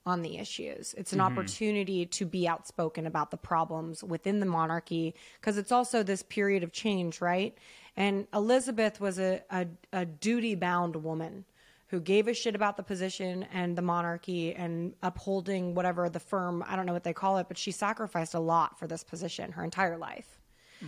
on 0.05 0.23
the 0.23 0.39
issues. 0.39 0.95
It's 0.99 1.13
an 1.13 1.21
opportunity 1.21 2.07
to 2.07 2.27
be 2.27 2.49
outspoken 2.49 3.07
about 3.07 3.31
the 3.31 3.37
problems 3.37 4.03
within 4.03 4.41
the 4.41 4.47
monarchy 4.47 5.15
because 5.41 5.59
it's 5.59 5.71
also 5.71 6.03
this 6.03 6.23
period 6.25 6.65
of 6.65 6.73
change, 6.73 7.21
right? 7.21 7.57
And 7.97 8.27
Elizabeth 8.35 9.01
was 9.01 9.19
a, 9.21 9.43
a, 9.51 9.67
a 9.93 10.05
duty 10.05 10.55
bound 10.57 10.97
woman 10.97 11.45
who 11.93 12.01
gave 12.01 12.27
a 12.27 12.33
shit 12.33 12.55
about 12.55 12.79
the 12.79 12.83
position 12.83 13.47
and 13.53 13.77
the 13.77 13.83
monarchy 13.83 14.55
and 14.55 14.95
upholding 15.03 15.75
whatever 15.75 16.09
the 16.09 16.19
firm, 16.19 16.65
I 16.67 16.75
don't 16.75 16.87
know 16.87 16.95
what 16.95 17.05
they 17.05 17.13
call 17.13 17.37
it, 17.37 17.49
but 17.49 17.59
she 17.59 17.71
sacrificed 17.71 18.33
a 18.33 18.41
lot 18.41 18.79
for 18.79 18.87
this 18.87 19.05
position 19.05 19.53
her 19.53 19.63
entire 19.63 19.99
life. 19.99 20.39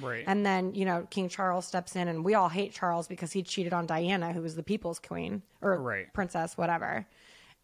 Right. 0.00 0.24
And 0.26 0.46
then, 0.46 0.74
you 0.74 0.86
know, 0.86 1.06
King 1.10 1.28
Charles 1.28 1.66
steps 1.66 1.94
in, 1.94 2.08
and 2.08 2.24
we 2.24 2.32
all 2.32 2.48
hate 2.48 2.72
Charles 2.72 3.06
because 3.06 3.32
he 3.32 3.42
cheated 3.42 3.74
on 3.74 3.84
Diana, 3.84 4.32
who 4.32 4.40
was 4.40 4.56
the 4.56 4.62
people's 4.62 4.98
queen 4.98 5.42
or 5.60 5.76
Right. 5.76 6.10
princess, 6.14 6.56
whatever. 6.56 7.06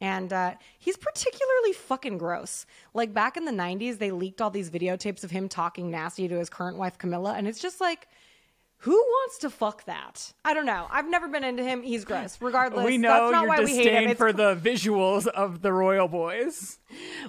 And 0.03 0.30
uh, 0.34 0.55
he's 0.78 0.99
particularly 0.99 1.72
fucking 1.72 2.18
gross. 2.18 2.66
Like 2.93 3.14
back 3.14 3.38
in 3.38 3.47
the 3.47 3.53
90s, 3.53 3.97
they 3.99 4.11
leaked 4.11 4.43
all 4.43 4.51
these 4.51 4.70
videotapes 4.70 5.24
of 5.24 5.30
him 5.30 5.49
talking 5.49 5.91
nasty 5.91 6.28
to 6.28 6.38
his 6.38 6.51
current 6.51 6.76
wife, 6.76 6.99
Camilla. 6.99 7.34
And 7.38 7.49
it's 7.49 7.59
just 7.59 7.80
like, 7.80 8.07
who 8.85 8.93
wants 8.93 9.39
to 9.39 9.51
fuck 9.51 9.85
that? 9.85 10.33
I 10.43 10.55
don't 10.55 10.64
know. 10.64 10.87
I've 10.91 11.09
never 11.09 11.28
been 11.28 11.45
into 11.45 11.62
him. 11.62 11.83
He's 11.83 12.07
gross. 12.07 12.39
Regardless, 12.41 12.87
we 12.87 12.97
that's 12.97 13.03
know 13.03 13.31
not 13.31 13.41
your 13.43 13.49
why 13.49 13.61
we 13.61 13.66
hate 13.66 13.87
him. 13.87 13.93
disdain 13.93 14.09
It's 14.09 14.18
for 14.18 14.33
the 14.33 14.57
visuals 14.57 15.26
of 15.26 15.61
the 15.61 15.70
royal 15.70 16.09
boys. 16.09 16.78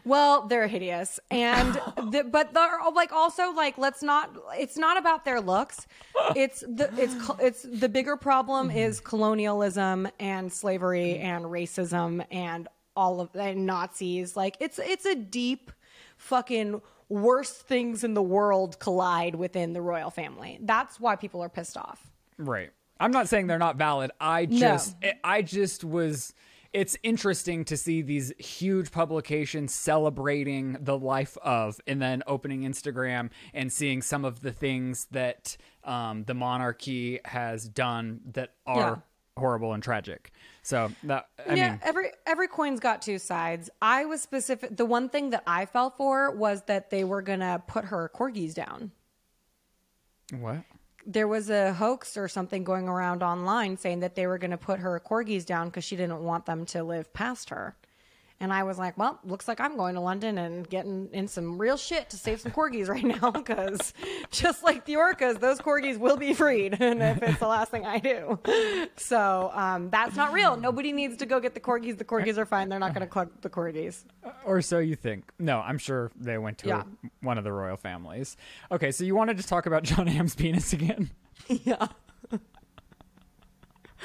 Well, 0.06 0.47
they're 0.47 0.68
hideous, 0.68 1.20
and 1.30 1.74
the, 1.97 2.24
but 2.24 2.54
they're 2.54 2.80
like 2.95 3.12
also 3.12 3.52
like 3.52 3.78
let's 3.78 4.02
not. 4.02 4.34
It's 4.58 4.78
not 4.78 4.97
about 4.97 5.26
their 5.26 5.41
looks. 5.41 5.88
It's 6.38 6.62
the 6.62 6.89
it's 6.97 7.16
it's 7.41 7.64
the 7.64 7.89
bigger 7.89 8.16
problem 8.16 8.70
mm-hmm. 8.70 8.78
is 8.78 9.02
colonialism 9.02 10.08
and 10.22 10.52
slavery 10.52 11.16
mm-hmm. 11.16 11.26
and 11.26 11.45
racism 11.45 12.26
and 12.32 12.70
all 12.95 13.20
of 13.20 13.30
and 13.36 13.66
Nazis. 13.66 14.38
Like 14.38 14.56
it's 14.62 14.80
it's 14.80 15.06
a 15.06 15.16
deep 15.16 15.70
fucking 16.16 16.82
worst 17.12 17.68
things 17.68 18.03
in 18.03 18.14
the 18.14 18.24
world 18.24 18.80
collide 18.80 19.36
within 19.36 19.74
the 19.74 19.82
royal 19.82 20.09
family. 20.09 20.57
That's 20.62 20.99
why 20.99 21.16
people 21.16 21.41
are 21.41 21.49
pissed 21.49 21.78
off. 21.78 22.12
Right. 22.38 22.72
I'm 22.99 23.12
not 23.12 23.28
saying 23.28 23.47
they're 23.47 23.59
not 23.59 23.78
valid. 23.78 24.12
I 24.20 24.45
just 24.45 24.95
I 25.24 25.41
just 25.41 25.84
was 25.84 26.34
it's 26.74 26.97
interesting 27.03 27.66
to 27.66 27.76
see 27.76 28.01
these 28.01 28.32
huge 28.38 28.91
publications 28.91 29.74
celebrating 29.74 30.78
the 30.80 30.97
life 30.97 31.38
of 31.43 31.82
and 31.86 32.01
then 32.01 32.24
opening 32.28 32.62
Instagram 32.62 33.30
and 33.53 33.74
seeing 33.74 34.01
some 34.01 34.24
of 34.24 34.41
the 34.41 34.51
things 34.53 35.07
that 35.12 35.57
um, 35.84 36.24
the 36.24 36.34
monarchy 36.34 37.20
has 37.26 37.68
done 37.68 38.22
that 38.34 38.53
are 38.66 38.78
Yeah. 38.80 38.95
Horrible 39.38 39.73
and 39.73 39.82
tragic. 39.82 40.32
So 40.63 40.91
that 41.03 41.27
I 41.47 41.55
yeah, 41.55 41.71
mean 41.71 41.79
every 41.84 42.11
every 42.27 42.47
coin's 42.47 42.79
got 42.79 43.01
two 43.01 43.17
sides. 43.17 43.69
I 43.82 44.05
was 44.05 44.21
specific. 44.21 44.75
The 44.77 44.86
one 44.86 45.09
thing 45.09 45.32
that 45.32 45.43
I 45.47 45.65
fell 45.65 45.89
for 45.89 46.32
was 46.32 46.63
that 46.63 46.89
they 46.89 47.03
were 47.03 47.21
gonna 47.21 47.63
put 47.67 47.86
her 47.86 48.11
corgis 48.13 48.53
down. 48.53 48.91
what? 50.39 50.63
There 51.05 51.27
was 51.27 51.49
a 51.49 51.73
hoax 51.73 52.15
or 52.15 52.27
something 52.27 52.63
going 52.63 52.88
around 52.88 53.23
online 53.23 53.75
saying 53.75 54.01
that 54.01 54.15
they 54.15 54.27
were 54.27 54.38
gonna 54.38 54.57
put 54.57 54.79
her 54.79 54.99
corgis 54.99 55.45
down 55.45 55.69
because 55.69 55.84
she 55.84 55.95
didn't 55.95 56.23
want 56.23 56.45
them 56.45 56.65
to 56.67 56.84
live 56.84 57.11
past 57.11 57.49
her. 57.49 57.75
And 58.41 58.51
I 58.51 58.63
was 58.63 58.79
like, 58.79 58.97
well, 58.97 59.19
looks 59.23 59.47
like 59.47 59.61
I'm 59.61 59.77
going 59.77 59.93
to 59.95 60.01
London 60.01 60.37
and 60.39 60.67
getting 60.67 61.09
in 61.13 61.27
some 61.27 61.57
real 61.59 61.77
shit 61.77 62.09
to 62.09 62.17
save 62.17 62.41
some 62.41 62.51
corgis 62.51 62.89
right 62.89 63.03
now 63.03 63.29
because 63.31 63.93
just 64.31 64.63
like 64.63 64.83
the 64.85 64.95
orcas, 64.95 65.39
those 65.39 65.59
corgis 65.59 65.97
will 65.99 66.17
be 66.17 66.33
freed. 66.33 66.75
And 66.81 67.01
if 67.03 67.21
it's 67.21 67.39
the 67.39 67.47
last 67.47 67.69
thing 67.69 67.85
I 67.85 67.99
do. 67.99 68.39
So 68.97 69.51
um, 69.53 69.89
that's 69.91 70.15
not 70.15 70.33
real. 70.33 70.57
Nobody 70.57 70.91
needs 70.91 71.17
to 71.17 71.25
go 71.27 71.39
get 71.39 71.53
the 71.53 71.59
corgis. 71.59 71.97
The 71.99 72.03
corgis 72.03 72.37
are 72.39 72.45
fine. 72.47 72.67
They're 72.67 72.79
not 72.79 72.93
going 72.95 73.05
to 73.05 73.11
cluck 73.11 73.29
the 73.41 73.49
corgis. 73.49 74.03
Or 74.43 74.61
so 74.61 74.79
you 74.79 74.95
think. 74.95 75.31
No, 75.39 75.59
I'm 75.59 75.77
sure 75.77 76.11
they 76.15 76.37
went 76.39 76.57
to 76.59 76.67
Yeah. 76.67 76.83
one 77.21 77.37
of 77.37 77.43
the 77.43 77.51
royal 77.53 77.77
families. 77.77 78.37
Okay, 78.71 78.91
so 78.91 79.03
you 79.03 79.13
wanted 79.15 79.37
to 79.37 79.43
talk 79.43 79.67
about 79.67 79.83
Jon 79.83 80.07
Hamm's 80.07 80.33
penis 80.41 80.73
again? 80.73 81.11
yeah. 81.47 81.87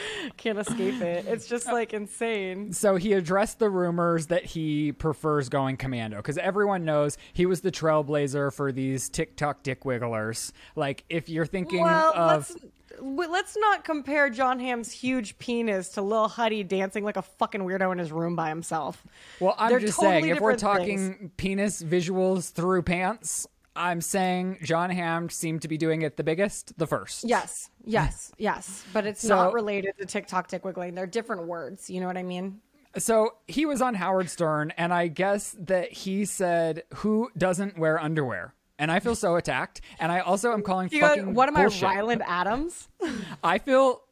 Can't 0.37 0.59
escape 0.59 1.01
it. 1.01 1.27
It's 1.27 1.47
just 1.47 1.67
like 1.67 1.93
insane. 1.95 2.73
So 2.73 2.97
he 2.97 3.13
addressed 3.15 3.59
the 3.59 3.71
rumors 3.71 4.27
that 4.27 4.45
he 4.45 4.93
prefers 4.93 5.49
going 5.49 5.77
commando 5.77 6.17
because 6.19 6.39
everyone 6.39 6.85
knows 6.85 7.17
he 7.33 7.47
was 7.47 7.61
the 7.61 7.71
trailblazer 7.73 8.53
for 8.53 8.73
these 8.73 9.09
TikTok 9.09 9.63
dick 9.63 9.85
wigglers. 9.85 10.53
Like, 10.75 11.05
if 11.09 11.29
you're 11.29 11.47
thinking 11.47 11.83
Well, 11.83 12.13
of. 12.17 12.51
let's 12.51 12.57
let's 13.03 13.57
not 13.59 13.85
compare 13.85 14.31
Jon 14.31 14.59
Hamm's 14.59 14.91
huge 14.91 15.39
penis 15.39 15.91
to 15.91 16.03
Lil 16.03 16.29
Huddy 16.29 16.63
dancing 16.65 17.05
like 17.05 17.17
a 17.19 17.23
fucking 17.23 17.61
weirdo 17.61 17.93
in 17.93 17.99
his 17.99 18.11
room 18.11 18.35
by 18.37 18.49
himself. 18.49 19.05
Well, 19.39 19.55
I'm 19.59 19.69
They're 19.69 19.81
just 19.81 19.97
totally 19.97 20.23
saying, 20.23 20.29
if 20.37 20.41
we're 20.41 20.57
talking 20.57 21.15
things. 21.15 21.31
penis 21.37 21.83
visuals 21.83 22.53
through 22.53 22.83
pants, 22.83 23.47
I'm 23.77 24.01
saying 24.01 24.59
Jon 24.63 24.91
Hamm 24.91 25.29
seemed 25.31 25.63
to 25.63 25.69
be 25.69 25.77
doing 25.77 26.03
it 26.03 26.17
the 26.17 26.25
biggest, 26.25 26.77
the 26.79 26.87
first. 26.87 27.25
Yes, 27.25 27.71
yes, 27.85 28.33
yes. 28.39 28.85
But 28.93 29.07
it's 29.07 29.21
So- 29.21 29.35
not 29.37 29.53
related 29.53 29.95
to 29.99 30.07
TikTok 30.07 30.49
dick 30.49 30.65
wiggling. 30.65 30.95
They're 30.95 31.07
different 31.07 31.47
words. 31.47 31.89
You 31.91 32.01
know 32.01 32.07
what 32.07 32.17
I 32.17 32.23
mean? 32.23 32.61
So 32.99 33.35
he 33.47 33.67
was 33.67 33.83
on 33.83 33.95
Howard 33.95 34.31
Stern, 34.31 34.73
and 34.79 34.93
I 34.95 35.09
guess 35.09 35.55
that 35.61 35.93
he 35.93 36.25
said, 36.25 36.85
"Who 36.97 37.31
doesn't 37.37 37.79
wear 37.79 38.01
underwear?" 38.01 38.55
And 38.79 38.91
I 38.91 39.01
feel 39.01 39.15
so 39.15 39.37
attacked. 39.37 39.81
And 39.99 40.11
I 40.11 40.21
also 40.21 40.53
am 40.53 40.63
calling 40.63 40.89
You 40.91 41.01
fucking 41.01 41.35
what 41.35 41.49
am 41.49 41.55
bullshit. 41.55 41.85
I, 41.85 41.97
Ryland 41.97 42.23
Adams? 42.27 42.89
I 43.45 43.59
feel 43.59 44.03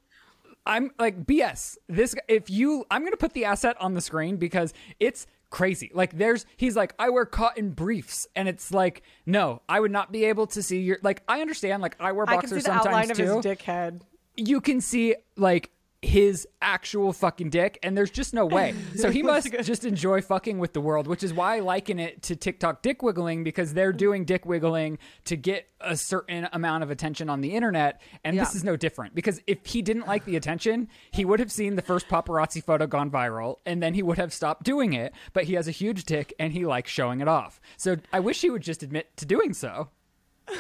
I'm 0.67 0.91
like 0.99 1.25
BS. 1.27 1.77
This 1.89 2.15
if 2.29 2.49
you 2.51 2.85
I'm 2.91 3.03
going 3.03 3.13
to 3.13 3.19
put 3.19 3.33
the 3.35 3.45
asset 3.47 3.77
on 3.81 3.95
the 3.95 4.01
screen 4.01 4.37
because 4.37 4.73
it's 5.01 5.27
crazy. 5.51 5.91
Like 5.95 6.17
there's 6.17 6.47
he's 6.57 6.77
like 6.77 6.95
I 6.99 7.11
wear 7.11 7.27
cotton 7.27 7.71
briefs 7.71 8.27
and 8.35 8.49
it's 8.49 8.73
like 8.73 9.03
no, 9.27 9.63
I 9.69 9.81
would 9.81 9.93
not 9.93 10.13
be 10.13 10.25
able 10.25 10.47
to 10.49 10.63
see 10.63 10.81
your 10.81 10.99
like 11.03 11.23
I 11.29 11.41
understand 11.41 11.83
like 11.83 11.97
I 12.01 12.13
wear 12.13 12.29
I 12.29 12.37
can 12.39 12.49
see 12.49 12.57
boxers 12.57 12.65
the 12.65 12.73
outline 12.73 13.07
sometimes 13.07 13.11
of 13.11 13.17
too. 13.17 13.35
his 13.37 13.43
dick 13.43 13.63
head. 13.63 14.05
You 14.37 14.61
can 14.61 14.81
see 14.81 15.17
like 15.37 15.71
his 16.05 16.47
actual 16.61 17.13
fucking 17.13 17.51
dick 17.51 17.79
and 17.83 17.97
there's 17.97 18.11
just 18.11 18.35
no 18.35 18.45
way. 18.45 18.75
So 18.97 19.11
he 19.11 19.23
must 19.25 19.51
just 19.63 19.85
enjoy 19.85 20.21
fucking 20.21 20.59
with 20.59 20.73
the 20.73 20.81
world, 20.81 21.07
which 21.07 21.23
is 21.23 21.33
why 21.33 21.57
I 21.57 21.61
liken 21.61 21.99
it 21.99 22.23
to 22.25 22.37
TikTok 22.37 22.83
dick 22.83 23.03
wiggling 23.03 23.43
because 23.43 23.75
they're 23.75 23.93
doing 23.93 24.25
dick 24.25 24.45
wiggling 24.45 24.99
to 25.25 25.37
get 25.37 25.69
a 25.81 25.97
certain 25.97 26.49
amount 26.53 26.83
of 26.83 26.91
attention 26.91 27.29
on 27.29 27.41
the 27.41 27.55
internet 27.55 28.01
and 28.23 28.39
this 28.39 28.55
is 28.55 28.65
no 28.65 28.77
different 28.77 29.15
because 29.15 29.41
if 29.47 29.67
he 29.67 29.83
didn't 29.83 30.07
like 30.07 30.25
the 30.25 30.37
attention, 30.37 30.89
he 31.11 31.25
would 31.25 31.41
have 31.41 31.51
seen 31.53 31.77
the 31.77 31.83
first 31.83 32.09
paparazzi 32.09 32.63
photo 32.63 32.87
gone 32.87 33.11
viral 33.11 33.57
and 33.67 33.83
then 33.83 33.95
he 33.95 34.03
would 34.03 34.19
have 34.19 34.33
stopped 34.33 34.63
doing 34.63 34.93
it, 34.93 35.13
but 35.33 35.45
he 35.45 35.55
has 35.55 35.69
a 35.69 35.73
huge 35.73 36.05
dick 36.05 36.33
and 36.39 36.53
he 36.53 36.67
likes 36.67 36.91
showing 36.91 37.21
it 37.21 37.29
off. 37.29 37.61
So 37.77 37.97
I 38.13 38.21
wish 38.21 38.41
he 38.41 38.51
would 38.51 38.63
just 38.63 38.83
admit 38.83 39.17
to 39.17 39.27
doing 39.27 39.53
so. 39.53 39.89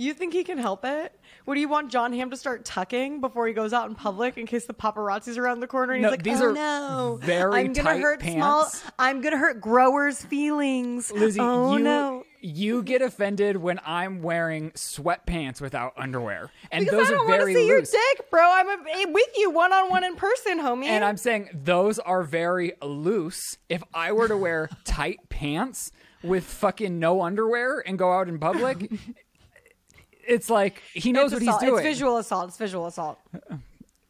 You 0.00 0.14
think 0.14 0.32
he 0.32 0.44
can 0.44 0.56
help 0.56 0.82
it? 0.86 1.14
Would 1.46 1.58
you 1.58 1.68
want 1.68 1.90
Jon 1.90 2.12
Hamm 2.12 2.30
to 2.30 2.36
start 2.36 2.64
tucking 2.64 3.20
before 3.20 3.46
he 3.46 3.52
goes 3.52 3.72
out 3.72 3.88
in 3.88 3.94
public 3.94 4.36
in 4.38 4.46
case 4.46 4.66
the 4.66 4.74
paparazzi's 4.74 5.38
around 5.38 5.60
the 5.60 5.66
corner 5.66 5.94
and 5.94 6.02
No, 6.02 6.08
he's 6.08 6.18
like, 6.18 6.22
these 6.22 6.40
"Oh 6.40 6.50
are 6.50 6.52
no, 6.52 7.18
very 7.22 7.60
I'm 7.60 7.72
gonna 7.72 7.88
tight 7.90 8.00
hurt 8.00 8.20
small. 8.22 8.62
pants." 8.64 8.84
I'm 8.98 9.20
gonna 9.20 9.38
hurt 9.38 9.60
growers' 9.60 10.22
feelings." 10.22 11.10
Lizze, 11.10 11.38
oh 11.40 11.76
you 11.76 11.82
no. 11.82 12.24
you 12.40 12.82
get 12.82 13.02
offended 13.02 13.56
when 13.56 13.80
I'm 13.84 14.22
wearing 14.22 14.70
sweatpants 14.72 15.60
without 15.60 15.92
underwear, 15.96 16.50
and 16.70 16.84
Because 16.84 16.98
those 17.00 17.10
I 17.10 17.12
are 17.14 17.16
don't 17.16 17.28
want 17.28 17.40
to 17.40 17.44
very 17.46 17.54
see 17.54 17.60
loose. 17.72 17.92
your 17.92 18.02
dick, 18.16 18.30
bro. 18.30 18.42
I'm 18.44 18.68
a, 18.68 18.72
eh, 18.90 19.04
with 19.08 19.28
you 19.36 19.50
one 19.50 19.72
on 19.72 19.90
one 19.90 20.04
in 20.04 20.16
person, 20.16 20.58
homie. 20.60 20.86
And 20.86 21.04
I'm 21.04 21.16
saying 21.16 21.48
those 21.54 21.98
are 21.98 22.22
very 22.22 22.72
loose. 22.82 23.56
If 23.68 23.82
I 23.94 24.12
were 24.12 24.28
to 24.28 24.36
wear 24.36 24.68
tight 24.84 25.18
pants 25.28 25.90
with 26.22 26.44
fucking 26.44 26.98
no 26.98 27.22
underwear 27.22 27.82
and 27.86 27.98
go 27.98 28.12
out 28.12 28.28
in 28.28 28.38
public, 28.38 28.90
it's 30.26 30.50
like 30.50 30.82
he 30.92 31.12
knows 31.12 31.32
what 31.32 31.42
assault. 31.42 31.60
he's 31.60 31.68
doing. 31.70 31.80
It's 31.86 31.88
visual 31.88 32.16
assault. 32.18 32.48
It's 32.48 32.56
visual 32.56 32.86
assault. 32.86 33.18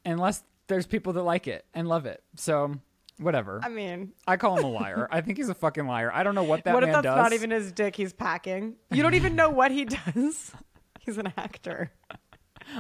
Unless 0.05 0.43
there's 0.69 0.87
people 0.87 1.13
that 1.15 1.23
like 1.23 1.47
it 1.47 1.65
and 1.75 1.89
love 1.89 2.07
it. 2.07 2.23
So 2.37 2.75
whatever. 3.19 3.61
I 3.63 3.69
mean, 3.69 4.13
I 4.27 4.37
call 4.37 4.57
him 4.59 4.65
a 4.65 4.71
liar. 4.71 5.09
I 5.11 5.21
think 5.21 5.39
he's 5.39 5.49
a 5.49 5.55
fucking 5.55 5.87
liar. 5.87 6.11
I 6.13 6.23
don't 6.23 6.35
know 6.35 6.43
what 6.43 6.65
that 6.65 6.75
what 6.75 6.83
if 6.83 6.89
man 6.89 6.95
that's 6.95 7.05
does. 7.05 7.17
not 7.17 7.33
even 7.33 7.51
his 7.51 7.73
dick 7.73 7.97
he's 7.97 8.13
packing? 8.13 8.77
You 8.91 9.03
don't 9.03 9.15
even 9.15 9.35
know 9.37 9.51
what 9.51 9.71
he 9.71 9.85
does. 10.15 10.53
He's 11.01 11.19
an 11.19 11.33
actor. 11.37 11.91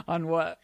on 0.08 0.28
what? 0.28 0.58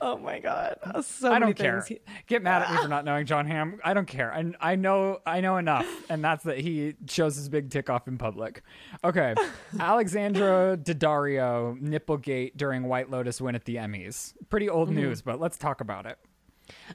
Oh 0.00 0.16
my 0.16 0.38
god. 0.38 0.76
So 1.04 1.32
I 1.32 1.38
don't 1.40 1.54
care. 1.56 1.80
things. 1.82 2.00
Get 2.28 2.42
mad 2.42 2.62
at 2.62 2.70
me 2.70 2.76
for 2.82 2.88
not 2.88 3.04
knowing 3.04 3.26
Jon 3.26 3.46
Hamm. 3.46 3.80
I 3.84 3.94
don't 3.94 4.06
care. 4.06 4.32
I, 4.32 4.52
I 4.60 4.76
know 4.76 5.18
I 5.26 5.40
know 5.40 5.56
enough, 5.56 5.86
and 6.08 6.22
that's 6.24 6.44
that 6.44 6.58
he 6.58 6.94
shows 7.08 7.34
his 7.36 7.48
big 7.48 7.70
tick 7.70 7.90
off 7.90 8.06
in 8.06 8.16
public. 8.18 8.62
Okay, 9.02 9.34
Alexandra 9.80 10.76
Daddario 10.80 11.80
nipplegate 11.80 12.56
during 12.56 12.84
White 12.84 13.10
Lotus 13.10 13.40
win 13.40 13.54
at 13.54 13.64
the 13.64 13.76
Emmys. 13.76 14.34
Pretty 14.50 14.66
Mm-hmm. 14.66 14.76
old 14.76 14.90
news, 14.90 15.22
but 15.22 15.40
let's 15.40 15.56
talk 15.58 15.80
about 15.80 16.06
it. 16.06 16.18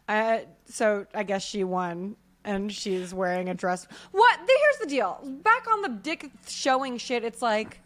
Uh, 0.08 0.40
so 0.66 1.06
I 1.14 1.24
guess 1.24 1.44
she 1.44 1.64
won, 1.64 2.16
and 2.46 2.72
she's 2.72 3.14
wearing 3.14 3.50
a 3.50 3.54
dress. 3.54 3.88
What? 4.12 4.40
Here's 4.40 4.78
the 4.80 4.86
deal. 4.88 5.20
Back 5.44 5.66
on 5.72 5.82
the 5.82 5.90
dick 5.90 6.30
showing 6.48 6.98
shit, 6.98 7.24
it's 7.24 7.42
like, 7.42 7.82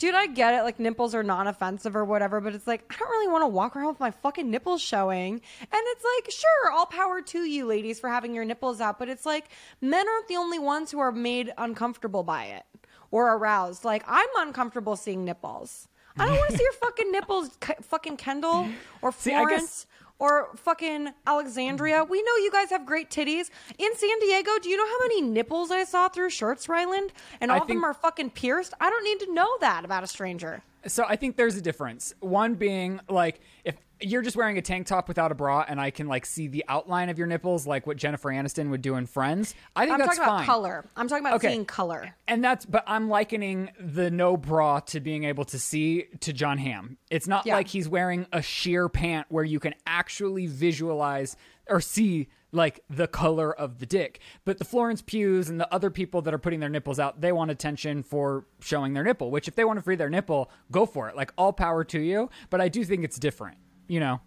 dude, 0.00 0.16
I 0.16 0.26
get 0.26 0.54
it. 0.54 0.62
Like 0.62 0.80
nipples 0.80 1.14
are 1.14 1.22
non-offensive 1.22 1.94
or 1.94 2.04
whatever, 2.04 2.40
but 2.40 2.54
it's 2.56 2.66
like 2.66 2.82
I 2.90 2.96
don't 2.98 3.08
really 3.10 3.28
want 3.30 3.42
to 3.42 3.46
walk 3.48 3.76
around 3.76 3.86
with 3.88 4.00
my 4.00 4.10
fucking 4.10 4.50
nipples 4.50 4.80
showing. 4.82 5.34
And 5.34 5.70
it's 5.72 6.04
like, 6.16 6.30
sure, 6.32 6.72
all 6.72 6.86
power 6.86 7.20
to 7.22 7.38
you, 7.44 7.66
ladies, 7.66 8.00
for 8.00 8.08
having 8.10 8.34
your 8.34 8.44
nipples 8.44 8.80
out. 8.80 8.98
But 8.98 9.08
it's 9.08 9.24
like 9.24 9.50
men 9.80 10.08
aren't 10.08 10.26
the 10.26 10.36
only 10.36 10.58
ones 10.58 10.90
who 10.90 10.98
are 10.98 11.12
made 11.12 11.52
uncomfortable 11.56 12.24
by 12.24 12.46
it 12.46 12.64
or 13.12 13.32
aroused. 13.36 13.84
Like 13.84 14.02
I'm 14.08 14.28
uncomfortable 14.38 14.96
seeing 14.96 15.24
nipples. 15.24 15.86
I 16.18 16.26
don't 16.26 16.36
want 16.36 16.50
to 16.50 16.56
see 16.58 16.64
your 16.64 16.72
fucking 16.72 17.12
nipples, 17.12 17.50
fucking 17.82 18.16
Kendall 18.16 18.66
or 19.00 19.12
See, 19.12 19.32
I 19.32 19.44
guess- 19.44 19.48
Florence 19.48 19.86
or 20.20 20.50
fucking 20.54 21.08
Alexandria. 21.26 22.04
We 22.04 22.22
know 22.22 22.36
you 22.36 22.50
guys 22.52 22.70
have 22.70 22.86
great 22.86 23.10
titties. 23.10 23.50
In 23.78 23.96
San 23.96 24.20
Diego, 24.20 24.50
do 24.62 24.68
you 24.68 24.76
know 24.76 24.86
how 24.86 24.98
many 25.00 25.22
nipples 25.22 25.72
I 25.72 25.82
saw 25.84 26.08
through 26.08 26.30
shirts, 26.30 26.68
Ryland? 26.68 27.12
And 27.40 27.50
I 27.50 27.56
all 27.56 27.62
of 27.62 27.68
them 27.68 27.82
are 27.82 27.94
fucking 27.94 28.30
pierced? 28.30 28.74
I 28.80 28.88
don't 28.90 29.02
need 29.02 29.18
to 29.26 29.34
know 29.34 29.48
that 29.60 29.84
about 29.84 30.04
a 30.04 30.06
stranger. 30.06 30.62
So 30.86 31.04
I 31.08 31.16
think 31.16 31.36
there's 31.36 31.56
a 31.56 31.60
difference. 31.60 32.14
One 32.20 32.54
being 32.54 33.00
like 33.08 33.40
if 33.64 33.76
you're 34.00 34.22
just 34.22 34.36
wearing 34.36 34.58
a 34.58 34.62
tank 34.62 34.86
top 34.86 35.08
without 35.08 35.30
a 35.32 35.34
bra, 35.34 35.64
and 35.68 35.80
I 35.80 35.90
can 35.90 36.06
like 36.08 36.26
see 36.26 36.46
the 36.48 36.64
outline 36.68 37.08
of 37.08 37.18
your 37.18 37.26
nipples, 37.26 37.66
like 37.66 37.86
what 37.86 37.96
Jennifer 37.96 38.30
Aniston 38.30 38.70
would 38.70 38.82
do 38.82 38.96
in 38.96 39.06
Friends. 39.06 39.54
I 39.76 39.82
think 39.84 39.92
I'm 39.94 39.98
that's 39.98 40.16
talking 40.18 40.22
about 40.34 40.46
color. 40.46 40.84
I'm 40.96 41.08
talking 41.08 41.24
about 41.24 41.36
Okay. 41.36 41.48
seeing 41.48 41.64
color. 41.64 42.14
And 42.28 42.42
that's, 42.42 42.64
but 42.66 42.84
I'm 42.86 43.08
likening 43.08 43.70
the 43.78 44.10
no 44.10 44.36
bra 44.36 44.80
to 44.80 45.00
being 45.00 45.24
able 45.24 45.44
to 45.46 45.58
see 45.58 46.04
to 46.20 46.32
Jon 46.32 46.58
Hamm. 46.58 46.96
It's 47.10 47.26
not 47.28 47.46
Yeah. 47.46 47.54
like 47.56 47.68
he's 47.68 47.88
wearing 47.88 48.26
a 48.32 48.42
sheer 48.42 48.88
pant 48.88 49.26
where 49.30 49.44
you 49.44 49.60
can 49.60 49.74
actually 49.86 50.46
visualize 50.46 51.36
or 51.68 51.80
see 51.80 52.28
like 52.52 52.80
the 52.90 53.06
color 53.06 53.52
of 53.54 53.78
the 53.78 53.86
dick. 53.86 54.18
But 54.44 54.58
the 54.58 54.64
Florence 54.64 55.02
Pughs 55.02 55.48
and 55.48 55.60
the 55.60 55.72
other 55.72 55.88
people 55.88 56.20
that 56.22 56.34
are 56.34 56.38
putting 56.38 56.58
their 56.58 56.68
nipples 56.68 56.98
out, 56.98 57.20
they 57.20 57.30
want 57.30 57.52
attention 57.52 58.02
for 58.02 58.44
showing 58.60 58.92
their 58.92 59.04
nipple, 59.04 59.30
which 59.30 59.46
if 59.46 59.54
they 59.54 59.62
want 59.64 59.78
to 59.78 59.82
free 59.82 59.94
their 59.94 60.10
nipple, 60.10 60.50
go 60.72 60.84
for 60.84 61.08
it. 61.08 61.14
Like 61.14 61.32
all 61.38 61.52
power 61.52 61.84
to 61.84 62.00
you. 62.00 62.28
But 62.50 62.60
I 62.60 62.68
do 62.68 62.84
think 62.84 63.04
it's 63.04 63.20
different, 63.20 63.58
you 63.90 63.98
know? 64.00 64.20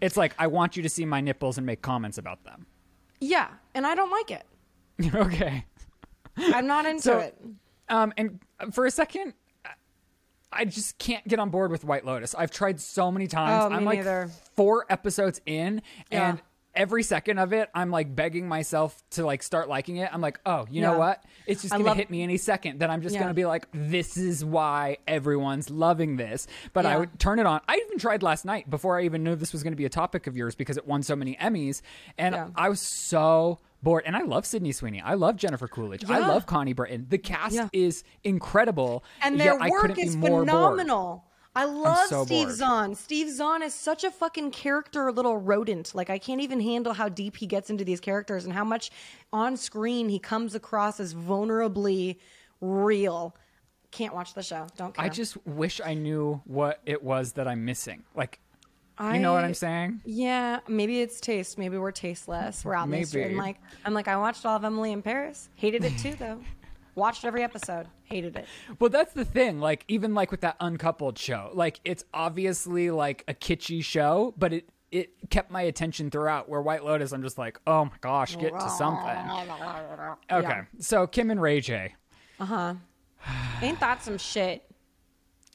It's 0.00 0.16
like, 0.16 0.34
I 0.38 0.46
want 0.46 0.76
you 0.76 0.82
to 0.84 0.88
see 0.88 1.04
my 1.04 1.20
nipples 1.20 1.58
and 1.58 1.66
make 1.66 1.82
comments 1.82 2.16
about 2.16 2.44
them. 2.44 2.64
Yeah, 3.20 3.48
and 3.74 3.86
I 3.86 3.94
don't 3.94 4.10
like 4.10 4.30
it. 4.30 4.46
okay. 5.14 5.64
I'm 6.38 6.66
not 6.66 6.86
into 6.86 7.02
So- 7.02 7.18
it. 7.18 7.36
Um, 7.88 8.12
and 8.16 8.38
for 8.72 8.86
a 8.86 8.90
second, 8.90 9.34
I 10.52 10.64
just 10.64 10.96
can't 10.98 11.26
get 11.26 11.38
on 11.40 11.50
board 11.50 11.70
with 11.72 11.84
White 11.84 12.04
Lotus. 12.06 12.34
I've 12.36 12.50
tried 12.52 12.80
so 12.80 13.10
many 13.10 13.26
times. 13.26 13.64
Oh, 13.72 13.74
I'm 13.76 13.84
like 13.84 13.98
neither. 13.98 14.30
four 14.56 14.86
episodes 14.88 15.40
in, 15.44 15.82
Yeah. 16.10 16.30
and 16.30 16.42
every 16.74 17.02
second 17.02 17.38
of 17.38 17.52
it, 17.52 17.68
I'm 17.74 17.90
like 17.90 18.14
begging 18.14 18.48
myself 18.48 19.02
to 19.10 19.24
like 19.26 19.42
start 19.42 19.68
liking 19.68 19.96
it. 19.96 20.08
I'm 20.12 20.20
like, 20.20 20.40
oh, 20.46 20.66
you 20.70 20.80
know 20.82 20.98
what? 20.98 21.22
It's 21.46 21.62
just 21.62 21.74
I 21.74 21.78
gonna 21.78 21.88
love- 21.88 21.96
hit 21.96 22.10
me 22.10 22.22
any 22.22 22.36
second. 22.36 22.78
Then 22.78 22.90
I'm 22.90 23.02
just 23.02 23.14
Yeah. 23.14 23.22
gonna 23.22 23.34
be 23.34 23.44
like, 23.44 23.66
this 23.72 24.16
is 24.16 24.44
why 24.44 24.98
everyone's 25.08 25.68
loving 25.70 26.16
this. 26.16 26.46
But 26.72 26.86
I 26.86 26.96
would 26.96 27.18
turn 27.18 27.38
it 27.38 27.46
on. 27.46 27.60
I 27.68 27.82
even 27.86 27.98
tried 27.98 28.22
last 28.22 28.44
night 28.44 28.70
before 28.70 28.98
I 28.98 29.04
even 29.04 29.24
knew 29.24 29.34
this 29.34 29.52
was 29.52 29.62
gonna 29.62 29.76
be 29.76 29.84
a 29.84 29.88
topic 29.90 30.26
of 30.26 30.36
yours 30.36 30.54
because 30.54 30.76
it 30.76 30.86
won 30.86 31.02
so 31.02 31.16
many 31.16 31.36
Emmys, 31.36 31.82
and 32.18 32.34
Yeah. 32.34 32.48
I 32.54 32.68
was 32.68 32.80
so 32.80 33.58
bored. 33.82 34.04
And 34.06 34.14
I 34.14 34.20
love 34.22 34.44
Sydney 34.46 34.72
Sweeney. 34.72 35.00
I 35.00 35.14
love 35.14 35.36
Jennifer 35.36 35.66
Coolidge. 35.66 36.04
I 36.08 36.18
love 36.18 36.44
Connie 36.46 36.74
Britton. 36.74 37.06
The 37.08 37.18
cast 37.18 37.54
Yeah. 37.54 37.68
is 37.72 38.04
incredible, 38.22 39.02
and 39.22 39.40
their 39.40 39.58
work 39.58 39.98
is 39.98 40.14
phenomenal. 40.14 41.08
bored. 41.08 41.20
I 41.54 41.64
love 41.64 42.08
so 42.08 42.24
Steve 42.24 42.46
bored. 42.46 42.56
Zahn. 42.56 42.94
Steve 42.94 43.28
Zahn 43.30 43.62
is 43.62 43.74
such 43.74 44.04
a 44.04 44.10
fucking 44.10 44.52
character 44.52 45.10
little 45.10 45.36
rodent. 45.36 45.94
Like 45.94 46.08
I 46.10 46.18
can't 46.18 46.40
even 46.40 46.60
handle 46.60 46.92
how 46.92 47.08
deep 47.08 47.36
he 47.36 47.46
gets 47.46 47.70
into 47.70 47.84
these 47.84 48.00
characters 48.00 48.44
and 48.44 48.54
how 48.54 48.64
much 48.64 48.90
on 49.32 49.56
screen 49.56 50.08
he 50.08 50.18
comes 50.18 50.54
across 50.54 51.00
as 51.00 51.12
vulnerably 51.14 52.16
real. 52.60 53.34
Can't 53.90 54.14
watch 54.14 54.34
the 54.34 54.42
show. 54.42 54.68
Don't 54.76 54.94
care. 54.94 55.04
I 55.04 55.08
just 55.08 55.36
wish 55.46 55.80
I 55.84 55.94
knew 55.94 56.40
what 56.44 56.80
it 56.86 57.02
was 57.02 57.32
that 57.32 57.48
I'm 57.48 57.64
missing. 57.64 58.04
Like, 58.14 58.38
you 59.00 59.18
know 59.18 59.32
what 59.32 59.42
I- 59.42 59.48
I'm 59.48 59.54
saying? 59.54 60.02
Yeah, 60.04 60.60
maybe 60.68 61.00
it's 61.00 61.20
taste. 61.20 61.58
Maybe 61.58 61.76
we're 61.78 61.90
tasteless. 61.90 62.64
We're 62.64 62.74
out 62.74 62.84
in 62.84 62.90
the 62.92 63.02
street. 63.04 63.22
Maybe. 63.22 63.30
And 63.30 63.38
like, 63.38 63.56
I'm 63.84 63.94
like, 63.94 64.06
I 64.06 64.16
watched 64.16 64.46
all 64.46 64.54
of 64.56 64.64
Emily 64.64 64.92
in 64.92 65.02
Paris. 65.02 65.48
Hated 65.56 65.84
it 65.84 65.98
too, 65.98 66.14
though. 66.14 66.38
Watched 66.94 67.24
every 67.24 67.42
episode. 67.42 67.86
Hated 68.04 68.36
it. 68.36 68.46
Well, 68.78 68.90
that's 68.90 69.12
the 69.12 69.24
thing. 69.24 69.60
Like, 69.60 69.84
even 69.88 70.14
like 70.14 70.30
with 70.30 70.40
that 70.42 70.56
uncoupled 70.60 71.18
show, 71.18 71.50
like 71.54 71.80
it's 71.84 72.04
obviously 72.12 72.90
like 72.90 73.24
a 73.28 73.34
kitschy 73.34 73.82
show, 73.84 74.34
but 74.36 74.52
it 74.52 74.68
it 74.90 75.30
kept 75.30 75.50
my 75.52 75.62
attention 75.62 76.10
throughout. 76.10 76.48
Where 76.48 76.60
White 76.60 76.84
Lotus, 76.84 77.12
I'm 77.12 77.22
just 77.22 77.38
like, 77.38 77.60
oh 77.66 77.84
my 77.84 77.92
gosh, 78.00 78.36
get 78.36 78.52
to 78.58 78.68
something. 78.70 79.04
Okay, 80.32 80.48
Yeah. 80.48 80.64
so 80.80 81.06
Kim 81.06 81.30
and 81.30 81.40
Ray 81.40 81.60
J. 81.60 81.94
Uh 82.40 82.44
huh. 82.44 82.74
Ain't 83.62 83.78
that 83.80 84.02
some 84.02 84.18
shit? 84.18 84.64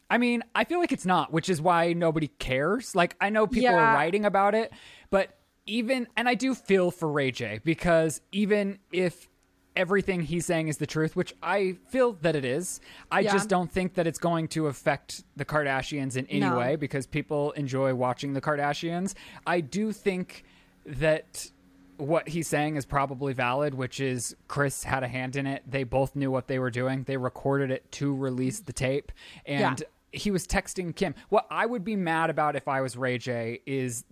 I 0.10 0.18
mean, 0.20 0.44
I 0.54 0.64
feel 0.66 0.80
like 0.80 0.92
it's 0.92 1.06
not, 1.06 1.34
which 1.34 1.50
is 1.50 1.60
why 1.62 1.94
nobody 1.94 2.28
cares. 2.28 2.96
Like, 2.96 3.16
I 3.20 3.30
know 3.32 3.48
people 3.48 3.74
are 3.74 3.94
writing 3.96 4.24
about 4.24 4.54
it, 4.54 4.72
but 5.10 5.36
even, 5.66 6.08
and 6.16 6.30
I 6.30 6.36
do 6.36 6.54
feel 6.54 6.92
for 6.92 7.12
Ray 7.12 7.32
J 7.32 7.60
because 7.64 8.22
even 8.32 8.78
if 8.92 9.28
everything 9.76 10.22
he's 10.22 10.46
saying 10.46 10.68
is 10.68 10.78
the 10.78 10.86
truth, 10.88 11.16
which 11.16 11.34
I 11.44 11.78
feel 11.90 12.14
that 12.22 12.36
it 12.36 12.46
is, 12.46 12.80
I 13.12 13.22
Yeah. 13.22 13.34
just 13.34 13.50
don't 13.50 13.72
think 13.72 13.96
that 13.96 14.08
it's 14.08 14.20
going 14.20 14.48
to 14.50 14.68
affect 14.68 15.24
the 15.36 15.46
Kardashians 15.46 16.16
in 16.16 16.26
any 16.28 16.40
No. 16.42 16.58
way 16.58 16.76
because 16.76 17.06
people 17.06 17.52
enjoy 17.52 17.94
watching 17.94 18.34
the 18.34 18.42
Kardashians. 18.42 19.14
I 19.46 19.62
do 19.62 19.92
think 19.92 20.44
that 20.86 21.52
what 21.98 22.28
he's 22.28 22.48
saying 22.48 22.76
is 22.76 22.86
probably 22.86 23.34
valid, 23.34 23.74
which 23.74 24.00
is 24.00 24.36
Kris 24.48 24.84
had 24.84 25.04
a 25.04 25.08
hand 25.08 25.36
in 25.36 25.48
it. 25.48 25.64
They 25.66 25.84
both 25.84 26.16
knew 26.16 26.30
what 26.30 26.48
they 26.48 26.60
were 26.60 26.70
doing. 26.72 27.04
They 27.04 27.18
recorded 27.18 27.72
it 27.72 27.90
to 27.94 28.14
release 28.14 28.60
the 28.60 28.74
tape. 28.74 29.12
And 29.46 29.80
Yeah. 29.80 29.86
he 30.20 30.30
was 30.32 30.46
texting 30.46 30.94
Kim. 30.96 31.16
What 31.30 31.48
I 31.50 31.66
would 31.66 31.84
be 31.86 31.96
mad 31.96 32.30
about 32.30 32.56
if 32.56 32.68
I 32.68 32.82
was 32.82 32.98
Ray 32.98 33.18
J 33.18 33.62
is 33.66 34.04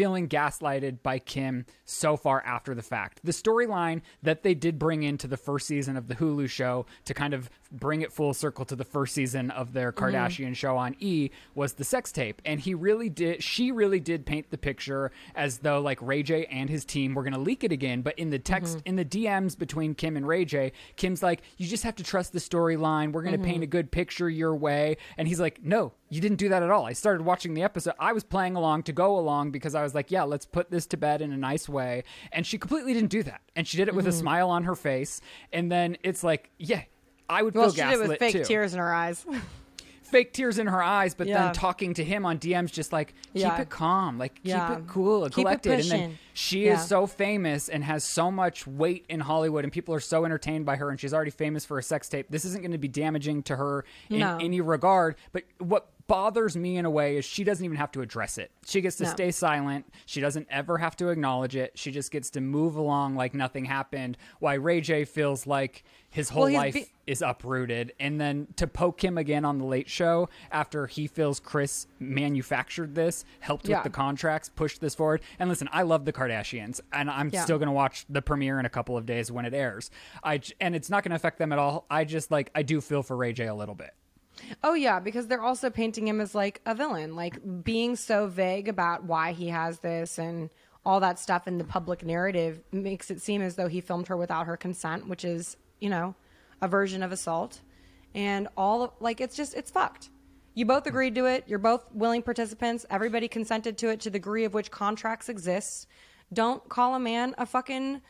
feeling 0.00 0.26
gaslighted 0.26 1.02
by 1.02 1.18
Kim 1.18 1.66
so 1.84 2.16
far 2.16 2.42
after 2.46 2.74
the 2.74 2.80
fact. 2.80 3.20
The 3.22 3.32
storyline 3.32 4.00
that 4.22 4.42
they 4.42 4.54
did 4.54 4.78
bring 4.78 5.02
into 5.02 5.28
the 5.28 5.36
first 5.36 5.66
season 5.66 5.94
of 5.94 6.08
the 6.08 6.14
Hulu 6.14 6.48
show 6.48 6.86
to 7.04 7.12
kind 7.12 7.34
of 7.34 7.50
bring 7.72 8.02
it 8.02 8.12
full 8.12 8.34
circle 8.34 8.64
to 8.64 8.76
the 8.76 8.84
first 8.84 9.14
season 9.14 9.50
of 9.50 9.72
their 9.72 9.92
mm-hmm. 9.92 10.04
Kardashian 10.04 10.56
show 10.56 10.76
on 10.76 10.96
E 10.98 11.30
was 11.54 11.74
the 11.74 11.84
sex 11.84 12.12
tape. 12.12 12.42
And 12.44 12.60
he 12.60 12.74
really 12.74 13.08
did 13.08 13.42
she 13.42 13.72
really 13.72 14.00
did 14.00 14.26
paint 14.26 14.50
the 14.50 14.58
picture 14.58 15.12
as 15.34 15.58
though 15.58 15.80
like 15.80 16.00
Ray 16.02 16.22
J 16.22 16.46
and 16.46 16.68
his 16.68 16.84
team 16.84 17.14
were 17.14 17.22
going 17.22 17.34
to 17.34 17.40
leak 17.40 17.64
it 17.64 17.72
again, 17.72 18.02
but 18.02 18.18
in 18.18 18.30
the 18.30 18.38
text 18.38 18.78
mm-hmm. 18.78 18.88
in 18.88 18.96
the 18.96 19.04
DMs 19.04 19.58
between 19.58 19.94
Kim 19.94 20.16
and 20.16 20.26
Ray 20.26 20.44
J, 20.44 20.72
Kim's 20.96 21.22
like, 21.22 21.42
"You 21.56 21.66
just 21.66 21.84
have 21.84 21.96
to 21.96 22.04
trust 22.04 22.32
the 22.32 22.38
storyline. 22.38 23.12
We're 23.12 23.22
going 23.22 23.32
to 23.32 23.38
mm-hmm. 23.38 23.50
paint 23.50 23.62
a 23.62 23.66
good 23.66 23.90
picture 23.90 24.28
your 24.28 24.54
way." 24.54 24.96
And 25.16 25.28
he's 25.28 25.40
like, 25.40 25.62
"No, 25.62 25.92
you 26.10 26.20
didn't 26.20 26.38
do 26.38 26.48
that 26.48 26.62
at 26.62 26.70
all. 26.70 26.84
I 26.84 26.92
started 26.92 27.24
watching 27.24 27.54
the 27.54 27.62
episode. 27.62 27.94
I 27.98 28.12
was 28.12 28.24
playing 28.24 28.56
along 28.56 28.82
to 28.84 28.92
go 28.92 29.16
along 29.16 29.52
because 29.52 29.76
I 29.76 29.82
was 29.82 29.94
like, 29.94 30.10
yeah, 30.10 30.24
let's 30.24 30.44
put 30.44 30.70
this 30.70 30.86
to 30.88 30.96
bed 30.96 31.22
in 31.22 31.32
a 31.32 31.36
nice 31.36 31.68
way. 31.68 32.02
And 32.32 32.44
she 32.44 32.58
completely 32.58 32.92
didn't 32.92 33.10
do 33.10 33.22
that. 33.22 33.40
And 33.54 33.66
she 33.66 33.76
did 33.76 33.88
it 33.88 33.94
with 33.94 34.08
a 34.08 34.12
smile 34.12 34.50
on 34.50 34.64
her 34.64 34.74
face. 34.74 35.20
And 35.52 35.70
then 35.70 35.96
it's 36.02 36.24
like, 36.24 36.50
yeah, 36.58 36.82
I 37.30 37.42
would 37.42 37.54
Well, 37.54 37.66
feel 37.70 37.74
she 37.74 37.80
did 37.80 37.90
gaslit 37.90 38.08
with 38.08 38.18
fake 38.18 38.32
too. 38.32 38.44
tears 38.44 38.72
in 38.74 38.80
her 38.80 38.92
eyes. 38.92 39.24
Fake 40.02 40.32
tears 40.32 40.58
in 40.58 40.66
her 40.66 40.82
eyes, 40.82 41.14
but 41.14 41.28
Yeah. 41.28 41.44
then 41.44 41.52
talking 41.54 41.94
to 41.94 42.02
him 42.02 42.26
on 42.26 42.36
DMs, 42.40 42.72
just 42.72 42.92
like 42.92 43.14
keep 43.32 43.42
Yeah. 43.42 43.60
it 43.60 43.70
calm, 43.70 44.18
like 44.18 44.34
keep 44.34 44.46
Yeah. 44.46 44.76
it 44.78 44.88
cool, 44.88 45.20
Keep 45.20 45.30
it 45.30 45.34
collected. 45.34 45.72
and 45.80 45.84
then 45.90 46.18
she 46.34 46.66
is 46.66 46.84
so 46.84 47.06
famous 47.06 47.68
and 47.68 47.84
has 47.84 48.02
so 48.02 48.28
much 48.28 48.66
weight 48.66 49.04
in 49.08 49.20
Hollywood, 49.20 49.62
and 49.62 49.72
people 49.72 49.94
are 49.94 50.00
so 50.00 50.24
entertained 50.24 50.66
by 50.66 50.74
her, 50.76 50.90
and 50.90 50.98
she's 50.98 51.14
already 51.14 51.30
famous 51.30 51.64
for 51.64 51.78
a 51.78 51.82
sex 51.84 52.08
tape. 52.08 52.26
This 52.28 52.44
isn't 52.44 52.60
going 52.60 52.72
to 52.72 52.78
be 52.78 52.88
damaging 52.88 53.44
to 53.44 53.54
her 53.54 53.84
in 54.08 54.18
No. 54.18 54.36
any 54.40 54.60
regard. 54.60 55.14
But 55.32 55.44
what 55.58 55.90
bothers 56.08 56.56
me 56.56 56.76
in 56.76 56.84
a 56.84 56.90
way 56.90 57.16
is 57.18 57.24
she 57.24 57.44
doesn't 57.44 57.64
even 57.64 57.76
have 57.76 57.92
to 57.92 58.00
address 58.00 58.36
it. 58.36 58.50
She 58.66 58.80
gets 58.80 58.96
to 58.96 59.04
No. 59.04 59.10
stay 59.10 59.30
silent. 59.30 59.86
She 60.06 60.20
doesn't 60.20 60.48
ever 60.50 60.78
have 60.78 60.96
to 60.96 61.10
acknowledge 61.10 61.54
it. 61.54 61.78
She 61.78 61.92
just 61.92 62.10
gets 62.10 62.30
to 62.30 62.40
move 62.40 62.74
along 62.74 63.14
like 63.14 63.32
nothing 63.32 63.66
happened. 63.66 64.18
Why 64.40 64.54
Ray 64.54 64.80
J 64.80 65.04
feels 65.04 65.46
like 65.46 65.84
his 66.10 66.28
whole 66.30 66.42
Well, 66.44 66.52
life 66.54 66.74
be- 66.74 66.86
is 67.06 67.22
uprooted. 67.22 67.92
And 68.00 68.20
then 68.20 68.48
to 68.56 68.66
poke 68.66 69.02
him 69.04 69.16
again 69.16 69.44
on 69.44 69.58
the 69.58 69.64
late 69.64 69.88
show 69.88 70.28
after 70.50 70.86
he 70.86 71.06
feels 71.06 71.38
Kris 71.40 71.86
manufactured 71.98 72.94
this, 72.94 73.24
helped 73.40 73.68
Yeah. 73.68 73.76
with 73.78 73.84
the 73.84 73.90
contracts, 73.90 74.48
pushed 74.48 74.80
this 74.80 74.94
forward. 74.94 75.20
And 75.38 75.48
listen, 75.48 75.68
I 75.72 75.82
love 75.82 76.04
the 76.04 76.12
Kardashians, 76.12 76.80
and 76.92 77.10
I'm 77.10 77.30
Yeah. 77.32 77.42
still 77.44 77.58
going 77.58 77.68
to 77.68 77.72
watch 77.72 78.04
the 78.08 78.22
premiere 78.22 78.58
in 78.60 78.66
a 78.66 78.70
couple 78.70 78.96
of 78.96 79.06
days 79.06 79.30
when 79.32 79.44
it 79.44 79.54
airs. 79.54 79.90
I 80.22 80.40
and 80.60 80.74
it's 80.74 80.90
not 80.90 81.02
going 81.04 81.10
to 81.10 81.16
affect 81.16 81.38
them 81.38 81.52
at 81.52 81.58
all. 81.58 81.86
I 81.90 82.04
just 82.04 82.30
like 82.30 82.50
I 82.54 82.62
do 82.62 82.80
feel 82.80 83.02
for 83.02 83.16
Ray 83.16 83.32
J 83.32 83.46
a 83.46 83.54
little 83.54 83.74
bit. 83.74 83.90
Oh 84.64 84.74
yeah, 84.74 85.00
because 85.00 85.26
they're 85.26 85.42
also 85.42 85.70
painting 85.70 86.08
him 86.08 86.20
as 86.20 86.34
like 86.34 86.60
a 86.64 86.74
villain, 86.74 87.14
like 87.14 87.38
being 87.64 87.94
so 87.96 88.26
vague 88.26 88.68
about 88.68 89.04
why 89.04 89.32
he 89.32 89.48
has 89.48 89.80
this 89.80 90.18
and 90.18 90.50
all 90.86 90.98
that 91.00 91.18
stuff 91.18 91.46
in 91.46 91.58
the 91.58 91.64
public 91.64 92.02
narrative 92.04 92.62
makes 92.72 93.10
it 93.10 93.20
seem 93.20 93.42
as 93.42 93.56
though 93.56 93.68
he 93.68 93.80
filmed 93.82 94.08
her 94.08 94.16
without 94.16 94.46
her 94.46 94.56
consent, 94.56 95.06
which 95.08 95.26
is, 95.26 95.58
you 95.80 95.88
know, 95.90 96.14
a 96.60 96.68
version 96.68 97.02
of 97.02 97.12
assault. 97.12 97.60
And 98.14 98.48
all 98.56 98.82
of, 98.82 98.90
like 99.00 99.20
it's 99.20 99.36
just 99.36 99.54
it's 99.54 99.70
fucked. 99.70 100.10
You 100.54 100.66
both 100.66 100.86
agreed 100.86 101.14
to 101.14 101.26
it. 101.26 101.44
You're 101.46 101.58
both 101.60 101.84
willing 101.92 102.22
participants. 102.22 102.84
Everybody 102.90 103.28
consented 103.28 103.78
to 103.78 103.88
it 103.90 104.00
to 104.00 104.10
the 104.10 104.18
degree 104.18 104.44
of 104.44 104.52
which 104.52 104.70
contracts 104.70 105.28
exist. 105.28 105.86
Don't 106.32 106.68
call 106.68 106.94
a 106.94 107.00
man 107.00 107.34
a 107.38 107.46
fucking 107.46 108.00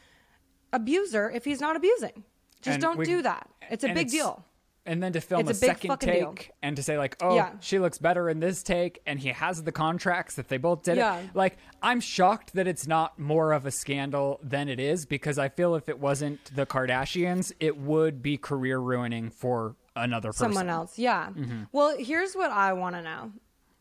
abuser 0.73 1.31
if 1.31 1.45
he's 1.45 1.61
not 1.61 1.77
abusing. 1.77 2.25
Just 2.63 2.75
And 2.75 2.83
don't 2.83 2.99
we- 2.99 3.05
do 3.05 3.23
that. 3.23 3.49
It's 3.71 3.85
a 3.85 3.89
big 3.89 4.07
it's- 4.09 4.13
deal. 4.13 4.45
And 4.87 5.03
then 5.03 5.13
to 5.13 5.21
film 5.21 5.43
It's 5.43 5.51
a, 5.63 5.67
a 5.67 5.69
second 5.69 6.01
take 6.01 6.21
deal. 6.21 6.35
and 6.63 6.75
to 6.75 6.83
say 6.83 6.97
like, 6.97 7.17
oh, 7.21 7.37
Yeah. 7.37 7.51
she 7.61 7.79
looks 7.79 7.99
better 7.99 8.31
in 8.31 8.41
this 8.41 8.63
take, 8.63 9.01
and 9.07 9.21
he 9.21 9.29
has 9.29 9.63
the 9.63 9.73
contracts 9.73 10.37
that 10.37 10.49
they 10.49 10.57
both 10.57 10.83
did 10.85 10.97
Yeah. 10.97 11.19
it. 11.19 11.31
Like, 11.35 11.59
I'm 11.83 12.01
shocked 12.01 12.55
that 12.55 12.67
it's 12.67 12.87
not 12.87 13.19
more 13.19 13.53
of 13.53 13.67
a 13.67 13.71
scandal 13.71 14.41
than 14.43 14.69
it 14.69 14.81
is 14.81 15.05
because 15.05 15.39
I 15.39 15.51
feel 15.51 15.75
if 15.75 15.89
it 15.89 15.99
wasn't 16.01 16.55
the 16.57 16.65
Kardashians, 16.67 17.53
it 17.61 17.77
would 17.77 18.23
be 18.23 18.39
career 18.39 18.79
ruining 18.79 19.29
for 19.31 19.77
another 19.95 20.29
person. 20.31 20.47
someone 20.47 20.71
else. 20.71 20.99
Yeah. 20.99 21.27
Mm-hmm. 21.27 21.65
Well, 21.73 21.97
here's 21.99 22.35
what 22.35 22.51
I 22.51 22.73
want 22.73 22.97
to 22.97 23.03
know: 23.03 23.33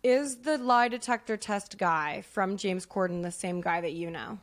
Is 0.04 0.38
the 0.42 0.58
lie 0.58 0.90
detector 0.90 1.38
test 1.38 1.78
guy 1.78 2.22
from 2.30 2.58
James 2.58 2.86
Corden 2.86 3.24
the 3.24 3.32
same 3.32 3.62
guy 3.62 3.80
that 3.80 3.94
you 3.94 4.12
know? 4.12 4.40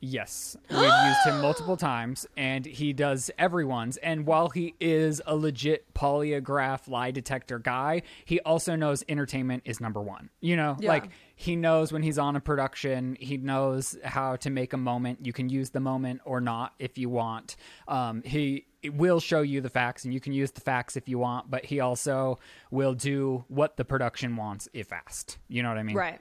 Yes, 0.00 0.56
we've 0.70 0.78
used 0.80 1.26
him 1.26 1.40
multiple 1.40 1.76
times, 1.90 2.24
and 2.36 2.64
he 2.64 2.92
does 2.92 3.32
everyone's. 3.36 3.96
And 3.96 4.26
while 4.26 4.48
he 4.48 4.74
is 4.80 5.20
a 5.26 5.34
legit 5.34 5.92
polygraph 5.92 6.86
lie 6.88 7.10
detector 7.10 7.58
guy, 7.58 8.02
he 8.24 8.38
also 8.40 8.76
knows 8.76 9.02
entertainment 9.08 9.64
is 9.64 9.80
number 9.80 10.00
one. 10.00 10.30
You 10.40 10.54
know, 10.56 10.76
Yeah. 10.78 10.90
like 10.90 11.10
he 11.34 11.56
knows 11.56 11.92
when 11.92 12.04
he's 12.04 12.16
on 12.18 12.36
a 12.36 12.40
production, 12.40 13.16
he 13.18 13.38
knows 13.38 13.98
how 14.04 14.36
to 14.36 14.50
make 14.50 14.72
a 14.72 14.76
moment. 14.76 15.26
You 15.26 15.32
can 15.32 15.48
use 15.48 15.70
the 15.70 15.80
moment 15.80 16.20
or 16.24 16.40
not 16.40 16.74
if 16.78 16.96
you 16.96 17.08
want. 17.08 17.56
Um, 17.88 18.22
he 18.22 18.66
will 18.92 19.18
show 19.18 19.42
you 19.42 19.60
the 19.60 19.70
facts, 19.70 20.04
and 20.04 20.14
you 20.14 20.20
can 20.20 20.32
use 20.32 20.52
the 20.52 20.60
facts 20.60 20.96
if 20.96 21.08
you 21.08 21.18
want. 21.18 21.50
But 21.50 21.64
he 21.64 21.80
also 21.80 22.38
will 22.70 22.94
do 22.94 23.44
what 23.48 23.76
the 23.76 23.84
production 23.84 24.36
wants 24.36 24.68
if 24.72 24.92
asked. 24.92 25.38
You 25.48 25.64
know 25.64 25.70
what 25.70 25.78
I 25.78 25.82
mean? 25.82 25.96
Right. 25.96 26.20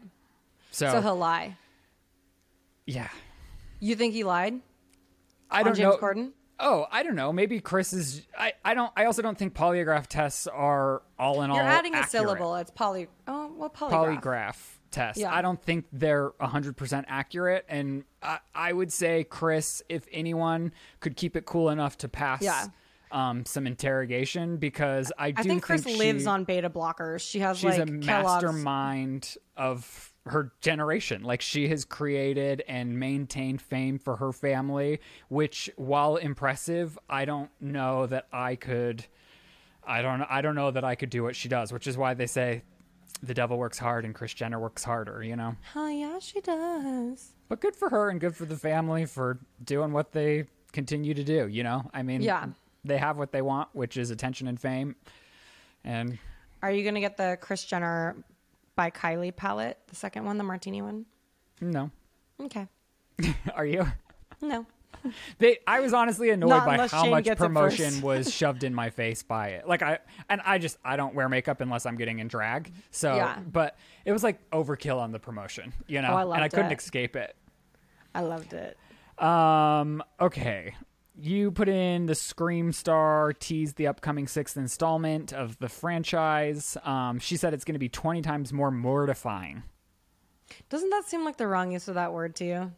So, 0.72 0.90
So 0.90 1.02
he'll 1.02 1.16
lie. 1.16 1.58
yeah. 2.88 3.10
You 3.80 3.96
think 3.96 4.14
he 4.14 4.24
lied 4.24 4.62
I 5.50 5.64
don't 5.64 5.76
James 5.76 5.96
know. 5.96 5.98
Corden? 5.98 6.32
Oh, 6.60 6.88
I 6.92 7.04
don't 7.04 7.16
know. 7.16 7.32
Maybe 7.32 7.60
Kris 7.60 7.94
is. 7.94 8.24
I, 8.38 8.54
I 8.66 8.74
don't. 8.74 8.92
I 8.98 9.06
also 9.06 9.22
don't 9.22 9.38
think 9.38 9.54
polygraph 9.54 10.08
tests 10.08 10.48
are 10.48 11.04
all 11.20 11.44
in 11.44 11.52
all. 11.52 11.56
You're 11.58 11.66
all. 11.66 11.72
adding 11.72 11.94
a 11.96 12.04
syllable. 12.08 12.56
It's 12.56 12.72
poly. 12.72 13.08
Oh, 13.28 13.52
well, 13.56 13.70
polygraph. 13.70 14.22
Polygraph 14.22 14.58
tests. 14.90 15.22
Yeah. 15.22 15.34
I 15.34 15.42
don't 15.44 15.62
think 15.62 15.86
they're 15.94 16.32
hundred 16.42 16.76
percent 16.76 17.06
accurate, 17.10 17.66
and 17.70 18.06
I, 18.24 18.40
I 18.56 18.74
would 18.74 18.92
say 18.92 19.24
Kris, 19.24 19.84
if 19.88 20.08
anyone 20.12 20.74
could 21.00 21.16
keep 21.16 21.36
it 21.36 21.46
cool 21.46 21.70
enough 21.70 21.98
to 22.00 22.10
pass. 22.10 22.42
Yeah. 22.42 22.68
Um, 23.10 23.46
some 23.46 23.68
interrogation 23.68 24.58
because 24.58 25.14
I 25.18 25.32
do 25.32 25.40
I 25.40 25.44
think 25.44 25.64
Kris 25.64 25.86
lives 25.86 26.24
she- 26.24 26.28
on 26.28 26.44
beta 26.44 26.70
blockers. 26.70 27.22
She 27.22 27.40
has 27.40 27.58
she's 27.58 27.78
like 27.78 27.88
a 27.88 28.00
Kellogg's. 28.00 28.44
mastermind 28.44 29.38
of 29.56 30.12
her 30.28 30.52
generation. 30.62 31.24
Like 31.24 31.42
she 31.42 31.68
has 31.70 31.86
created 31.86 32.64
and 32.68 33.00
maintained 33.00 33.62
fame 33.62 34.00
for 34.00 34.16
her 34.18 34.32
family, 34.32 35.00
which 35.30 35.70
while 35.76 36.16
impressive, 36.18 36.98
I 37.10 37.26
don't 37.26 37.50
know 37.60 38.06
that 38.08 38.28
I 38.32 38.56
could 38.56 39.06
I 39.86 40.02
don't 40.02 40.22
I 40.24 40.42
don't 40.42 40.56
know 40.56 40.72
that 40.72 40.84
I 40.84 40.96
could 40.96 41.10
do 41.10 41.24
what 41.24 41.36
she 41.36 41.48
does, 41.50 41.72
which 41.72 41.88
is 41.88 41.98
why 41.98 42.14
they 42.14 42.28
say 42.28 42.64
the 43.24 43.34
devil 43.34 43.58
works 43.58 43.80
hard 43.80 44.06
and 44.06 44.14
Kris 44.14 44.34
Jenner 44.34 44.60
works 44.60 44.84
harder, 44.84 45.24
you 45.24 45.36
know. 45.36 45.56
Oh 45.76 45.88
yeah, 45.88 46.20
she 46.20 46.40
does. 46.42 47.32
But 47.50 47.62
good 47.62 47.76
for 47.76 47.90
her 47.90 48.10
and 48.10 48.20
good 48.20 48.36
for 48.36 48.46
the 48.46 48.58
family 48.58 49.06
for 49.06 49.40
doing 49.64 49.92
what 49.94 50.12
they 50.12 50.46
continue 50.74 51.14
to 51.14 51.24
do, 51.24 51.48
you 51.48 51.64
know? 51.64 51.90
I 51.94 52.04
mean, 52.04 52.22
Yeah. 52.22 52.48
they 52.84 52.98
have 52.98 53.18
what 53.18 53.32
they 53.32 53.42
want, 53.42 53.70
which 53.74 53.96
is 53.98 54.12
attention 54.12 54.48
and 54.48 54.60
fame. 54.60 54.96
And 55.84 56.20
Are 56.62 56.70
you 56.72 56.84
gonna 56.84 57.00
get 57.00 57.18
the 57.18 57.38
Kris 57.40 57.64
Jenner 57.64 58.18
by 58.78 58.90
Kylie 58.92 59.36
palette, 59.36 59.78
the 59.88 59.96
second 59.96 60.24
one, 60.24 60.38
the 60.38 60.46
martini 60.46 60.82
one? 60.82 61.06
no. 61.60 61.92
Okay. 62.40 62.68
Are 63.56 63.66
you? 63.66 63.86
No. 64.42 64.66
They, 65.38 65.60
I 65.68 65.80
was 65.80 65.94
honestly 65.94 66.32
annoyed 66.32 66.50
Not 66.50 66.66
by 66.66 66.78
how 66.88 67.04
Shane 67.04 67.12
much 67.12 67.28
promotion 67.38 68.02
was 68.02 68.34
shoved 68.34 68.64
in 68.64 68.74
my 68.74 68.90
face 68.90 69.22
by 69.24 69.50
it. 69.50 69.68
Like 69.68 69.82
I, 69.82 70.00
and 70.30 70.42
I 70.44 70.58
just 70.58 70.78
I 70.84 70.98
don't 70.98 71.14
wear 71.14 71.30
makeup 71.30 71.62
unless 71.62 71.86
I'm 71.86 71.96
getting 71.98 72.20
in 72.20 72.28
drag. 72.28 72.74
So, 72.92 73.16
Yeah. 73.16 73.40
but 73.40 73.78
it 74.06 74.12
was 74.12 74.24
like 74.24 74.50
overkill 74.52 75.00
on 75.00 75.12
the 75.12 75.20
promotion, 75.20 75.72
you 75.88 76.02
know, 76.02 76.10
Oh, 76.12 76.32
I 76.32 76.36
and 76.36 76.44
I 76.44 76.50
couldn't 76.50 76.72
it. 76.72 76.80
escape 76.80 77.16
it. 77.16 77.36
I 78.16 78.22
loved 78.22 78.54
it. 78.54 78.78
Um, 79.24 80.04
okay. 80.20 80.74
You 81.20 81.52
put 81.52 81.68
in 81.68 82.06
the 82.06 82.14
Scream 82.14 82.72
star 82.72 83.34
teased 83.34 83.76
the 83.78 83.88
upcoming 83.88 84.28
sixth 84.28 84.56
installment 84.56 85.34
of 85.34 85.58
the 85.58 85.68
franchise. 85.68 86.78
Um, 86.84 87.18
she 87.20 87.38
said 87.38 87.54
it's 87.54 87.66
going 87.66 87.74
to 87.74 87.80
be 87.80 87.90
20 87.90 88.22
times 88.22 88.54
more 88.54 88.70
mortifying. 88.70 89.64
Doesn't 90.70 90.90
that 90.92 91.06
seem 91.06 91.26
like 91.26 91.38
the 91.38 91.48
wrong 91.48 91.72
use 91.72 91.88
of 91.88 91.96
that 91.96 92.14
word 92.14 92.36
to 92.36 92.46
you? 92.46 92.72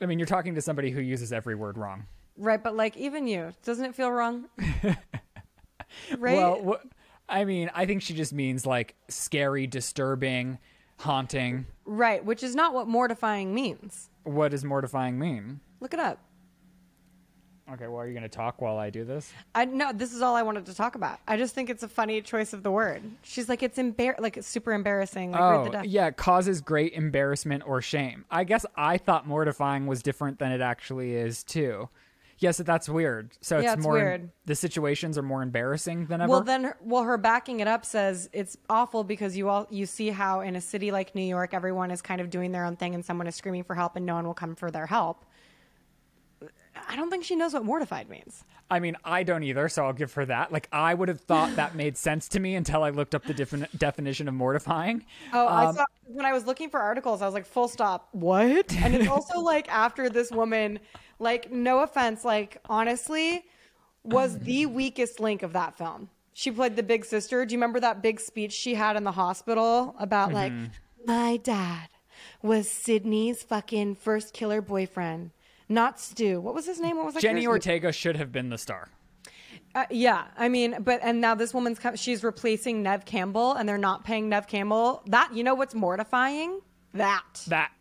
I 0.00 0.06
mean, 0.06 0.18
you're 0.18 0.26
talking 0.26 0.56
to 0.56 0.60
somebody 0.62 0.90
who 0.90 1.00
uses 1.00 1.32
every 1.32 1.54
word 1.54 1.78
wrong. 1.78 2.06
Right, 2.36 2.62
but 2.62 2.74
like 2.74 2.96
even 2.96 3.28
you, 3.28 3.52
doesn't 3.62 3.84
it 3.84 3.94
feel 3.94 4.10
wrong? 4.10 4.46
right? 6.18 6.36
Well, 6.36 6.60
wh- 6.82 6.86
I 7.28 7.44
mean, 7.44 7.70
I 7.72 7.86
think 7.86 8.02
she 8.02 8.14
just 8.14 8.32
means 8.32 8.66
like 8.66 8.96
scary, 9.08 9.68
disturbing, 9.68 10.58
haunting. 10.98 11.66
right, 11.84 12.24
which 12.24 12.42
is 12.42 12.56
not 12.56 12.74
what 12.74 12.88
mortifying 12.88 13.54
means. 13.54 14.10
What 14.24 14.50
does 14.50 14.64
mortifying 14.64 15.18
mean? 15.18 15.60
Look 15.80 15.94
it 15.94 16.00
up. 16.00 16.18
Okay, 17.72 17.86
well, 17.86 17.96
are 18.00 18.06
you 18.06 18.12
going 18.12 18.22
to 18.22 18.28
talk 18.28 18.60
while 18.60 18.76
I 18.76 18.90
do 18.90 19.04
this? 19.04 19.32
I 19.54 19.64
no, 19.64 19.92
this 19.94 20.12
is 20.12 20.20
all 20.20 20.34
I 20.34 20.42
wanted 20.42 20.66
to 20.66 20.74
talk 20.74 20.94
about. 20.94 21.20
I 21.26 21.38
just 21.38 21.54
think 21.54 21.70
it's 21.70 21.82
a 21.82 21.88
funny 21.88 22.20
choice 22.20 22.52
of 22.52 22.62
the 22.62 22.70
word. 22.70 23.02
She's 23.22 23.48
like 23.48 23.62
it's 23.62 23.78
embar- 23.78 24.20
like 24.20 24.36
it's 24.36 24.46
super 24.46 24.72
embarrassing. 24.72 25.32
Like 25.32 25.40
Oh, 25.40 25.82
yeah, 25.84 26.10
causes 26.10 26.60
great 26.60 26.92
embarrassment 26.92 27.62
or 27.66 27.80
shame. 27.80 28.26
I 28.30 28.44
guess 28.44 28.66
I 28.76 28.98
thought 28.98 29.26
mortifying 29.26 29.86
was 29.86 30.02
different 30.02 30.38
than 30.38 30.52
it 30.52 30.60
actually 30.60 31.14
is 31.14 31.42
too. 31.44 31.88
Yes, 32.38 32.58
that's 32.58 32.88
weird. 32.88 33.30
So 33.40 33.58
it's, 33.58 33.64
Yeah, 33.64 33.74
it's 33.74 33.82
more 33.82 33.92
weird. 33.92 34.30
the 34.46 34.56
situations 34.56 35.16
are 35.16 35.22
more 35.22 35.42
embarrassing 35.42 36.06
than 36.06 36.20
ever. 36.20 36.28
Well, 36.28 36.40
then, 36.40 36.64
her, 36.64 36.76
well, 36.82 37.04
her 37.04 37.16
backing 37.16 37.60
it 37.60 37.68
up 37.68 37.86
says 37.86 38.28
it's 38.32 38.56
awful 38.68 39.04
because 39.04 39.36
you 39.36 39.48
all 39.48 39.66
you 39.70 39.86
see 39.86 40.10
how 40.10 40.40
in 40.40 40.56
a 40.56 40.60
city 40.60 40.90
like 40.90 41.14
New 41.14 41.22
York, 41.22 41.54
everyone 41.54 41.90
is 41.92 42.02
kind 42.02 42.20
of 42.20 42.30
doing 42.30 42.50
their 42.50 42.64
own 42.64 42.74
thing, 42.76 42.94
and 42.96 43.04
someone 43.04 43.28
is 43.28 43.36
screaming 43.36 43.62
for 43.62 43.76
help, 43.76 43.94
and 43.96 44.04
no 44.04 44.16
one 44.16 44.26
will 44.26 44.34
come 44.34 44.56
for 44.56 44.70
their 44.72 44.86
help. 44.86 45.24
I 46.88 46.96
don't 46.96 47.10
think 47.10 47.24
she 47.24 47.36
knows 47.36 47.52
what 47.54 47.64
mortified 47.64 48.08
means. 48.08 48.44
I 48.70 48.80
mean, 48.80 48.96
I 49.04 49.22
don't 49.22 49.42
either, 49.42 49.68
so 49.68 49.84
I'll 49.84 49.92
give 49.92 50.12
her 50.14 50.24
that. 50.26 50.50
Like, 50.52 50.68
I 50.72 50.94
would 50.94 51.08
have 51.08 51.20
thought 51.20 51.56
that 51.56 51.74
made 51.82 51.96
sense 51.96 52.28
to 52.28 52.40
me 52.40 52.54
until 52.54 52.82
I 52.82 52.90
looked 52.90 53.14
up 53.14 53.24
the 53.24 53.34
defin- 53.34 53.68
definition 53.78 54.28
of 54.28 54.34
mortifying. 54.34 55.04
Oh, 55.32 55.46
I 55.46 55.66
Um, 55.66 55.76
saw 55.76 55.84
when 56.06 56.24
I 56.24 56.32
was 56.32 56.46
looking 56.46 56.70
for 56.70 56.80
articles, 56.80 57.20
I 57.22 57.26
was 57.26 57.34
like, 57.34 57.46
full 57.46 57.68
stop. 57.68 58.08
What? 58.12 58.74
And 58.76 58.94
it's 58.94 59.08
also 59.08 59.40
like 59.52 59.68
after 59.72 60.08
this 60.08 60.30
woman, 60.30 60.78
like, 61.18 61.50
no 61.52 61.80
offense, 61.80 62.24
like, 62.24 62.58
honestly, 62.68 63.44
was 64.04 64.38
the 64.38 64.66
weakest 64.80 65.20
link 65.20 65.42
of 65.42 65.52
that 65.52 65.76
film. 65.76 66.08
She 66.34 66.50
played 66.50 66.76
the 66.76 66.82
big 66.82 67.04
sister. 67.04 67.44
Do 67.44 67.52
you 67.52 67.58
remember 67.58 67.78
that 67.80 68.02
big 68.02 68.18
speech 68.18 68.52
she 68.52 68.74
had 68.74 68.96
in 68.96 69.04
the 69.04 69.12
hospital 69.12 69.94
about, 69.98 70.32
like, 70.32 70.52
my 71.04 71.36
dad 71.36 71.88
was 72.40 72.70
Sydney's 72.70 73.42
fucking 73.42 73.96
first 73.96 74.32
killer 74.32 74.62
boyfriend, 74.62 75.30
not 75.72 75.98
Stu. 75.98 76.40
What 76.40 76.54
was 76.54 76.66
his 76.66 76.80
name? 76.80 76.96
What 76.96 77.06
was 77.06 77.14
that? 77.14 77.22
Jenna? 77.22 77.44
Ortega 77.46 77.92
should 77.92 78.16
have 78.16 78.30
been 78.32 78.48
the 78.50 78.58
star. 78.58 78.88
Uh, 79.74 79.86
yeah, 79.90 80.24
I 80.36 80.48
mean, 80.48 80.76
but 80.80 81.00
and 81.02 81.20
now 81.20 81.34
this 81.34 81.54
woman's 81.54 81.78
she's 81.94 82.22
replacing 82.22 82.82
Neve 82.82 83.04
Campbell, 83.06 83.52
and 83.54 83.66
they're 83.68 83.78
not 83.78 84.04
paying 84.04 84.28
Neve 84.28 84.46
Campbell. 84.46 85.02
That 85.06 85.34
you 85.34 85.42
know 85.42 85.54
what's 85.54 85.74
mortifying? 85.74 86.60
That 86.94 87.24
That 87.48 87.72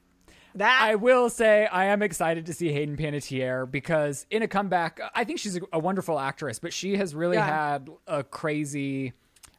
that 0.55 0.79
I 0.81 0.95
will 0.95 1.29
say 1.29 1.65
I 1.65 1.85
am 1.85 2.01
excited 2.01 2.45
to 2.45 2.53
see 2.53 2.71
Hayden 2.71 2.95
Panettiere 2.95 3.69
because 3.69 4.25
in 4.29 4.41
a 4.41 4.47
comeback, 4.47 4.99
I 5.13 5.25
think 5.25 5.39
she's 5.39 5.57
a, 5.57 5.61
a 5.73 5.79
wonderful 5.79 6.17
actress, 6.17 6.59
but 6.59 6.71
she 6.71 6.95
has 6.95 7.13
really 7.13 7.35
Yeah. 7.37 7.45
had 7.73 7.89
a 8.07 8.23
crazy 8.23 9.13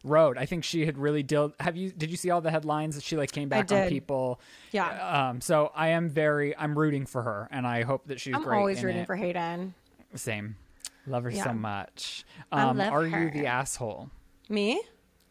road. 0.04 0.36
I 0.38 0.46
think 0.46 0.64
she 0.64 0.84
had 0.86 0.98
really 0.98 1.22
dealt. 1.22 1.54
Have 1.60 1.76
you? 1.76 1.90
Did 1.92 2.10
you 2.10 2.16
see 2.16 2.30
all 2.30 2.40
the 2.40 2.50
headlines 2.50 2.94
that 2.94 3.04
she 3.04 3.16
like 3.16 3.30
came 3.32 3.48
back 3.48 3.70
on 3.72 3.88
people? 3.88 4.40
Yeah. 4.72 5.28
Um. 5.30 5.40
So 5.40 5.70
I 5.74 5.88
am 5.88 6.08
very. 6.08 6.56
I'm 6.56 6.78
rooting 6.78 7.06
for 7.06 7.22
her, 7.22 7.48
and 7.50 7.66
I 7.66 7.82
hope 7.82 8.06
that 8.08 8.20
she's 8.20 8.32
great. 8.32 8.42
I'm 8.42 8.48
great. 8.48 8.58
always 8.58 8.78
in 8.80 8.84
rooting 8.86 9.02
it. 9.02 9.06
for 9.06 9.16
Hayden. 9.16 9.74
Same. 10.14 10.56
Love 11.06 11.24
her 11.24 11.30
Yeah. 11.30 11.44
so 11.44 11.52
much. 11.52 12.24
I 12.52 12.62
Um, 12.62 12.78
love 12.78 12.92
are 12.92 13.06
her. 13.08 13.24
you 13.24 13.30
the 13.30 13.46
asshole? 13.46 14.10
Me? 14.48 14.80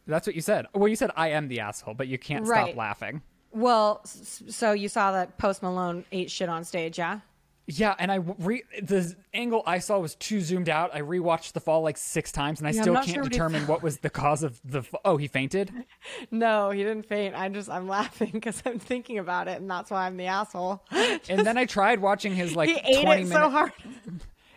That's 0.08 0.28
what 0.28 0.36
you 0.36 0.42
said. 0.42 0.66
Well, 0.74 0.88
you 0.88 0.96
said 0.96 1.12
I 1.16 1.30
am 1.30 1.48
the 1.48 1.60
asshole, 1.62 1.94
but 1.94 2.08
you 2.08 2.18
can't 2.18 2.46
Right. 2.48 2.66
stop 2.68 2.76
laughing. 2.76 3.22
Well, 3.54 4.02
so 4.06 4.72
you 4.74 4.90
saw 4.90 5.12
that 5.12 5.38
Post 5.38 5.62
Malone 5.62 6.04
ate 6.12 6.32
shit 6.32 6.50
on 6.50 6.64
stage, 6.64 6.98
yeah? 6.98 7.20
Yeah, 7.68 7.96
and 8.00 8.12
I 8.12 8.16
re 8.16 8.64
the 8.82 9.16
angle 9.34 9.64
I 9.66 9.80
saw 9.80 10.00
was 10.00 10.16
too 10.16 10.42
zoomed 10.42 10.68
out. 10.68 10.94
I 10.94 11.02
rewatched 11.02 11.54
the 11.54 11.60
fall 11.62 11.82
like 11.82 11.96
six 11.96 12.32
times, 12.32 12.60
and 12.60 12.68
I 12.68 12.72
Yeah, 12.72 12.82
still 12.82 12.96
can't 12.96 13.08
sure 13.08 13.24
determine 13.24 13.66
what 13.68 13.82
was 13.84 14.00
the 14.00 14.10
cause 14.10 14.44
of 14.44 14.60
the. 14.66 14.80
F- 14.80 14.94
oh, 15.06 15.18
he 15.18 15.28
fainted. 15.28 15.72
No, 16.32 16.72
he 16.72 16.84
didn't 16.84 17.06
faint. 17.06 17.36
I 17.36 17.48
just 17.50 17.70
I'm 17.70 17.88
laughing 17.98 18.32
because 18.34 18.62
I'm 18.66 18.80
thinking 18.80 19.20
about 19.20 19.48
it, 19.48 19.62
and 19.62 19.70
that's 19.70 19.92
why 19.92 20.06
I'm 20.08 20.18
the 20.18 20.26
asshole. 20.26 20.84
and 21.30 21.46
then 21.46 21.58
I 21.58 21.66
tried 21.66 22.00
watching 22.00 22.34
his 22.36 22.56
like 22.56 22.70
he 22.70 22.76
ate 22.84 23.04
twenty 23.04 23.22
it 23.22 23.28
minute. 23.28 23.44
so 23.44 23.50
hard. 23.50 23.72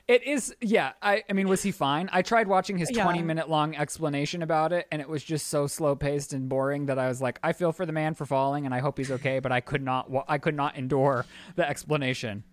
It 0.08 0.22
is 0.26 0.54
yeah. 0.60 0.92
I 1.02 1.22
I 1.30 1.32
mean, 1.34 1.48
was 1.48 1.62
he 1.62 1.70
fine? 1.72 2.08
I 2.12 2.22
tried 2.22 2.46
watching 2.48 2.76
his 2.78 2.90
Yeah. 2.90 3.02
twenty 3.04 3.22
minute 3.22 3.48
long 3.48 3.74
explanation 3.76 4.42
about 4.42 4.72
it, 4.72 4.86
and 4.92 5.00
it 5.00 5.08
was 5.08 5.22
just 5.24 5.46
so 5.48 5.66
slow 5.66 5.94
paced 5.94 6.32
and 6.32 6.48
boring 6.48 6.86
that 6.86 6.98
I 6.98 7.08
was 7.08 7.22
like, 7.22 7.38
I 7.42 7.52
feel 7.52 7.72
for 7.72 7.86
the 7.86 7.92
man 7.92 8.14
for 8.14 8.26
falling, 8.26 8.64
and 8.66 8.74
I 8.74 8.80
hope 8.80 8.98
he's 8.98 9.10
okay, 9.12 9.38
but 9.38 9.52
I 9.52 9.60
could 9.60 9.82
not. 9.82 10.10
I 10.28 10.38
could 10.38 10.54
not 10.54 10.76
endure 10.76 11.24
the 11.56 11.68
explanation. 11.68 12.44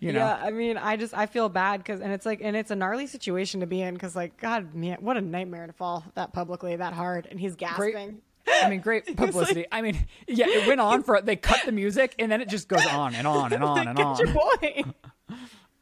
You 0.00 0.12
know. 0.12 0.20
Yeah, 0.20 0.34
I 0.34 0.50
mean, 0.50 0.76
I 0.76 0.96
just 0.96 1.14
I 1.14 1.26
feel 1.26 1.48
bad 1.48 1.78
because, 1.78 2.00
and 2.00 2.12
it's 2.12 2.26
like, 2.26 2.40
and 2.42 2.56
it's 2.56 2.70
a 2.70 2.76
gnarly 2.76 3.06
situation 3.06 3.60
to 3.60 3.66
be 3.66 3.80
in 3.80 3.94
because, 3.94 4.14
like, 4.14 4.40
God, 4.40 4.74
man, 4.74 4.98
what 5.00 5.16
a 5.16 5.20
nightmare 5.20 5.66
to 5.66 5.72
fall 5.72 6.04
that 6.14 6.32
publicly 6.32 6.76
that 6.76 6.92
hard, 6.92 7.26
and 7.30 7.40
he's 7.40 7.56
Great. 7.56 7.94
gasping. 7.94 8.22
I 8.50 8.70
mean, 8.70 8.80
great 8.80 9.04
publicity. 9.16 9.66
I 9.70 9.82
mean, 9.82 10.06
yeah, 10.26 10.46
it 10.48 10.66
went 10.66 10.80
on 10.80 11.02
for. 11.02 11.20
They 11.20 11.36
cut 11.36 11.60
the 11.64 11.72
music, 11.72 12.14
and 12.18 12.30
then 12.30 12.40
it 12.40 12.48
just 12.48 12.68
goes 12.68 12.86
on 12.86 13.14
and 13.14 13.26
on 13.26 13.52
and 13.52 13.64
on 13.64 13.88
and 13.88 13.98
your 13.98 14.28
on. 14.28 14.94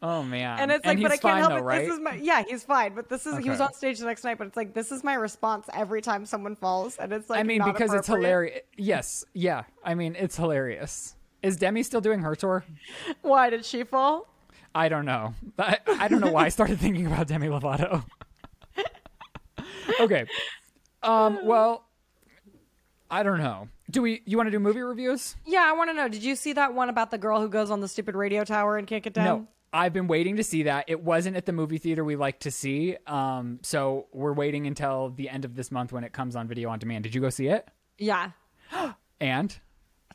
Oh 0.02 0.22
man! 0.22 0.58
And 0.60 0.70
it's 0.70 0.84
like, 0.84 1.00
but 1.00 1.10
I 1.10 1.16
can't 1.16 1.22
fine, 1.22 1.38
help 1.38 1.52
though, 1.52 1.56
it. 1.56 1.62
right? 1.62 1.86
This 1.86 1.94
is 1.94 2.00
my 2.00 2.14
yeah, 2.16 2.44
he's 2.46 2.62
fine. 2.62 2.94
But 2.94 3.08
this 3.08 3.26
is 3.26 3.38
he 3.38 3.48
was 3.48 3.62
on 3.62 3.72
stage 3.72 3.98
the 3.98 4.04
next 4.04 4.24
night. 4.24 4.36
But 4.36 4.46
it's 4.46 4.56
like 4.56 4.74
this 4.74 4.92
is 4.92 5.02
my 5.02 5.14
response 5.14 5.66
every 5.72 6.02
time 6.02 6.26
someone 6.26 6.54
falls, 6.54 6.96
and 6.98 7.12
it's 7.14 7.30
like 7.30 7.40
I 7.40 7.42
mean, 7.44 7.64
because 7.64 7.94
it's 7.94 8.06
hilarious. 8.06 8.60
Yes, 8.76 9.24
yeah. 9.32 9.64
I 9.82 9.94
mean, 9.94 10.14
it's 10.14 10.36
hilarious. 10.36 11.15
Is 11.46 11.56
Demi 11.56 11.84
still 11.84 12.00
doing 12.00 12.18
her 12.20 12.34
tour? 12.34 12.64
Why 13.22 13.50
did 13.50 13.64
she 13.64 13.84
fall? 13.84 14.26
I 14.74 14.88
don't 14.88 15.04
know. 15.04 15.32
I, 15.56 15.78
I 15.86 16.08
don't 16.08 16.20
know 16.20 16.32
why 16.32 16.46
I 16.46 16.48
started 16.48 16.80
thinking 16.80 17.06
about 17.06 17.28
Demi 17.28 17.46
Lovato. 17.46 18.04
okay. 20.00 20.26
Um. 21.04 21.38
Well, 21.44 21.84
I 23.08 23.22
don't 23.22 23.38
know. 23.38 23.68
Do 23.88 24.02
we? 24.02 24.22
You 24.24 24.36
want 24.36 24.48
to 24.48 24.50
do 24.50 24.58
movie 24.58 24.80
reviews? 24.80 25.36
Yeah, 25.46 25.64
I 25.64 25.72
want 25.74 25.88
to 25.90 25.94
know. 25.94 26.08
Did 26.08 26.24
you 26.24 26.34
see 26.34 26.52
that 26.54 26.74
one 26.74 26.88
about 26.88 27.12
the 27.12 27.18
girl 27.18 27.40
who 27.40 27.48
goes 27.48 27.70
on 27.70 27.80
the 27.80 27.86
stupid 27.86 28.16
radio 28.16 28.42
tower 28.42 28.76
and 28.76 28.84
can't 28.88 29.04
get 29.04 29.12
down? 29.12 29.24
No. 29.24 29.46
I've 29.72 29.92
been 29.92 30.08
waiting 30.08 30.36
to 30.38 30.42
see 30.42 30.64
that. 30.64 30.86
It 30.88 31.00
wasn't 31.00 31.36
at 31.36 31.46
the 31.46 31.52
movie 31.52 31.78
theater 31.78 32.02
we 32.02 32.16
like 32.16 32.40
to 32.40 32.50
see. 32.50 32.96
Um. 33.06 33.60
So 33.62 34.08
we're 34.12 34.32
waiting 34.32 34.66
until 34.66 35.10
the 35.10 35.28
end 35.28 35.44
of 35.44 35.54
this 35.54 35.70
month 35.70 35.92
when 35.92 36.02
it 36.02 36.12
comes 36.12 36.34
on 36.34 36.48
video 36.48 36.70
on 36.70 36.80
demand. 36.80 37.04
Did 37.04 37.14
you 37.14 37.20
go 37.20 37.30
see 37.30 37.46
it? 37.46 37.68
Yeah, 37.98 38.32
And 39.20 39.56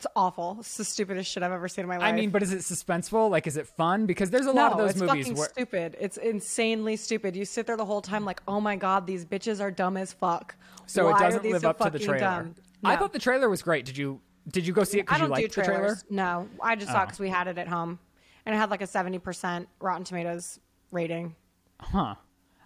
it's 0.02 0.08
awful. 0.16 0.58
It's 0.60 0.78
the 0.78 0.84
stupidest 0.84 1.30
shit 1.32 1.43
I've 1.43 1.52
ever 1.52 1.68
seen 1.68 1.84
in 1.84 1.89
my 1.89 1.97
life. 1.97 2.12
I 2.12 2.12
mean, 2.12 2.32
but 2.32 2.41
is 2.41 2.52
it 2.52 2.60
suspenseful? 2.62 3.30
Like, 3.30 3.45
is 3.45 3.56
it 3.56 3.68
fun? 3.68 4.08
Because 4.08 4.32
there's 4.32 4.47
a 4.47 4.52
lot 4.52 4.72
no, 4.72 4.72
of 4.72 4.78
those 4.80 4.89
it's 4.91 4.99
movies 5.02 5.26
fucking 5.28 5.38
where 5.38 5.49
stupid. 5.49 5.95
It's 5.99 6.18
insanely 6.18 6.95
stupid. 6.95 7.36
You 7.36 7.45
sit 7.45 7.68
there 7.68 7.78
the 7.78 7.86
whole 7.86 8.02
time 8.02 8.26
like, 8.26 8.41
oh 8.47 8.60
my 8.60 8.76
god, 8.76 9.06
these 9.06 9.26
bitches 9.26 9.62
are 9.62 9.70
dumb 9.70 9.97
as 9.97 10.12
fuck. 10.12 10.56
so 10.88 11.06
Why 11.12 11.18
it 11.18 11.20
doesn't 11.20 11.45
live 11.45 11.62
so 11.62 11.70
up 11.70 11.78
to 11.82 11.89
the 11.91 11.99
trailer. 11.99 12.20
dumb? 12.20 12.56
I 12.84 12.95
thought 12.95 13.14
the 13.14 13.20
trailer 13.20 13.47
was 13.47 13.62
great. 13.62 13.86
Did 13.86 13.95
you 13.97 14.20
did 14.47 14.66
you 14.66 14.74
go 14.74 14.84
see 14.84 14.97
it 14.97 15.04
because 15.04 15.20
you 15.22 15.28
don't 15.28 15.36
do 15.38 15.41
liked 15.43 15.56
the 15.56 15.62
trailer? 15.64 15.80
trailers. 15.80 16.06
No, 16.10 16.49
I 16.64 16.76
just 16.76 16.91
saw 16.91 17.02
Oh. 17.02 17.04
it 17.04 17.06
because 17.06 17.20
we 17.20 17.30
had 17.30 17.47
it 17.47 17.60
at 17.60 17.68
home, 17.68 17.99
and 18.43 18.56
it 18.56 18.58
had 18.58 18.72
like 18.72 18.82
a 18.82 18.88
seventy 18.88 19.20
percent 19.20 19.70
Rotten 19.80 20.04
Tomatoes 20.04 20.60
rating. 20.89 21.36
Huh. 21.80 22.16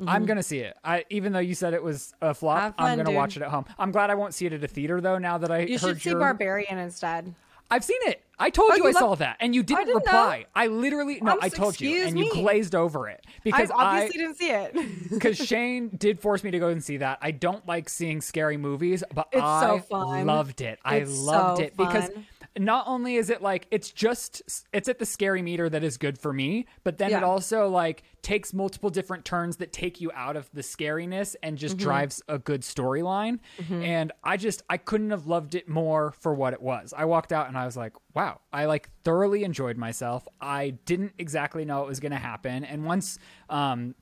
I'm 0.08 0.26
gonna 0.26 0.44
see 0.44 0.60
it. 0.60 0.76
I 0.84 1.06
even 1.10 1.32
though 1.34 1.40
you 1.40 1.56
said 1.56 1.74
it 1.74 1.84
was 1.84 2.14
a 2.22 2.34
flop, 2.34 2.74
Mm-hmm. 2.74 2.82
I'm 2.82 2.98
gonna 2.98 3.10
dude. 3.10 3.16
watch 3.16 3.38
it 3.38 3.44
at 3.44 3.50
home. 3.50 3.66
I'm 3.80 3.92
glad 3.92 4.10
I 4.10 4.16
won't 4.16 4.34
see 4.34 4.46
it 4.46 4.54
at 4.54 4.64
a 4.64 4.68
theater 4.68 5.00
though. 5.02 5.18
Now 5.18 5.38
that 5.38 5.52
I 5.52 5.60
You 5.60 5.74
heard 5.80 5.80
should 5.80 6.02
see 6.02 6.10
your, 6.12 6.20
Barbarian 6.20 6.78
instead. 6.78 7.34
I've 7.72 7.84
seen 7.84 7.98
it. 8.04 8.22
I 8.38 8.52
told 8.52 8.70
Oh, 8.74 8.76
you 8.76 8.84
you 8.84 8.90
I 8.90 8.92
saw 8.92 9.16
that, 9.16 9.38
and 9.40 9.56
you 9.56 9.64
didn't, 9.64 9.86
didn't 9.86 10.06
know. 10.06 10.12
reply. 10.12 10.46
I 10.54 10.68
literally 10.68 11.20
no, 11.20 11.32
I'm 11.32 11.38
I 11.42 11.50
told 11.50 11.80
you, 11.82 12.06
and 12.06 12.20
you 12.20 12.32
glazed 12.32 12.76
over 12.76 13.08
it 13.10 13.26
I 13.26 13.32
because 13.44 13.72
obviously 13.74 14.20
I 14.20 14.24
didn't 14.24 14.36
see 14.38 14.50
it. 14.52 15.10
because 15.10 15.38
Shane 15.38 15.90
did 15.98 16.20
force 16.20 16.44
me 16.44 16.52
to 16.52 16.60
go 16.60 16.68
and 16.68 16.84
see 16.84 16.98
that. 16.98 17.18
I 17.24 17.32
don't 17.32 17.66
like 17.68 17.90
seeing 17.90 18.22
scary 18.22 18.58
movies, 18.58 19.04
but 19.14 19.30
It's 19.32 19.42
I 19.42 19.62
so 19.62 19.80
fun. 19.80 20.26
loved 20.28 20.62
it. 20.62 20.78
I 20.86 21.00
loved 21.08 21.58
so 21.58 21.64
it 21.64 21.76
because 21.78 22.10
fun. 22.10 22.28
Not 22.58 22.88
only 22.88 23.16
is 23.16 23.30
it 23.30 23.42
like 23.42 23.68
it's 23.72 23.92
just 23.92 24.42
it's 24.72 24.88
at 24.88 25.00
the 25.00 25.06
scary 25.06 25.42
meter 25.42 25.70
that 25.70 25.84
is 25.84 25.98
good 25.98 26.18
for 26.18 26.32
me, 26.32 26.66
but 26.84 26.98
then 26.98 27.12
it 27.12 27.24
also 27.24 27.68
like 27.70 28.04
takes 28.22 28.54
multiple 28.54 28.90
different 28.90 29.26
turns 29.26 29.58
that 29.58 29.72
take 29.74 30.00
you 30.02 30.12
out 30.14 30.36
of 30.36 30.50
the 30.54 30.62
scariness 30.62 31.36
and 31.44 31.58
just 31.58 31.76
Mm-hmm. 31.78 31.84
drives 31.84 32.22
a 32.30 32.38
good 32.40 32.62
storyline. 32.62 33.40
And 33.70 34.12
I 34.24 34.38
just 34.38 34.64
I 34.70 34.78
couldn't 34.78 35.12
have 35.12 35.28
loved 35.28 35.56
it 35.56 35.68
more 35.68 36.14
for 36.20 36.34
what 36.34 36.54
it 36.54 36.62
was. 36.62 36.94
I 36.96 37.06
walked 37.06 37.34
out 37.34 37.48
and 37.48 37.58
I 37.58 37.66
was 37.66 37.76
like, 37.76 37.94
wow, 38.14 38.40
I 38.54 38.66
like 38.66 38.90
thoroughly 39.04 39.44
enjoyed 39.44 39.78
myself. 39.78 40.28
I 40.40 40.72
didn't 40.86 41.14
exactly 41.18 41.66
know 41.66 41.84
it 41.84 41.88
was 41.88 42.00
going 42.00 42.12
to 42.14 42.18
happen, 42.18 42.64
and 42.64 42.86
once 42.86 43.20
um 43.50 43.96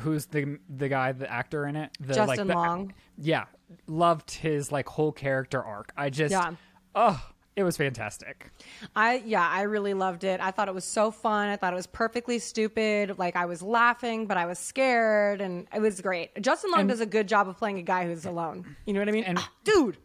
who's 0.00 0.26
the 0.26 0.58
the 0.68 0.88
guy 0.88 1.10
the 1.12 1.28
actor 1.30 1.66
in 1.66 1.74
it 1.74 1.90
the 1.98 2.14
like 2.16 2.28
Justin 2.38 2.46
the, 2.46 2.54
Long. 2.54 2.94
yeah 3.18 3.46
loved 3.88 4.30
his 4.30 4.70
like 4.70 4.88
whole 4.88 5.10
character 5.10 5.60
arc 5.60 5.92
i 5.96 6.08
just 6.10 6.30
Yeah. 6.30 6.52
oh 6.94 7.20
it 7.60 7.64
was 7.64 7.76
fantastic 7.76 8.50
I 8.96 9.22
yeah, 9.24 9.46
I 9.48 9.62
really 9.62 9.94
loved 9.94 10.24
it. 10.24 10.40
I 10.40 10.50
thought 10.50 10.68
it 10.68 10.74
was 10.74 10.84
so 10.84 11.10
fun. 11.10 11.48
I 11.48 11.56
thought 11.56 11.72
it 11.72 11.76
was 11.76 11.86
perfectly 11.86 12.38
stupid. 12.38 13.18
Like 13.18 13.36
I 13.36 13.44
was 13.46 13.62
laughing, 13.62 14.26
but 14.26 14.36
I 14.36 14.46
was 14.46 14.58
scared, 14.58 15.40
and 15.40 15.68
it 15.74 15.80
was 15.80 16.00
great. 16.00 16.30
Justin 16.42 16.70
Long 16.72 16.80
And- 16.80 16.88
does 16.88 17.00
a 17.00 17.06
good 17.06 17.28
job 17.28 17.48
of 17.48 17.56
playing 17.58 17.78
a 17.78 17.82
guy 17.82 18.06
who's 18.06 18.24
alone. 18.24 18.76
You 18.86 18.94
know 18.94 19.00
what 19.00 19.08
I 19.08 19.12
mean? 19.12 19.24
and- 19.24 19.38
Ah, 19.38 19.50
dude. 19.64 19.98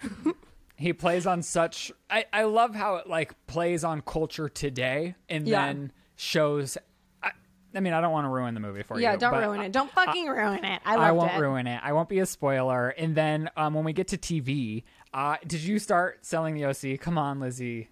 He 0.76 0.94
plays 0.94 1.26
on 1.26 1.42
such. 1.42 1.92
I, 2.08 2.24
I 2.32 2.44
love 2.44 2.74
how 2.74 2.96
it 2.96 3.06
like 3.06 3.34
plays 3.46 3.84
on 3.84 4.00
culture 4.00 4.48
today 4.48 5.14
and 5.28 5.46
Yeah. 5.46 5.66
then 5.66 5.92
shows. 6.16 6.78
I, 7.22 7.32
I 7.74 7.80
mean, 7.80 7.92
I 7.92 8.00
don't 8.00 8.12
want 8.12 8.24
to 8.24 8.30
ruin 8.30 8.54
the 8.54 8.60
movie 8.60 8.82
for 8.82 8.96
you. 8.96 9.02
Yeah, 9.02 9.16
don't 9.16 9.34
ruin 9.38 9.60
it. 9.60 9.72
Don't 9.72 9.90
fucking 9.92 10.26
ruin 10.26 10.64
it. 10.64 10.80
I 10.86 10.94
I 10.96 11.12
won't 11.12 11.32
it. 11.34 11.38
ruin 11.38 11.66
it. 11.66 11.80
I 11.84 11.92
won't 11.92 12.08
be 12.08 12.20
a 12.20 12.24
spoiler. 12.26 12.88
And 12.88 13.14
then 13.14 13.50
um, 13.58 13.74
when 13.74 13.84
we 13.84 13.92
get 13.92 14.08
to 14.08 14.16
TV, 14.16 14.84
uh, 15.12 15.36
did 15.46 15.60
you 15.60 15.78
start 15.78 16.24
selling 16.24 16.54
the 16.54 16.64
OC? 16.66 17.00
Come 17.00 17.18
on, 17.18 17.40
Lizze. 17.40 17.88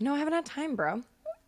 No, 0.00 0.14
I 0.14 0.18
haven't 0.18 0.34
had 0.34 0.44
time, 0.46 0.76
bro. 0.76 1.02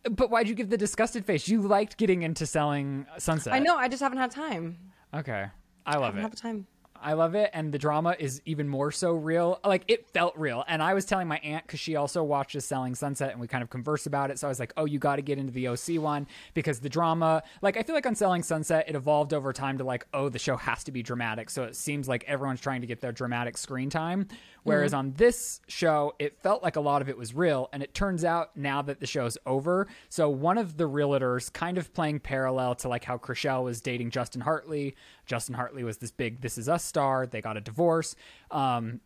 But 0.09 0.29
why'd 0.29 0.47
you 0.47 0.55
give 0.55 0.69
the 0.69 0.77
disgusted 0.77 1.25
face? 1.25 1.47
You 1.47 1.61
liked 1.61 1.97
getting 1.97 2.21
into 2.23 2.45
selling 2.45 3.05
Sunset. 3.17 3.53
I 3.53 3.59
know. 3.59 3.75
I 3.75 3.87
just 3.89 4.01
haven't 4.01 4.19
had 4.19 4.31
time. 4.31 4.77
Okay. 5.13 5.47
I 5.85 5.93
love 5.95 6.01
I 6.03 6.05
haven't 6.05 6.19
it. 6.19 6.21
had 6.21 6.37
time. 6.37 6.67
I 7.01 7.13
love 7.13 7.35
it, 7.35 7.49
and 7.53 7.71
the 7.71 7.77
drama 7.77 8.15
is 8.17 8.41
even 8.45 8.67
more 8.67 8.91
so 8.91 9.13
real. 9.13 9.59
Like 9.63 9.83
it 9.87 10.07
felt 10.09 10.35
real, 10.37 10.63
and 10.67 10.81
I 10.81 10.93
was 10.93 11.05
telling 11.05 11.27
my 11.27 11.37
aunt 11.39 11.65
because 11.65 11.79
she 11.79 11.95
also 11.95 12.23
watches 12.23 12.65
Selling 12.65 12.95
Sunset, 12.95 13.31
and 13.31 13.39
we 13.39 13.47
kind 13.47 13.63
of 13.63 13.69
conversed 13.69 14.07
about 14.07 14.31
it. 14.31 14.39
So 14.39 14.47
I 14.47 14.49
was 14.49 14.59
like, 14.59 14.73
"Oh, 14.77 14.85
you 14.85 14.99
got 14.99 15.17
to 15.17 15.21
get 15.21 15.37
into 15.37 15.51
the 15.51 15.67
OC 15.67 15.99
one 16.01 16.27
because 16.53 16.79
the 16.79 16.89
drama." 16.89 17.43
Like 17.61 17.77
I 17.77 17.83
feel 17.83 17.95
like 17.95 18.05
on 18.05 18.15
Selling 18.15 18.43
Sunset, 18.43 18.85
it 18.87 18.95
evolved 18.95 19.33
over 19.33 19.53
time 19.53 19.77
to 19.77 19.83
like, 19.83 20.07
"Oh, 20.13 20.29
the 20.29 20.39
show 20.39 20.57
has 20.57 20.83
to 20.85 20.91
be 20.91 21.03
dramatic," 21.03 21.49
so 21.49 21.63
it 21.63 21.75
seems 21.75 22.07
like 22.07 22.23
everyone's 22.27 22.61
trying 22.61 22.81
to 22.81 22.87
get 22.87 23.01
their 23.01 23.11
dramatic 23.11 23.57
screen 23.57 23.89
time. 23.89 24.27
Whereas 24.63 24.91
mm-hmm. 24.91 24.99
on 24.99 25.13
this 25.13 25.61
show, 25.69 26.13
it 26.19 26.41
felt 26.41 26.61
like 26.61 26.75
a 26.75 26.81
lot 26.81 27.01
of 27.01 27.07
it 27.07 27.17
was 27.17 27.33
real, 27.33 27.69
and 27.71 27.81
it 27.81 27.93
turns 27.93 28.25
out 28.25 28.57
now 28.57 28.81
that 28.81 28.99
the 28.99 29.07
show's 29.07 29.37
over, 29.45 29.87
so 30.09 30.29
one 30.29 30.57
of 30.57 30.75
the 30.75 30.89
realtors 30.89 31.51
kind 31.51 31.77
of 31.77 31.93
playing 31.93 32.19
parallel 32.19 32.75
to 32.75 32.89
like 32.89 33.05
how 33.05 33.17
Chrishell 33.17 33.63
was 33.63 33.79
dating 33.79 34.09
Justin 34.09 34.41
Hartley. 34.41 34.95
Justin 35.27 35.53
Hartley 35.55 35.83
was 35.83 35.97
this 35.97 36.11
big 36.11 36.41
This 36.41 36.57
Is 36.57 36.67
Us 36.67 36.83
star. 36.83 37.27
They 37.27 37.41
got 37.41 37.57
a 37.57 37.61
divorce. 37.61 38.15
Um, 38.49 39.01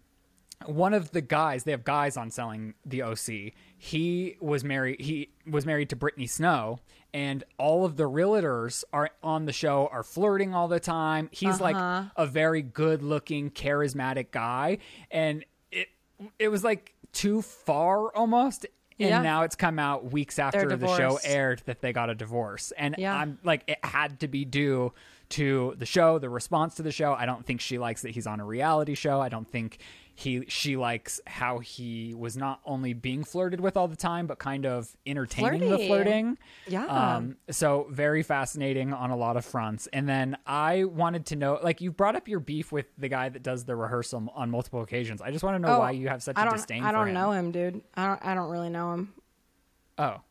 one 0.68 0.94
of 0.94 1.10
the 1.12 1.22
guys, 1.22 1.64
they 1.64 1.72
have 1.72 1.84
guys 1.84 2.16
on 2.18 2.30
selling 2.30 2.76
the 2.86 3.02
OC. 3.02 3.54
He 3.78 4.38
was 4.40 4.64
married. 4.64 5.02
He 5.02 5.30
was 5.50 5.66
married 5.66 5.90
to 5.90 5.96
Brittany 5.96 6.28
Snow, 6.28 6.78
and 7.16 7.44
all 7.58 7.84
of 7.84 7.98
the 7.98 8.04
realtors 8.04 8.84
are 8.94 9.10
on 9.24 9.46
the 9.46 9.54
show 9.54 9.90
are 9.92 10.04
flirting 10.04 10.54
all 10.54 10.68
the 10.68 10.80
time. 10.80 11.30
He's 11.32 11.60
like 11.60 11.76
a 12.16 12.28
very 12.28 12.62
good-looking, 12.62 13.50
charismatic 13.52 14.30
guy, 14.30 14.78
and 15.10 15.44
it 15.72 15.88
it 16.38 16.50
was 16.50 16.64
like 16.64 16.94
too 17.12 17.42
far 17.42 18.16
almost. 18.16 18.68
And 19.00 19.10
Yeah. 19.10 19.22
now 19.24 19.42
it's 19.42 19.56
come 19.56 19.80
out 19.80 20.12
weeks 20.12 20.38
after 20.38 20.78
the 20.78 20.96
show 20.96 21.18
aired 21.24 21.64
that 21.66 21.82
they 21.82 21.92
got 21.92 22.12
a 22.12 22.16
divorce, 22.16 22.72
and 22.78 22.94
Yeah. 23.00 23.16
I'm 23.18 23.40
like, 23.44 23.64
it 23.68 23.84
had 23.84 24.20
to 24.20 24.28
be 24.28 24.46
due 24.46 24.94
to 25.32 25.76
the 25.78 25.86
show, 25.86 26.20
the 26.20 26.30
response 26.30 26.76
to 26.76 26.84
the 26.84 26.92
show. 26.92 27.14
I 27.14 27.26
don't 27.26 27.46
think 27.46 27.62
she 27.62 27.78
likes 27.78 28.02
that 28.04 28.12
he's 28.12 28.28
on 28.28 28.40
a 28.40 28.46
reality 28.46 28.96
show. 28.96 29.20
I 29.22 29.30
don't 29.30 29.48
think 29.50 29.80
he 30.14 30.44
she 30.50 30.76
likes 30.76 31.20
how 31.26 31.60
he 31.60 32.14
was 32.14 32.36
not 32.38 32.60
only 32.66 32.94
being 32.94 33.24
flirted 33.24 33.60
with 33.62 33.78
all 33.78 33.88
the 33.88 33.96
time, 33.96 34.28
but 34.28 34.38
kind 34.40 34.66
of 34.66 34.96
entertaining 35.06 35.70
the 35.70 35.78
flirting. 35.80 36.38
Yeah. 36.68 36.86
Um, 36.86 37.38
so 37.50 37.88
very 37.90 38.22
fascinating 38.22 38.94
on 38.94 39.10
a 39.10 39.16
lot 39.16 39.38
of 39.38 39.46
fronts. 39.46 39.88
And 39.94 40.08
then 40.08 40.38
I 40.46 40.84
wanted 40.84 41.26
to 41.28 41.36
know, 41.38 41.60
like, 41.64 41.82
you 41.82 41.92
brought 41.92 42.16
up 42.16 42.28
your 42.28 42.40
beef 42.42 42.72
with 42.72 42.86
the 42.98 43.08
guy 43.08 43.30
that 43.30 43.42
does 43.42 43.64
the 43.66 43.76
rehearsal 43.76 44.32
on 44.36 44.52
multiple 44.52 44.82
occasions. 44.82 45.22
I 45.22 45.32
just 45.32 45.44
want 45.44 45.56
to 45.56 45.60
know 45.68 45.80
why 45.80 45.92
you 45.92 46.10
have 46.10 46.22
such 46.22 46.36
Oh, 46.38 46.42
I 46.42 46.48
a 46.48 46.52
disdain. 46.52 46.84
I 46.84 46.92
don't 46.92 47.08
him. 47.08 47.14
know 47.14 47.32
him, 47.32 47.52
dude. 47.52 47.82
I 47.96 48.08
don't. 48.08 48.20
I 48.26 48.36
don't 48.36 48.50
really 48.52 48.70
know 48.70 48.94
him. 48.94 49.14
Oh, 49.98 50.22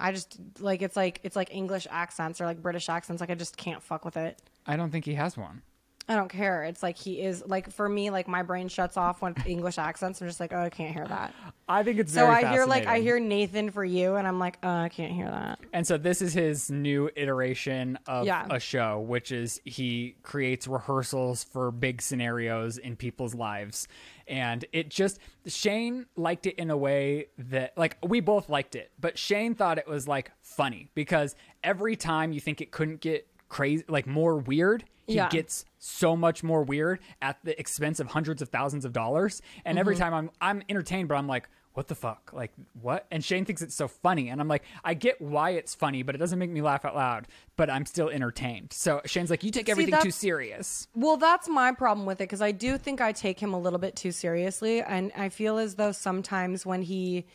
I 0.00 0.12
just 0.12 0.38
like 0.60 0.82
it's 0.82 0.96
like 0.96 1.20
it's 1.22 1.36
like 1.36 1.52
English 1.54 1.86
accents 1.90 2.40
or 2.40 2.46
like 2.46 2.62
British 2.62 2.88
accents. 2.88 3.20
Like 3.20 3.30
I 3.30 3.34
just 3.34 3.56
can't 3.56 3.82
fuck 3.82 4.04
with 4.04 4.16
it. 4.16 4.40
I 4.66 4.76
don't 4.76 4.90
think 4.90 5.04
he 5.04 5.14
has 5.14 5.36
one. 5.36 5.62
I 6.10 6.14
don't 6.14 6.30
care. 6.30 6.64
It's 6.64 6.82
like 6.82 6.96
he 6.96 7.20
is 7.20 7.44
like 7.46 7.70
for 7.70 7.86
me, 7.86 8.08
like 8.08 8.28
my 8.28 8.42
brain 8.42 8.68
shuts 8.68 8.96
off 8.96 9.20
when 9.20 9.34
English 9.46 9.76
accents. 9.76 10.22
I'm 10.22 10.26
just 10.28 10.40
like, 10.40 10.54
oh, 10.54 10.60
I 10.60 10.70
can't 10.70 10.94
hear 10.94 11.06
that. 11.06 11.34
I 11.68 11.82
think 11.82 11.98
it's 11.98 12.14
So 12.14 12.26
I 12.26 12.46
hear 12.50 12.64
like 12.64 12.86
I 12.86 13.00
hear 13.00 13.20
Nathan 13.20 13.70
for 13.70 13.84
you, 13.84 14.14
and 14.14 14.26
I'm 14.26 14.38
like, 14.38 14.56
oh, 14.62 14.68
I 14.70 14.88
can't 14.88 15.12
hear 15.12 15.26
that. 15.26 15.58
And 15.74 15.86
so 15.86 15.98
this 15.98 16.22
is 16.22 16.32
his 16.32 16.70
new 16.70 17.10
iteration 17.14 17.98
of 18.06 18.24
Yeah. 18.24 18.46
a 18.48 18.58
show, 18.58 19.00
which 19.00 19.32
is 19.32 19.60
he 19.66 20.14
creates 20.22 20.66
rehearsals 20.66 21.44
for 21.44 21.70
big 21.70 22.00
scenarios 22.00 22.78
in 22.78 22.96
people's 22.96 23.34
lives. 23.34 23.86
And 24.28 24.64
it 24.72 24.90
just 24.90 25.18
Shane 25.46 26.06
liked 26.16 26.46
it 26.46 26.54
in 26.56 26.70
a 26.70 26.76
way 26.76 27.26
that 27.38 27.76
like 27.76 27.96
we 28.06 28.20
both 28.20 28.48
liked 28.48 28.76
it, 28.76 28.90
but 29.00 29.18
Shane 29.18 29.54
thought 29.54 29.78
it 29.78 29.88
was 29.88 30.06
like 30.06 30.30
funny 30.42 30.90
because 30.94 31.34
every 31.64 31.96
time 31.96 32.32
you 32.32 32.40
think 32.40 32.60
it 32.60 32.70
couldn't 32.70 33.00
get 33.00 33.26
crazy 33.48 33.84
like 33.88 34.06
more 34.06 34.36
weird, 34.38 34.84
he 35.06 35.14
Yeah. 35.14 35.28
gets 35.30 35.64
so 35.78 36.14
much 36.14 36.42
more 36.42 36.62
weird 36.62 36.98
at 37.22 37.38
the 37.42 37.58
expense 37.58 37.98
of 38.00 38.08
hundreds 38.08 38.42
of 38.42 38.50
thousands 38.50 38.84
of 38.84 38.92
dollars. 38.92 39.40
And 39.64 39.78
every 39.78 39.94
Mm-hmm. 39.94 40.02
time 40.02 40.14
I'm 40.14 40.30
I'm 40.40 40.62
entertained, 40.68 41.08
but 41.08 41.14
I'm 41.16 41.26
like, 41.26 41.48
what 41.78 41.86
the 41.86 41.94
fuck? 41.94 42.32
Like 42.32 42.50
what? 42.82 43.06
And 43.12 43.24
Shane 43.24 43.44
thinks 43.44 43.62
it's 43.62 43.76
so 43.76 43.86
funny, 43.86 44.30
and 44.30 44.40
I'm 44.40 44.48
like, 44.48 44.64
I 44.82 44.94
get 44.94 45.20
why 45.20 45.50
it's 45.50 45.76
funny, 45.76 46.02
but 46.02 46.16
it 46.16 46.18
doesn't 46.18 46.40
make 46.40 46.50
me 46.50 46.60
laugh 46.60 46.84
out 46.84 46.96
loud. 46.96 47.28
But 47.56 47.70
I'm 47.70 47.86
still 47.86 48.08
entertained. 48.08 48.72
So 48.72 49.00
Shane's 49.04 49.30
like, 49.30 49.44
you 49.44 49.52
take 49.52 49.68
everything 49.68 49.92
too 49.92 49.98
that's- 49.98 50.16
serious. 50.16 50.88
Well, 50.96 51.16
that's 51.16 51.48
my 51.48 51.70
problem 51.70 52.04
with 52.04 52.20
it 52.20 52.24
because 52.24 52.42
I 52.42 52.50
do 52.50 52.78
think 52.78 53.00
I 53.00 53.12
take 53.12 53.38
him 53.38 53.54
a 53.54 53.60
little 53.60 53.78
bit 53.78 53.94
too 53.94 54.10
seriously, 54.10 54.82
and 54.82 55.12
I 55.16 55.28
feel 55.28 55.56
as 55.56 55.76
though 55.76 55.92
sometimes 55.92 56.66
when 56.66 56.82
he 56.82 57.26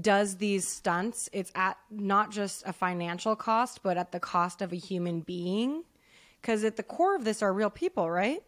does 0.00 0.38
these 0.38 0.66
stunts, 0.66 1.30
it's 1.32 1.52
at 1.54 1.78
not 1.88 2.32
just 2.32 2.64
a 2.66 2.72
financial 2.72 3.36
cost, 3.36 3.84
but 3.84 3.96
at 3.96 4.10
the 4.10 4.18
cost 4.18 4.62
of 4.62 4.72
a 4.72 4.76
human 4.76 5.20
being. 5.20 5.84
Because 6.42 6.64
at 6.64 6.74
the 6.74 6.82
core 6.82 7.14
of 7.14 7.22
this 7.22 7.40
are 7.40 7.52
real 7.52 7.70
people, 7.70 8.10
right? 8.10 8.42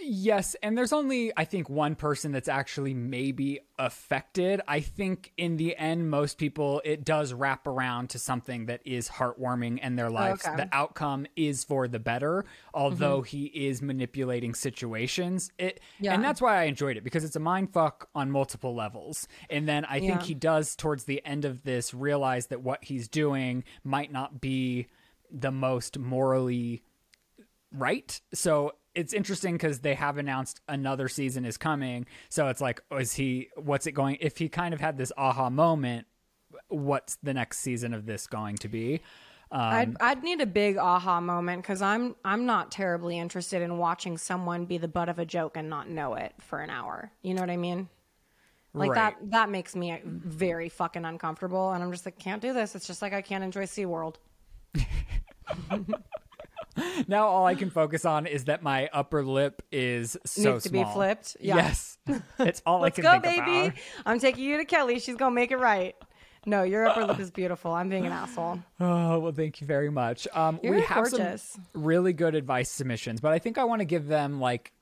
Yes, 0.00 0.56
and 0.62 0.76
there's 0.76 0.92
only 0.92 1.32
I 1.36 1.44
think 1.44 1.68
one 1.68 1.94
person 1.94 2.32
that's 2.32 2.48
actually 2.48 2.94
maybe 2.94 3.60
affected. 3.78 4.60
I 4.68 4.80
think 4.80 5.32
in 5.36 5.56
the 5.56 5.76
end 5.76 6.10
most 6.10 6.38
people 6.38 6.80
it 6.84 7.04
does 7.04 7.32
wrap 7.32 7.66
around 7.66 8.10
to 8.10 8.18
something 8.18 8.66
that 8.66 8.80
is 8.84 9.08
heartwarming 9.08 9.80
in 9.80 9.96
their 9.96 10.06
oh, 10.06 10.12
lives. 10.12 10.46
Okay. 10.46 10.56
The 10.56 10.68
outcome 10.72 11.26
is 11.36 11.64
for 11.64 11.88
the 11.88 11.98
better, 11.98 12.44
although 12.72 13.18
mm-hmm. 13.18 13.36
he 13.36 13.46
is 13.46 13.82
manipulating 13.82 14.54
situations. 14.54 15.50
It 15.58 15.80
Yeah. 16.00 16.14
and 16.14 16.22
that's 16.22 16.40
why 16.40 16.60
I 16.60 16.64
enjoyed 16.64 16.96
it 16.96 17.04
because 17.04 17.24
it's 17.24 17.36
a 17.36 17.40
mind 17.40 17.72
fuck 17.72 18.08
on 18.14 18.30
multiple 18.30 18.74
levels. 18.74 19.26
And 19.50 19.68
then 19.68 19.84
I 19.84 20.00
think 20.00 20.20
Yeah. 20.20 20.26
he 20.26 20.34
does 20.34 20.76
towards 20.76 21.04
the 21.04 21.24
end 21.24 21.44
of 21.44 21.64
this 21.64 21.92
realize 21.92 22.46
that 22.48 22.62
what 22.62 22.84
he's 22.84 23.08
doing 23.08 23.64
might 23.84 24.12
not 24.12 24.40
be 24.40 24.86
the 25.30 25.50
most 25.50 25.98
morally 25.98 26.82
right? 27.72 28.20
So 28.32 28.72
it's 28.98 29.12
interesting 29.12 29.54
because 29.54 29.78
they 29.78 29.94
have 29.94 30.18
announced 30.18 30.60
another 30.66 31.08
season 31.08 31.44
is 31.44 31.56
coming. 31.56 32.04
So 32.28 32.48
it's 32.48 32.60
like, 32.60 32.80
is 32.98 33.14
he? 33.14 33.48
What's 33.54 33.86
it 33.86 33.92
going? 33.92 34.18
If 34.20 34.38
he 34.38 34.48
kind 34.48 34.74
of 34.74 34.80
had 34.80 34.98
this 34.98 35.12
aha 35.16 35.50
moment, 35.50 36.08
what's 36.66 37.14
the 37.22 37.32
next 37.32 37.60
season 37.60 37.94
of 37.94 38.06
this 38.06 38.26
going 38.26 38.56
to 38.56 38.68
be? 38.68 39.00
Um, 39.52 39.60
I'd, 39.60 39.96
I'd 40.00 40.22
need 40.24 40.40
a 40.40 40.46
big 40.46 40.78
aha 40.78 41.20
moment 41.20 41.62
because 41.62 41.80
I'm 41.80 42.16
I'm 42.24 42.44
not 42.44 42.72
terribly 42.72 43.16
interested 43.16 43.62
in 43.62 43.78
watching 43.78 44.18
someone 44.18 44.64
be 44.64 44.78
the 44.78 44.88
butt 44.88 45.08
of 45.08 45.20
a 45.20 45.24
joke 45.24 45.56
and 45.56 45.70
not 45.70 45.88
know 45.88 46.14
it 46.14 46.34
for 46.40 46.58
an 46.58 46.68
hour. 46.68 47.12
You 47.22 47.34
know 47.34 47.40
what 47.42 47.50
I 47.50 47.56
mean? 47.56 47.88
Like 48.74 48.90
Right. 48.90 49.14
that 49.20 49.30
that 49.30 49.48
makes 49.48 49.76
me 49.76 50.00
very 50.04 50.68
fucking 50.68 51.04
uncomfortable, 51.04 51.70
and 51.70 51.84
I'm 51.84 51.92
just 51.92 52.04
like, 52.04 52.18
can't 52.18 52.42
do 52.42 52.52
this. 52.52 52.74
It's 52.74 52.86
just 52.88 53.00
like 53.00 53.12
I 53.12 53.22
can't 53.22 53.44
enjoy 53.44 53.62
SeaWorld. 53.62 54.16
now 57.06 57.26
all 57.28 57.46
I 57.46 57.54
can 57.54 57.70
focus 57.70 58.04
on 58.04 58.26
is 58.26 58.44
that 58.44 58.62
my 58.62 58.88
upper 58.92 59.24
lip 59.24 59.62
is 59.72 60.16
so 60.24 60.52
Needs 60.52 60.64
to 60.64 60.70
be 60.70 60.84
flipped. 60.84 61.36
Yeah. 61.40 61.56
Yes, 61.56 61.98
it's 62.38 62.62
all 62.66 62.80
Let's 62.80 62.98
go, 62.98 63.10
think 63.12 63.22
baby. 63.24 63.66
about. 63.66 63.72
I'm 64.06 64.18
taking 64.18 64.44
you 64.44 64.56
to 64.58 64.64
Kelly. 64.64 64.98
She's 65.00 65.16
gonna 65.16 65.34
make 65.34 65.50
it 65.50 65.58
right. 65.58 65.94
No, 66.46 66.62
your 66.62 66.86
upper 66.86 67.04
lip 67.04 67.18
is 67.18 67.30
beautiful. 67.30 67.72
I'm 67.72 67.88
being 67.88 68.06
an 68.06 68.12
asshole. 68.12 68.60
Oh 68.80 69.18
well, 69.18 69.32
thank 69.32 69.60
you 69.60 69.66
very 69.66 69.90
much. 69.90 70.26
Um, 70.32 70.60
we 70.62 70.68
You're 70.70 70.80
have 70.82 71.10
gorgeous. 71.10 71.42
some 71.42 71.64
really 71.74 72.12
good 72.12 72.34
advice 72.34 72.70
submissions, 72.70 73.20
but 73.20 73.32
I 73.32 73.38
think 73.38 73.58
I 73.58 73.64
want 73.64 73.80
to 73.80 73.84
give 73.84 74.06
them 74.06 74.40
like 74.40 74.72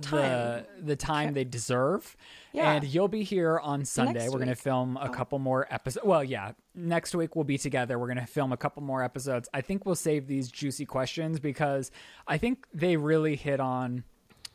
Time. 0.00 0.64
the 0.80 0.96
time 0.96 1.34
they 1.34 1.44
deserve. 1.44 2.16
Yeah. 2.52 2.72
And 2.72 2.84
you'll 2.84 3.08
be 3.08 3.22
here 3.22 3.58
on 3.58 3.84
Sunday. 3.84 4.20
Next 4.20 4.32
We're 4.32 4.38
gonna. 4.38 4.52
Oh. 4.52 4.54
film 4.54 4.98
a 5.00 5.08
couple 5.08 5.38
more 5.38 5.66
episodes. 5.70 6.04
Well, 6.04 6.24
yeah, 6.24 6.52
next 6.74 7.14
week 7.14 7.36
we'll 7.36 7.44
be 7.44 7.58
together. 7.58 7.98
We're 7.98 8.08
gonna 8.08 8.26
film 8.26 8.52
a 8.52 8.56
couple 8.56 8.82
more 8.82 9.02
episodes. 9.02 9.48
I 9.52 9.60
think 9.60 9.84
we'll 9.84 9.94
save 9.94 10.26
these 10.26 10.50
juicy 10.50 10.86
questions 10.86 11.38
because 11.38 11.90
I 12.26 12.38
think 12.38 12.66
they 12.72 12.96
really 12.96 13.36
hit 13.36 13.60
on 13.60 14.04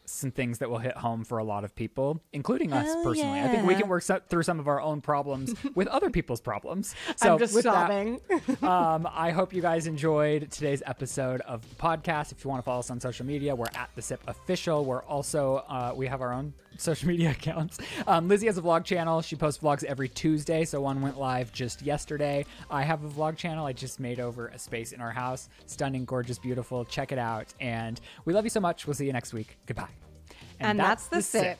some 0.05 0.31
things 0.31 0.59
that 0.59 0.69
will 0.69 0.77
hit 0.77 0.95
home 0.97 1.23
for 1.23 1.37
a 1.37 1.43
lot 1.43 1.63
of 1.63 1.75
people, 1.75 2.21
including 2.33 2.73
us 2.73 2.85
Hell 2.85 3.03
personally. 3.03 3.41
I 3.41 3.47
think 3.47 3.67
we 3.67 3.75
can 3.75 3.87
work 3.87 4.03
so- 4.03 4.21
through 4.29 4.43
some 4.43 4.59
of 4.59 4.67
our 4.67 4.81
own 4.81 5.01
problems 5.01 5.53
with 5.75 5.87
other 5.87 6.09
people's 6.09 6.41
problems. 6.41 6.95
So 7.17 7.33
I'm 7.33 7.39
just 7.39 7.53
with 7.53 7.63
that, 7.65 7.89
um, 8.63 9.07
I 9.11 9.31
hope 9.31 9.53
you 9.53 9.61
guys 9.61 9.87
enjoyed 9.87 10.51
today's 10.51 10.83
episode 10.85 11.41
of 11.41 11.67
the 11.69 11.75
podcast. 11.75 12.31
If 12.31 12.43
you 12.43 12.49
want 12.49 12.61
to 12.61 12.65
follow 12.65 12.79
us 12.79 12.91
on 12.91 12.99
social 12.99 13.25
media, 13.25 13.55
we're 13.55 13.65
at 13.75 13.89
the 13.95 14.01
Sip 14.01 14.21
Official. 14.27 14.85
We're 14.85 15.03
also 15.03 15.63
uh, 15.67 15.93
we 15.95 16.07
have 16.07 16.21
our 16.21 16.33
own 16.33 16.53
social 16.77 17.07
media 17.07 17.31
accounts. 17.39 17.79
Um, 18.07 18.29
Lizze 18.29 18.45
has 18.45 18.57
a 18.57 18.61
vlog 18.61 18.83
channel. 18.83 19.21
She 19.21 19.35
posts 19.35 19.63
vlogs 19.63 19.83
every 19.83 20.09
Tuesday. 20.09 20.65
So 20.65 20.81
one 20.81 21.01
went 21.01 21.19
live 21.19 21.51
just 21.51 21.81
yesterday. 21.81 22.45
I 22.69 22.83
have 22.83 23.03
a 23.03 23.09
vlog 23.09 23.37
channel. 23.37 23.65
I 23.65 23.73
just 23.73 23.99
made 23.99 24.19
over 24.19 24.47
a 24.47 24.59
space 24.59 24.91
in 24.91 25.01
our 25.01 25.11
house. 25.11 25.49
Stunning, 25.65 26.05
gorgeous, 26.05 26.39
beautiful. 26.39 26.85
Check 26.85 27.11
it 27.11 27.19
out. 27.19 27.53
And 27.59 27.99
we 28.25 28.33
love 28.33 28.43
you 28.43 28.49
so 28.49 28.59
much. 28.59 28.87
We'll 28.87 28.93
see 28.93 29.05
you 29.05 29.13
next 29.13 29.33
week. 29.33 29.57
Goodbye. 29.65 29.94
And, 30.59 30.71
and 30.71 30.79
that's, 30.79 31.07
that's, 31.07 31.31
the, 31.31 31.39
the 31.39 31.43
sip. 31.43 31.57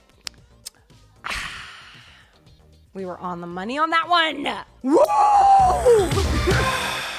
sip. 1.26 1.36
we 2.94 3.06
were 3.06 3.18
on 3.18 3.40
the 3.42 3.48
money 3.48 3.78
on 3.78 3.90
that 3.92 4.10
one. 4.10 4.46